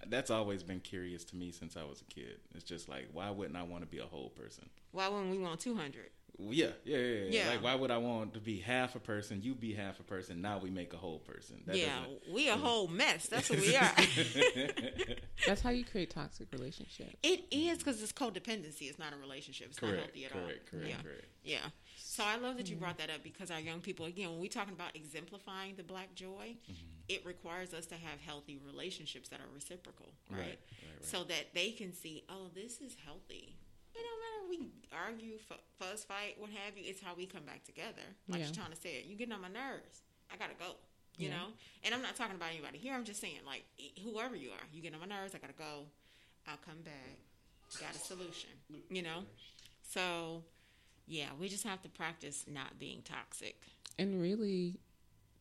That's 0.07 0.29
always 0.29 0.61
been 0.61 0.79
curious 0.79 1.23
to 1.25 1.35
me 1.35 1.51
since 1.51 1.75
I 1.75 1.83
was 1.83 2.01
a 2.01 2.05
kid. 2.05 2.37
It's 2.53 2.63
just 2.63 2.87
like, 2.87 3.07
why 3.13 3.31
wouldn't 3.31 3.57
I 3.57 3.63
want 3.63 3.81
to 3.81 3.87
be 3.87 3.97
a 3.97 4.05
whole 4.05 4.29
person? 4.29 4.69
Why 4.91 5.07
wouldn't 5.07 5.31
we 5.31 5.39
want 5.39 5.59
two 5.59 5.75
hundred? 5.75 6.11
Well, 6.26 6.26
Yeah, 6.39 6.67
yeah, 6.85 6.97
yeah, 6.97 7.03
yeah. 7.03 7.25
Yeah. 7.29 7.49
Like, 7.49 7.63
why 7.63 7.75
would 7.75 7.89
I 7.91 7.97
want 7.97 8.33
to 8.35 8.39
be 8.39 8.59
half 8.59 8.95
a 8.95 8.99
person? 8.99 9.41
You 9.41 9.55
be 9.55 9.73
half 9.73 9.99
a 9.99 10.03
person. 10.03 10.41
Now 10.41 10.59
we 10.59 10.69
make 10.69 10.93
a 10.93 10.97
whole 10.97 11.19
person. 11.19 11.63
That 11.65 11.77
Yeah, 11.77 11.99
we 12.31 12.47
a 12.49 12.55
whole 12.55 12.87
mess. 12.87 13.27
That's 13.27 13.49
what 13.49 13.59
we 13.59 13.75
are. 13.75 13.91
that's 15.47 15.61
how 15.61 15.69
you 15.71 15.83
create 15.83 16.09
toxic 16.11 16.47
relationships 16.51 17.15
it 17.23 17.45
is 17.51 17.79
because 17.79 18.01
it's 18.01 18.11
codependency. 18.11 18.83
It's 18.89 18.99
not 18.99 19.13
a 19.13 19.17
relationship. 19.17 19.67
It's 19.71 19.81
not 19.81 19.95
healthy 19.95 20.25
at 20.25 20.35
all. 20.35 20.41
correct, 20.41 20.69
correct, 20.69 20.87
yeah. 20.87 21.01
correct. 21.01 21.25
Yeah. 21.43 21.57
So 21.97 22.23
I 22.25 22.37
love 22.37 22.57
that 22.57 22.69
you 22.69 22.75
brought 22.75 22.97
that 22.97 23.09
up 23.09 23.23
because 23.23 23.51
our 23.51 23.59
young 23.59 23.79
people, 23.79 24.05
again, 24.05 24.29
when 24.29 24.39
we're 24.39 24.47
talking 24.49 24.73
about 24.73 24.95
exemplifying 24.95 25.75
the 25.75 25.83
black 25.83 26.13
joy, 26.15 26.55
Mm-hmm. 26.67 26.73
it 27.09 27.25
requires 27.25 27.73
us 27.73 27.85
to 27.87 27.95
have 27.95 28.19
healthy 28.25 28.59
relationships 28.65 29.29
that 29.29 29.39
are 29.39 29.49
reciprocal, 29.53 30.07
right? 30.29 30.39
Right, 30.39 30.47
right, 30.47 30.57
right. 30.95 31.05
So 31.05 31.23
that 31.23 31.53
they 31.53 31.71
can 31.71 31.93
see, 31.93 32.23
oh, 32.29 32.47
this 32.53 32.81
is 32.81 32.95
healthy. 33.05 33.56
It 33.97 34.03
don't 34.05 34.19
matter 34.21 34.39
if 34.43 34.49
we 34.49 34.69
argue, 34.95 35.35
f- 35.49 35.59
fuss, 35.79 36.03
fight, 36.03 36.35
what 36.37 36.49
have 36.51 36.77
you, 36.77 36.83
it's 36.85 37.01
how 37.01 37.13
we 37.15 37.25
come 37.25 37.43
back 37.43 37.63
together. 37.63 38.05
Like 38.27 38.41
Yeah. 38.41 38.47
Shatana 38.47 38.77
said, 38.81 39.05
you 39.05 39.15
getting 39.15 39.33
on 39.33 39.41
my 39.41 39.49
nerves. 39.49 40.01
I 40.31 40.37
gotta 40.37 40.53
go. 40.59 40.75
You 41.17 41.29
Yeah. 41.29 41.37
know, 41.37 41.45
and 41.83 41.95
I'm 41.95 42.01
not 42.03 42.15
talking 42.15 42.35
about 42.35 42.51
anybody 42.51 42.77
here. 42.77 42.93
I'm 42.93 43.03
just 43.05 43.19
saying, 43.19 43.39
like 43.45 43.63
whoever 44.03 44.35
you 44.35 44.51
are, 44.51 44.65
you 44.71 44.81
get 44.83 44.93
on 44.93 44.99
my 44.99 45.07
nerves. 45.07 45.33
I 45.33 45.39
gotta 45.39 45.53
go. 45.53 45.85
I'll 46.47 46.57
come 46.57 46.81
back. 46.83 47.17
Got 47.81 47.95
a 47.95 47.99
solution. 47.99 48.51
You 48.89 49.01
know, 49.01 49.25
so 49.81 50.43
yeah, 51.07 51.29
we 51.39 51.49
just 51.49 51.63
have 51.63 51.81
to 51.81 51.89
practice 51.89 52.45
not 52.47 52.77
being 52.79 53.01
toxic. 53.03 53.55
and 53.99 54.21
really 54.21 54.79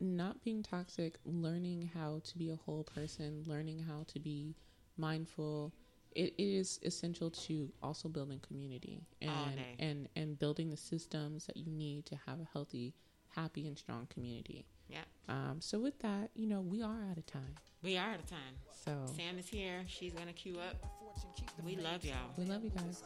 not 0.01 0.43
being 0.43 0.63
toxic 0.63 1.19
learning 1.27 1.91
how 1.95 2.21
to 2.25 2.39
be 2.39 2.51
a 2.51 2.57
whole 2.57 2.85
person 2.85 3.43
learning 3.47 3.79
how 3.81 4.03
to 4.07 4.19
be 4.19 4.55
mindful 4.97 5.73
it 6.17 6.33
is 6.39 6.81
essential 6.83 7.31
to 7.31 7.71
also 7.83 8.09
building 8.09 8.41
community 8.49 9.03
and 9.21 9.31
All 9.31 9.49
and 9.79 10.09
and 10.17 10.39
building 10.39 10.71
the 10.71 10.77
systems 10.77 11.47
that 11.47 11.57
you 11.57 11.71
need 11.71 12.07
to 12.07 12.17
have 12.27 12.41
a 12.41 12.49
healthy 12.53 12.95
happy 13.29 13.67
and 13.69 13.77
strong 13.79 14.07
community 14.15 14.65
Yeah, 14.89 15.05
um, 15.29 15.57
so 15.61 15.79
with 15.79 15.99
that 16.01 16.31
you 16.35 16.47
know 16.47 16.61
we 16.61 16.83
are 16.83 17.01
out 17.11 17.19
of 17.19 17.27
time 17.27 17.55
we 17.83 17.97
are 17.99 18.11
out 18.13 18.19
of 18.19 18.27
time. 18.27 18.55
so 18.85 18.93
Sam 19.17 19.39
is 19.39 19.47
here. 19.49 19.85
She's 19.87 20.13
gonna 20.15 20.33
queue 20.33 20.59
up. 20.59 20.77
We 21.65 21.77
love 21.77 22.05
y'all. 22.05 22.33
we 22.39 22.45
love 22.45 22.65
you 22.65 22.71
guys 22.71 23.03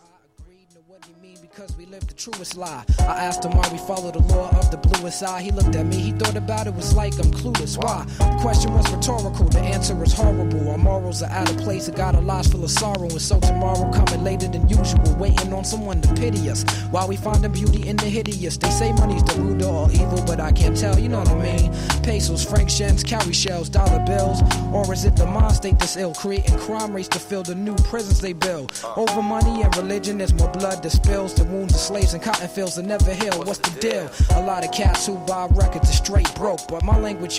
What 0.86 1.02
do 1.02 1.09
you 1.10 1.16
mean? 1.20 1.38
Because 1.42 1.76
we 1.76 1.84
the 1.84 2.14
truest 2.14 2.56
lie. 2.56 2.84
I 3.01 3.24
asked 3.24 3.44
him 3.44 3.56
why 3.56 3.68
we 3.72 3.78
follow 3.78 4.12
the 4.12 4.20
law 4.34 4.51
of 4.51 4.70
the 4.70 4.76
bluest 4.76 5.20
eye. 5.22 5.42
He 5.42 5.51
looked 5.51 5.74
at 5.74 5.84
me, 5.84 5.97
he 5.97 6.12
thought 6.12 6.36
about 6.36 6.68
it, 6.68 6.74
was 6.74 6.94
like 6.94 7.14
I'm 7.14 7.32
clueless. 7.32 7.76
Why? 7.76 8.05
The 8.18 8.38
question 8.40 8.72
was 8.74 8.88
rhetorical, 8.92 9.47
the 9.47 9.59
answer 9.59 10.01
is 10.05 10.12
horrible. 10.12 10.70
Our 10.70 10.78
morals 10.78 11.22
are 11.22 11.30
out 11.30 11.51
of 11.51 11.56
place, 11.59 11.88
I 11.88 11.92
got 11.97 12.14
a 12.14 12.20
lives 12.20 12.52
full 12.52 12.62
of 12.62 12.70
sorrow. 12.70 13.09
And 13.09 13.20
so 13.20 13.40
tomorrow 13.40 13.90
coming 13.92 14.22
later 14.22 14.47
than 14.47 14.68
usual, 14.68 15.16
waiting 15.18 15.52
on 15.52 15.64
someone 15.64 16.02
to 16.02 16.14
pity 16.14 16.48
us. 16.48 16.62
While 16.92 17.09
we 17.09 17.16
finding 17.16 17.51
beauty 17.52 17.88
in 17.88 17.97
the 17.97 18.06
hideous. 18.06 18.56
They 18.56 18.70
say 18.70 18.92
money's 18.92 19.24
the 19.24 19.40
root 19.40 19.62
of 19.62 19.68
all 19.70 19.90
evil, 19.90 20.22
but 20.24 20.38
I 20.38 20.52
can't 20.52 20.76
tell, 20.76 20.98
you 21.01 21.09
know 21.09 21.18
what 21.18 21.30
I 21.30 21.56
mean? 21.56 21.72
Pesos, 22.05 22.44
franc 22.44 22.70
shens, 22.70 23.02
cowrie 23.02 23.32
shells, 23.32 23.68
dollar 23.68 24.05
bills. 24.06 24.40
Or 24.72 24.92
is 24.92 25.05
it 25.05 25.16
the 25.16 25.26
mind 25.26 25.56
state 25.56 25.80
that's 25.80 25.97
ill, 25.97 26.14
creating 26.14 26.59
crime 26.59 26.94
rates 26.94 27.09
to 27.09 27.18
fill 27.18 27.42
the 27.42 27.56
new 27.56 27.74
prisons 27.76 28.20
they 28.20 28.34
build? 28.34 28.72
Over 28.97 29.20
money 29.20 29.62
and 29.62 29.76
religion, 29.76 30.18
there's 30.18 30.34
more 30.34 30.51
blood 30.60 30.69
that 30.76 30.90
spills. 30.90 31.34
The 31.34 31.44
wounds 31.44 31.74
of 31.74 31.80
slaves 31.80 32.14
and 32.14 32.22
cotton 32.22 32.48
fields 32.48 32.76
that 32.76 32.84
never 32.84 33.12
heal. 33.12 33.38
What's 33.44 33.59
the 33.59 33.80
deal? 33.80 34.10
A 34.36 34.42
lot 34.44 34.64
of 34.64 34.72
cats 34.72 35.06
who 35.06 35.16
buy 35.26 35.47
records 35.51 35.90
are 35.90 35.92
straight 35.92 36.32
broke, 36.34 36.66
but 36.68 36.82
my 36.82 36.98
language 36.98 37.38